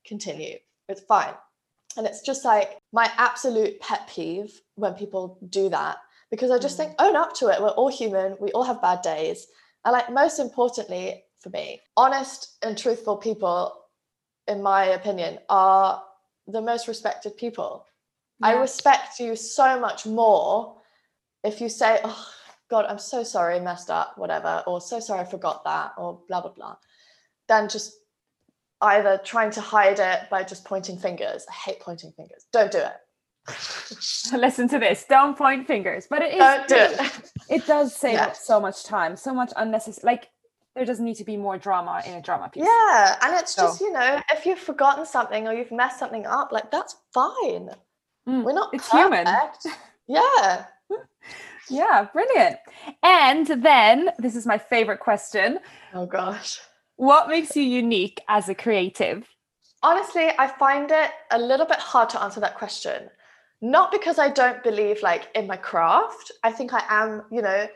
continue? 0.05 0.57
It's 0.89 0.99
fine. 0.99 1.33
And 1.97 2.05
it's 2.05 2.21
just 2.21 2.43
like 2.43 2.77
my 2.91 3.09
absolute 3.17 3.79
pet 3.79 4.09
peeve 4.13 4.61
when 4.75 4.93
people 4.93 5.37
do 5.49 5.69
that 5.69 5.97
because 6.29 6.51
I 6.51 6.57
just 6.57 6.75
mm. 6.75 6.85
think 6.85 6.95
own 6.99 7.15
up 7.15 7.33
to 7.35 7.47
it. 7.47 7.61
We're 7.61 7.69
all 7.69 7.89
human. 7.89 8.35
We 8.39 8.51
all 8.51 8.63
have 8.63 8.81
bad 8.81 9.01
days. 9.01 9.47
And 9.85 9.93
like 9.93 10.11
most 10.11 10.39
importantly 10.39 11.23
for 11.39 11.49
me, 11.49 11.81
honest 11.95 12.57
and 12.63 12.77
truthful 12.77 13.17
people, 13.17 13.73
in 14.47 14.61
my 14.61 14.85
opinion, 14.85 15.39
are 15.49 16.03
the 16.47 16.61
most 16.61 16.87
respected 16.87 17.37
people. 17.37 17.85
Yeah. 18.39 18.47
I 18.47 18.53
respect 18.53 19.19
you 19.19 19.35
so 19.35 19.79
much 19.79 20.05
more 20.05 20.77
if 21.43 21.61
you 21.61 21.69
say, 21.69 21.99
"Oh 22.03 22.27
God, 22.69 22.85
I'm 22.85 22.97
so 22.97 23.23
sorry, 23.23 23.55
I 23.55 23.59
messed 23.59 23.91
up, 23.91 24.17
whatever," 24.17 24.63
or 24.65 24.81
"So 24.81 24.99
sorry, 24.99 25.21
I 25.21 25.25
forgot 25.25 25.63
that," 25.65 25.93
or 25.97 26.19
blah 26.27 26.41
blah 26.41 26.51
blah, 26.51 26.75
than 27.47 27.69
just 27.69 27.93
either 28.81 29.19
trying 29.23 29.51
to 29.51 29.61
hide 29.61 29.99
it 29.99 30.29
by 30.29 30.43
just 30.43 30.65
pointing 30.65 30.97
fingers. 30.97 31.45
I 31.49 31.53
hate 31.53 31.79
pointing 31.79 32.11
fingers. 32.11 32.45
Don't 32.51 32.71
do 32.71 32.79
it. 32.79 32.93
Listen 34.33 34.67
to 34.69 34.79
this. 34.79 35.05
Don't 35.07 35.37
point 35.37 35.67
fingers. 35.67 36.07
But 36.09 36.21
it 36.21 36.33
is 36.33 36.39
Don't 36.39 36.67
do 36.67 36.75
it. 36.77 37.31
it 37.49 37.67
does 37.67 37.95
save 37.95 38.13
yes. 38.13 38.45
so 38.45 38.59
much 38.59 38.83
time, 38.83 39.15
so 39.15 39.33
much 39.33 39.51
unnecessary 39.55 40.03
like 40.05 40.29
there 40.75 40.85
doesn't 40.85 41.05
need 41.05 41.15
to 41.15 41.23
be 41.23 41.37
more 41.37 41.57
drama 41.57 42.03
in 42.05 42.15
a 42.15 42.21
drama 42.21 42.49
piece. 42.49 42.65
Yeah. 42.65 43.17
And 43.21 43.35
it's 43.35 43.55
so. 43.55 43.63
just, 43.63 43.79
you 43.81 43.91
know, 43.91 44.21
if 44.31 44.45
you've 44.45 44.59
forgotten 44.59 45.05
something 45.05 45.47
or 45.47 45.53
you've 45.53 45.71
messed 45.71 45.99
something 45.99 46.25
up, 46.25 46.51
like 46.51 46.69
that's 46.69 46.97
fine. 47.13 47.69
Mm, 48.27 48.43
We're 48.43 48.53
not 48.53 48.73
it's 48.73 48.89
perfect. 48.89 49.27
human. 49.63 49.77
Yeah. 50.07 50.65
yeah, 51.67 52.07
brilliant. 52.13 52.57
And 53.01 53.47
then 53.47 54.11
this 54.19 54.35
is 54.35 54.45
my 54.45 54.59
favorite 54.59 54.99
question. 54.99 55.57
Oh 55.95 56.05
gosh. 56.05 56.59
What 56.97 57.27
makes 57.27 57.55
you 57.55 57.63
unique 57.63 58.21
as 58.27 58.49
a 58.49 58.55
creative? 58.55 59.27
Honestly, 59.83 60.31
I 60.39 60.47
find 60.47 60.89
it 60.91 61.11
a 61.31 61.37
little 61.37 61.65
bit 61.65 61.77
hard 61.77 62.09
to 62.09 62.21
answer 62.21 62.39
that 62.39 62.57
question 62.57 63.09
not 63.61 63.91
because 63.91 64.19
I 64.19 64.29
don't 64.29 64.61
believe 64.63 65.01
like 65.01 65.29
in 65.33 65.47
my 65.47 65.57
craft. 65.57 66.31
I 66.43 66.51
think 66.51 66.73
I 66.73 66.83
am, 66.89 67.23
you 67.31 67.41
know, 67.41 67.67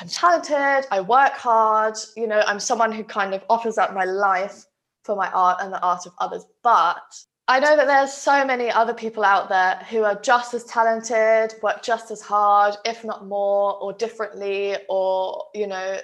I'm 0.00 0.08
talented, 0.08 0.86
I 0.90 1.00
work 1.00 1.32
hard, 1.32 1.94
you 2.16 2.26
know, 2.26 2.42
I'm 2.46 2.60
someone 2.60 2.92
who 2.92 3.04
kind 3.04 3.34
of 3.34 3.42
offers 3.50 3.78
up 3.78 3.94
my 3.94 4.04
life 4.04 4.64
for 5.02 5.16
my 5.16 5.30
art 5.30 5.58
and 5.60 5.72
the 5.72 5.80
art 5.80 6.06
of 6.06 6.12
others. 6.18 6.44
But 6.62 7.02
I 7.48 7.58
know 7.58 7.76
that 7.76 7.86
there's 7.86 8.12
so 8.12 8.44
many 8.44 8.70
other 8.70 8.94
people 8.94 9.24
out 9.24 9.48
there 9.48 9.76
who 9.90 10.04
are 10.04 10.20
just 10.20 10.54
as 10.54 10.64
talented, 10.64 11.54
work 11.62 11.82
just 11.82 12.10
as 12.10 12.20
hard, 12.20 12.76
if 12.84 13.04
not 13.04 13.26
more, 13.26 13.78
or 13.80 13.92
differently, 13.94 14.76
or, 14.88 15.44
you 15.54 15.66
know, 15.66 15.98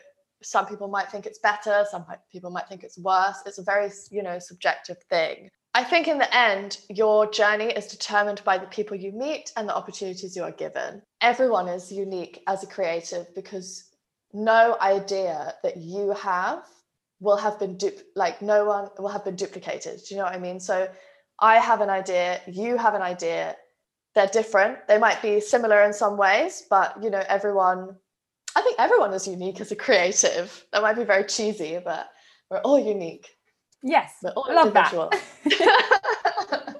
some 0.44 0.66
people 0.66 0.88
might 0.88 1.10
think 1.10 1.26
it's 1.26 1.38
better, 1.38 1.84
some 1.90 2.04
people 2.30 2.50
might 2.50 2.68
think 2.68 2.84
it's 2.84 2.98
worse. 2.98 3.38
It's 3.46 3.58
a 3.58 3.62
very, 3.62 3.90
you 4.10 4.22
know, 4.22 4.38
subjective 4.38 4.98
thing. 5.10 5.48
I 5.76 5.82
think 5.82 6.06
in 6.06 6.18
the 6.18 6.36
end, 6.36 6.78
your 6.88 7.28
journey 7.30 7.66
is 7.66 7.88
determined 7.88 8.42
by 8.44 8.58
the 8.58 8.66
people 8.66 8.96
you 8.96 9.10
meet 9.10 9.50
and 9.56 9.68
the 9.68 9.74
opportunities 9.74 10.36
you 10.36 10.44
are 10.44 10.52
given. 10.52 11.02
Everyone 11.20 11.66
is 11.66 11.90
unique 11.90 12.42
as 12.46 12.62
a 12.62 12.68
creative 12.68 13.34
because 13.34 13.90
no 14.32 14.76
idea 14.80 15.54
that 15.64 15.76
you 15.76 16.12
have 16.12 16.64
will 17.20 17.36
have 17.36 17.58
been 17.58 17.76
du- 17.76 18.02
like 18.14 18.40
no 18.40 18.64
one 18.64 18.88
will 18.98 19.08
have 19.08 19.24
been 19.24 19.36
duplicated. 19.36 20.00
Do 20.06 20.14
you 20.14 20.18
know 20.18 20.24
what 20.24 20.34
I 20.34 20.38
mean? 20.38 20.60
So 20.60 20.88
I 21.40 21.56
have 21.56 21.80
an 21.80 21.90
idea, 21.90 22.40
you 22.46 22.76
have 22.76 22.94
an 22.94 23.02
idea. 23.02 23.56
They're 24.14 24.28
different. 24.28 24.86
They 24.86 24.98
might 24.98 25.20
be 25.22 25.40
similar 25.40 25.82
in 25.82 25.92
some 25.92 26.16
ways, 26.16 26.64
but 26.70 27.02
you 27.02 27.10
know, 27.10 27.22
everyone 27.28 27.96
I 28.56 28.62
think 28.62 28.76
everyone 28.78 29.12
is 29.12 29.26
unique 29.26 29.60
as 29.60 29.72
a 29.72 29.76
creative. 29.76 30.64
That 30.72 30.82
might 30.82 30.96
be 30.96 31.04
very 31.04 31.24
cheesy, 31.24 31.78
but 31.84 32.08
we're 32.50 32.60
all 32.60 32.78
unique. 32.78 33.28
Yes, 33.82 34.14
we're 34.22 34.30
all 34.30 34.46
love 34.48 34.68
individual. 34.68 35.10
that. 35.10 36.76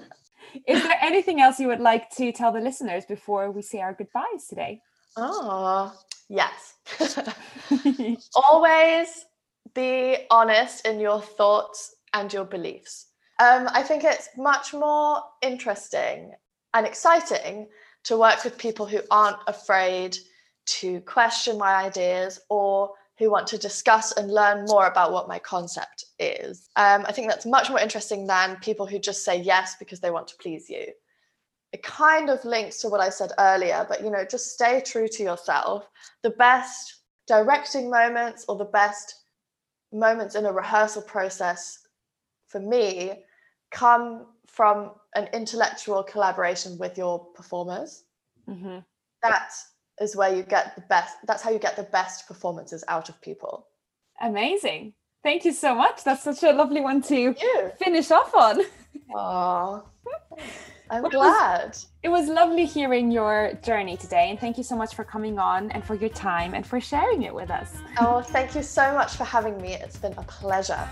is 0.67 0.83
there 0.83 0.99
anything 1.03 1.41
else 1.41 1.59
you 1.59 1.67
would 1.69 1.81
like 1.81 2.11
to 2.17 2.33
tell 2.33 2.53
the 2.53 2.61
listeners 2.61 3.05
before 3.05 3.51
we 3.51 3.61
say 3.61 3.81
our 3.81 3.93
goodbyes 3.93 4.47
today? 4.49 4.81
Oh, 5.17 5.93
yes. 6.29 6.75
Always 8.37 9.27
be 9.75 10.19
honest 10.31 10.87
in 10.87 11.01
your 11.01 11.21
thoughts 11.21 11.97
and 12.13 12.33
your 12.33 12.45
beliefs. 12.45 13.09
Um, 13.41 13.69
I 13.73 13.83
think 13.83 14.05
it's 14.05 14.29
much 14.37 14.73
more 14.73 15.21
interesting 15.43 16.33
and 16.73 16.87
exciting 16.87 17.69
to 18.05 18.17
work 18.17 18.45
with 18.45 18.57
people 18.59 18.87
who 18.87 19.01
aren't 19.11 19.39
afraid 19.47 20.17
to 20.67 21.01
question 21.03 21.59
my 21.59 21.75
ideas 21.75 22.41
or 22.49 22.93
who 23.19 23.31
want 23.31 23.47
to 23.47 23.59
discuss 23.59 24.13
and 24.13 24.33
learn 24.33 24.65
more 24.67 24.87
about 24.87 25.13
what 25.13 25.29
my 25.29 25.39
concept 25.39 26.05
is. 26.19 26.69
Um, 26.77 27.05
I 27.07 27.13
think 27.13 27.29
that's 27.29 27.47
much 27.47 27.71
more 27.71 27.79
interesting 27.79 28.27
than 28.27 28.57
people 28.57 28.87
who 28.87 28.99
just 28.99 29.25
say 29.25 29.41
yes 29.41 29.77
because 29.79 30.01
they 30.01 30.11
want 30.11 30.29
to 30.29 30.37
please 30.37 30.69
you. 30.69 30.87
It 31.73 31.83
kind 31.83 32.29
of 32.29 32.45
links 32.45 32.79
to 32.81 32.89
what 32.89 33.01
I 33.01 33.09
said 33.11 33.33
earlier, 33.39 33.87
but 33.89 34.03
you 34.03 34.11
know, 34.11 34.25
just 34.25 34.53
stay 34.53 34.81
true 34.85 35.09
to 35.09 35.23
yourself. 35.23 35.89
The 36.23 36.31
best 36.31 37.03
directing 37.27 37.91
moments 37.91 38.45
or 38.49 38.57
the 38.57 38.65
best 38.65 39.23
moments 39.93 40.35
in 40.35 40.47
a 40.47 40.53
rehearsal 40.53 41.03
process 41.03 41.79
for 42.47 42.61
me 42.61 43.25
come 43.71 44.27
from 44.47 44.93
an 45.17 45.29
intellectual 45.33 46.03
collaboration 46.03 46.79
with 46.79 46.99
your 46.99 47.19
performers. 47.35 48.05
Mm-hmm. 48.49 48.79
That's 49.23 49.74
is 50.01 50.17
where 50.17 50.35
you 50.35 50.43
get 50.43 50.75
the 50.75 50.83
best 50.83 51.17
that's 51.27 51.43
how 51.43 51.51
you 51.51 51.59
get 51.59 51.77
the 51.77 51.85
best 51.85 52.27
performances 52.27 52.85
out 52.89 53.09
of 53.09 53.21
people. 53.21 53.67
Amazing. 54.21 54.95
Thank 55.23 55.45
you 55.45 55.53
so 55.53 55.75
much. 55.75 56.05
That's 56.05 56.23
such 56.23 56.43
a 56.43 56.53
lovely 56.53 56.81
one 56.81 57.01
to 57.03 57.35
finish 57.79 58.11
off 58.11 58.35
on. 58.35 58.61
Oh 59.15 59.85
i'm 60.91 61.03
well, 61.03 61.11
glad 61.11 61.63
it 61.63 61.69
was, 61.69 61.87
it 62.03 62.09
was 62.09 62.29
lovely 62.29 62.67
hearing 62.67 63.11
your 63.11 63.55
journey 63.63 63.97
today 63.97 64.29
and 64.29 64.39
thank 64.39 64.59
you 64.59 64.63
so 64.63 64.77
much 64.77 64.95
for 64.95 65.03
coming 65.03 65.39
on 65.39 65.71
and 65.73 65.83
for 65.83 65.95
your 65.95 66.11
time 66.11 66.53
and 66.55 66.67
for 66.67 66.79
sharing 66.81 67.23
it 67.23 67.35
with 67.35 67.51
us. 67.51 67.77
Oh 67.99 68.21
thank 68.21 68.55
you 68.55 68.63
so 68.63 68.93
much 68.95 69.15
for 69.17 69.25
having 69.25 69.61
me. 69.61 69.75
It's 69.75 69.97
been 69.97 70.13
a 70.13 70.23
pleasure. 70.25 70.89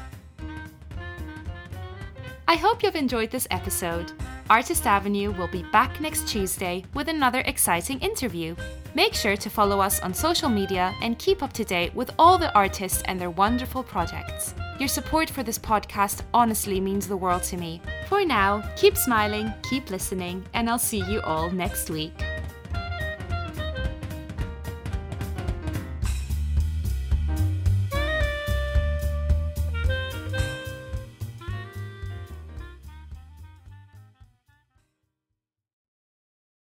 I 2.48 2.57
hope 2.57 2.82
you've 2.82 2.96
enjoyed 2.96 3.30
this 3.30 3.46
episode. 3.50 4.12
Artist 4.53 4.86
Avenue 4.86 5.30
will 5.30 5.48
be 5.48 5.62
back 5.72 5.98
next 5.98 6.28
Tuesday 6.28 6.84
with 6.92 7.09
another 7.09 7.40
exciting 7.46 7.98
interview. 8.00 8.55
Make 8.94 9.14
sure 9.14 9.34
to 9.34 9.48
follow 9.48 9.80
us 9.80 9.98
on 10.00 10.12
social 10.12 10.50
media 10.50 10.94
and 11.00 11.18
keep 11.18 11.42
up 11.42 11.55
to 11.55 11.64
date 11.64 11.94
with 11.94 12.11
all 12.18 12.36
the 12.36 12.55
artists 12.55 13.03
and 13.07 13.18
their 13.18 13.30
wonderful 13.30 13.82
projects. 13.82 14.55
Your 14.78 14.88
support 14.88 15.30
for 15.30 15.42
this 15.42 15.59
podcast 15.59 16.20
honestly 16.34 16.82
means 16.82 17.09
the 17.09 17.16
world 17.16 17.44
to 17.44 17.57
me. 17.57 17.80
For 18.11 18.26
now, 18.26 18.62
keep 18.76 18.98
smiling, 18.98 19.55
keep 19.62 19.88
listening, 19.88 20.44
and 20.53 20.68
I'll 20.68 20.78
see 20.78 21.03
you 21.11 21.22
all 21.22 21.50
next 21.50 21.88
week. 21.88 22.12